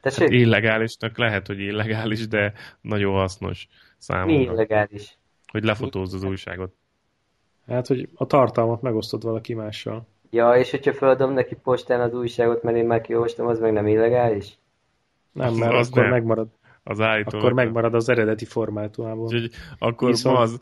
hát 0.01 0.19
illegálisnak 0.19 1.17
lehet, 1.17 1.47
hogy 1.47 1.59
illegális, 1.59 2.27
de 2.27 2.53
nagyon 2.81 3.13
hasznos 3.13 3.67
számomra. 4.03 4.37
Mi 4.37 4.43
illegális? 4.43 5.17
Hogy 5.51 5.63
lefotózz 5.63 6.13
az 6.13 6.23
újságot. 6.23 6.73
Hát, 7.67 7.87
hogy 7.87 8.09
a 8.15 8.25
tartalmat 8.25 8.81
megosztod 8.81 9.23
valaki 9.23 9.53
mással. 9.53 10.07
Ja, 10.29 10.55
és 10.55 10.71
hogyha 10.71 10.93
feladom 10.93 11.33
neki 11.33 11.55
postán 11.55 12.01
az 12.01 12.13
újságot, 12.13 12.63
mert 12.63 12.77
én 12.77 12.85
már 12.85 13.01
kiolvastam, 13.01 13.47
az 13.47 13.59
meg 13.59 13.73
nem 13.73 13.87
illegális? 13.87 14.57
Nem, 15.31 15.53
mert 15.53 15.73
az 15.73 15.89
akkor 15.89 16.01
nem. 16.01 16.11
megmarad. 16.11 16.47
Az 16.83 16.99
állító. 16.99 17.37
Akkor 17.37 17.53
megmarad 17.53 17.93
az 17.93 18.09
eredeti 18.09 18.45
formátumában. 18.45 19.23
Úgyhogy 19.23 19.51
akkor 19.77 20.09
Viszont... 20.09 20.35
ma 20.35 20.41
az... 20.41 20.59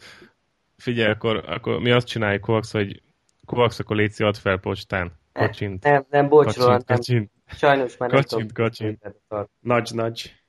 Figyelj, 0.78 1.12
akkor, 1.12 1.44
akkor 1.48 1.80
mi 1.80 1.92
azt 1.92 2.08
csináljuk, 2.08 2.42
Kovacs, 2.42 2.72
hogy 2.72 3.02
Kovacs, 3.46 3.80
akkor 3.80 3.96
légy 3.96 4.22
add 4.22 4.34
fel 4.34 4.58
postán. 4.58 5.12
Kacsint. 5.34 5.84
Nem, 5.84 6.06
nem, 6.10 6.28
bocs, 6.30 6.46
kacsint, 6.46 6.68
nem. 6.68 6.80
Kacsint. 6.86 7.32
Sajnos 7.46 7.98
már 7.98 8.10
kacsint, 8.10 8.42
nem 8.42 8.66
kacsint. 8.66 9.00
kacsint. 9.00 9.50
Nagy, 9.60 9.90
nagy. 9.94 10.41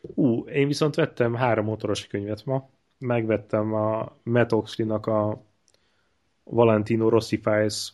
Ú, 0.00 0.44
én 0.46 0.66
viszont 0.66 0.94
vettem 0.94 1.34
három 1.34 1.64
motoros 1.64 2.06
könyvet 2.06 2.44
ma. 2.44 2.68
Megvettem 2.98 3.74
a 3.74 4.16
Matt 4.22 4.52
Oxley-nak 4.52 5.06
a 5.06 5.42
Valentino 6.44 7.08
Rossi 7.08 7.40
Files 7.42 7.92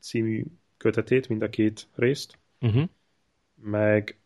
című 0.00 0.44
kötetét, 0.76 1.28
mind 1.28 1.42
a 1.42 1.48
két 1.48 1.86
részt. 1.94 2.38
Uh-huh. 2.60 2.88
Meg 3.54 4.16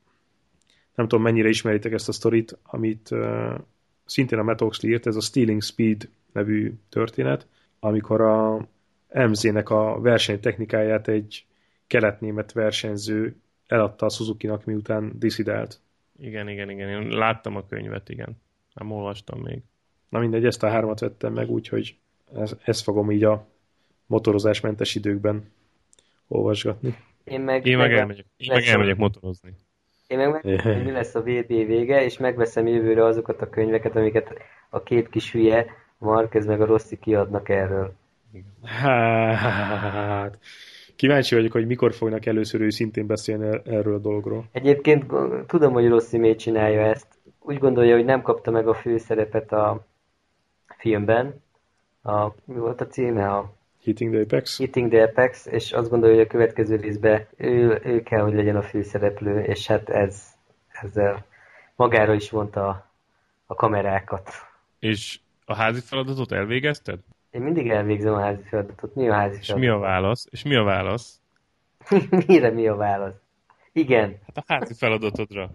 nem 0.95 1.09
tudom, 1.09 1.25
mennyire 1.25 1.49
ismeritek 1.49 1.93
ezt 1.93 2.09
a 2.09 2.13
sztorit, 2.13 2.59
amit 2.63 3.11
uh, 3.11 3.55
szintén 4.05 4.39
a 4.39 4.43
Matt 4.43 4.63
Oxley 4.63 4.93
írt, 4.93 5.07
ez 5.07 5.17
a 5.17 5.21
Stealing 5.21 5.63
Speed 5.63 6.09
nevű 6.33 6.75
történet, 6.89 7.47
amikor 7.81 8.21
a 8.21 8.69
MZ-nek 9.13 9.71
a 9.71 10.01
versenytechnikáját 10.01 11.09
egy 11.09 11.47
keletnémet 11.87 12.53
versenyző 12.53 13.37
eladta 13.67 14.07
a 14.07 14.11
Suzuki-nak, 14.11 14.65
miután 14.65 15.13
diszidált. 15.19 15.81
Igen, 16.21 16.49
igen, 16.49 16.71
igen. 16.71 16.89
Én 16.89 17.09
láttam 17.09 17.57
a 17.57 17.67
könyvet, 17.67 18.09
igen. 18.09 18.41
Nem 18.75 18.93
olvastam 18.93 19.41
még. 19.41 19.59
Na 20.09 20.19
mindegy, 20.19 20.45
ezt 20.45 20.63
a 20.63 20.69
hármat 20.69 21.01
vettem 21.01 21.33
meg, 21.33 21.51
úgyhogy 21.51 21.97
ez, 22.35 22.57
ezt 22.65 22.83
fogom 22.83 23.11
így 23.11 23.25
a 23.25 23.47
motorozásmentes 24.07 24.95
időkben 24.95 25.53
olvasgatni. 26.29 26.97
Én 27.25 27.41
meg, 27.41 27.67
én 27.67 27.77
meg, 27.77 27.93
elmegyek, 27.93 28.25
én 28.37 28.53
meg 28.53 28.65
elmegyek 28.65 28.97
motorozni. 28.97 29.55
Én 30.07 30.19
meg 30.19 30.31
megveszem, 30.33 30.75
hogy 30.75 30.85
mi 30.85 30.91
lesz 30.91 31.15
a 31.15 31.21
VB 31.21 31.47
vége, 31.47 32.05
és 32.05 32.19
megveszem 32.19 32.67
jövőre 32.67 33.05
azokat 33.05 33.43
a 33.43 33.49
könyveket, 33.49 33.97
amiket 33.97 34.35
a 34.69 34.83
két 34.83 35.09
kis 35.09 35.33
hülye, 35.33 35.67
Marquez 35.99 36.47
meg 36.47 36.61
a 36.61 36.67
Rossi 36.67 36.99
kiadnak 36.99 37.49
erről. 37.49 37.95
Hát, 38.63 40.39
kíváncsi 40.99 41.35
vagyok, 41.35 41.53
hogy 41.53 41.67
mikor 41.67 41.95
fognak 41.95 42.27
először 42.27 42.61
őszintén 42.61 43.07
beszélni 43.07 43.61
erről 43.65 43.95
a 43.95 43.99
dologról. 43.99 44.45
Egyébként 44.53 45.05
tudom, 45.47 45.73
hogy 45.73 45.89
Rossi 45.89 46.19
miért 46.19 46.39
csinálja 46.39 46.81
ezt. 46.81 47.07
Úgy 47.41 47.59
gondolja, 47.59 47.95
hogy 47.95 48.05
nem 48.05 48.23
kapta 48.23 48.51
meg 48.51 48.69
a 48.69 48.75
főszerepet 48.75 49.53
a 49.53 49.87
filmben. 50.79 51.43
A, 52.03 52.27
mi 52.45 52.59
volt 52.59 52.81
a 52.81 52.87
címe? 52.87 53.29
A 53.29 53.53
Hitting 53.83 54.13
the 54.13 54.23
Apex? 54.23 54.59
Hitting 54.59 54.91
the 54.91 55.03
Apex, 55.03 55.47
és 55.47 55.73
azt 55.73 55.91
gondolja, 55.91 56.17
hogy 56.17 56.25
a 56.25 56.31
következő 56.31 56.77
részben 56.77 57.27
ő, 57.37 57.81
ő 57.85 58.03
kell, 58.03 58.21
hogy 58.21 58.35
legyen 58.35 58.57
a 58.57 58.63
főszereplő, 58.63 59.41
és 59.41 59.67
hát 59.67 59.89
ez 59.89 60.23
ezzel 60.83 61.27
magára 61.77 62.15
is 62.15 62.31
vonta 62.31 62.69
a, 62.69 62.91
a 63.47 63.55
kamerákat. 63.55 64.31
És 64.79 65.21
A 65.45 65.55
házi 65.55 65.81
feladatot 65.81 66.33
elvégezted? 66.33 66.99
Én 67.31 67.41
mindig 67.43 67.69
elvégzem 67.71 68.13
a 68.15 68.21
házi 68.21 68.43
feladatot. 68.49 68.95
Mi 68.95 69.09
a 69.09 69.13
házi 69.15 69.37
És 69.41 69.47
feladat? 69.47 69.69
mi 69.69 69.75
a 69.77 69.79
válasz? 69.79 70.27
És 70.31 70.43
mi 70.43 70.55
a 70.55 70.63
válasz? 70.63 71.21
Mire 72.27 72.51
mi 72.51 72.67
a 72.67 72.77
válasz? 72.77 73.15
Igen, 73.73 74.17
Hát 74.27 74.37
a 74.37 74.43
házi 74.47 74.75
feladatodra. 74.75 75.51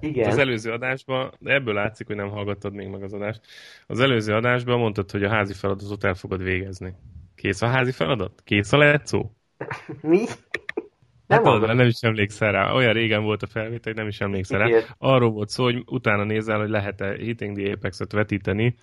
igen. 0.00 0.28
Az 0.28 0.38
előző 0.38 0.72
adásban, 0.72 1.32
de 1.38 1.52
ebből 1.52 1.74
látszik, 1.74 2.06
hogy 2.06 2.16
nem 2.16 2.28
hallgattad 2.30 2.74
még 2.74 2.88
meg 2.88 3.02
az 3.02 3.12
adást. 3.12 3.40
Az 3.86 4.00
előző 4.00 4.34
adásban 4.34 4.78
mondtad, 4.78 5.10
hogy 5.10 5.24
a 5.24 5.28
házi 5.28 5.52
feladatot 5.52 6.04
el 6.04 6.14
fogod 6.14 6.42
végezni. 6.42 6.94
Kész 7.34 7.62
a 7.62 7.66
házi 7.66 7.92
feladat? 7.92 8.40
Kész 8.44 8.72
a 8.72 8.76
lehetszó? 8.76 9.30
Mi? 10.00 10.24
Nem, 11.26 11.38
hát, 11.38 11.46
hallgat- 11.46 11.74
nem 11.74 11.86
is 11.86 12.00
emlékszel 12.02 12.52
rá. 12.52 12.72
Olyan 12.72 12.92
régen 12.92 13.22
volt 13.22 13.42
a 13.42 13.46
felvétel, 13.46 13.92
hogy 13.92 13.94
nem 13.94 14.06
is 14.08 14.20
emlékszel 14.20 14.58
rá. 14.58 14.78
Arról 14.98 15.30
volt 15.30 15.48
szó, 15.48 15.64
hogy 15.64 15.82
utána 15.86 16.24
nézel, 16.24 16.58
hogy 16.58 16.68
lehet-e 16.68 17.14
Hitting 17.14 17.58
the 17.58 17.72
Apex-et 17.72 18.12
vetíteni, 18.12 18.76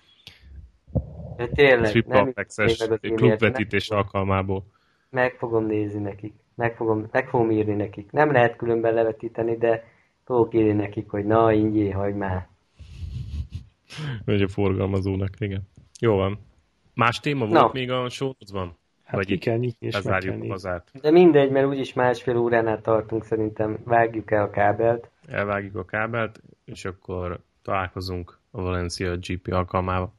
Ja, 1.38 1.48
tényleg, 1.48 2.04
az 2.36 2.58
e-mailt, 2.58 3.00
klubvetítés 3.00 3.90
alkalmából. 3.90 4.64
meg 5.10 5.34
fogom 5.34 5.66
nézni 5.66 6.00
nekik. 6.00 6.34
Meg 6.54 6.76
fogom, 6.76 7.06
meg 7.12 7.28
fogom 7.28 7.50
írni 7.50 7.74
nekik. 7.74 8.10
Nem 8.10 8.32
lehet 8.32 8.56
különben 8.56 8.94
levetíteni, 8.94 9.56
de 9.56 9.84
fogok 10.24 10.54
írni 10.54 10.72
nekik, 10.72 11.10
hogy 11.10 11.24
na, 11.24 11.52
ingyé, 11.52 11.90
hagyd 11.90 12.16
már. 12.16 12.48
Vagy 14.24 14.42
a 14.42 14.48
forgalmazónak, 14.48 15.30
igen. 15.38 15.68
Jó 16.00 16.16
van. 16.16 16.38
Más 16.94 17.20
téma 17.20 17.46
volt 17.46 17.60
Na. 17.60 17.70
még 17.72 17.90
a 17.90 18.08
shownotes-ban? 18.08 18.78
Hát 19.04 19.14
Vagy 19.14 19.26
ki 19.26 19.38
kell 19.38 19.56
nyitni, 19.56 19.86
és 19.86 20.02
meg 20.02 20.18
kell 20.18 20.48
hazát. 20.48 20.90
De 21.00 21.10
mindegy, 21.10 21.50
mert 21.50 21.66
úgyis 21.66 21.92
másfél 21.92 22.36
óránál 22.36 22.80
tartunk, 22.80 23.24
szerintem 23.24 23.78
vágjuk 23.84 24.30
el 24.30 24.42
a 24.42 24.50
kábelt. 24.50 25.10
Elvágjuk 25.28 25.76
a 25.76 25.84
kábelt, 25.84 26.40
és 26.64 26.84
akkor 26.84 27.40
találkozunk 27.62 28.38
a 28.50 28.62
Valencia 28.62 29.16
GP 29.16 29.52
alkalmával. 29.52 30.14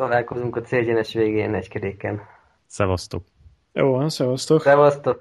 Találkozunk 0.00 0.56
a 0.56 0.60
célgyenes 0.60 1.12
végén 1.12 1.54
egy 1.54 1.68
keréken. 1.68 2.20
Szevasztok! 2.66 3.24
Jó 3.72 3.90
van, 3.90 4.08
szevasztok! 4.08 4.60
Szevasztok! 4.60 5.20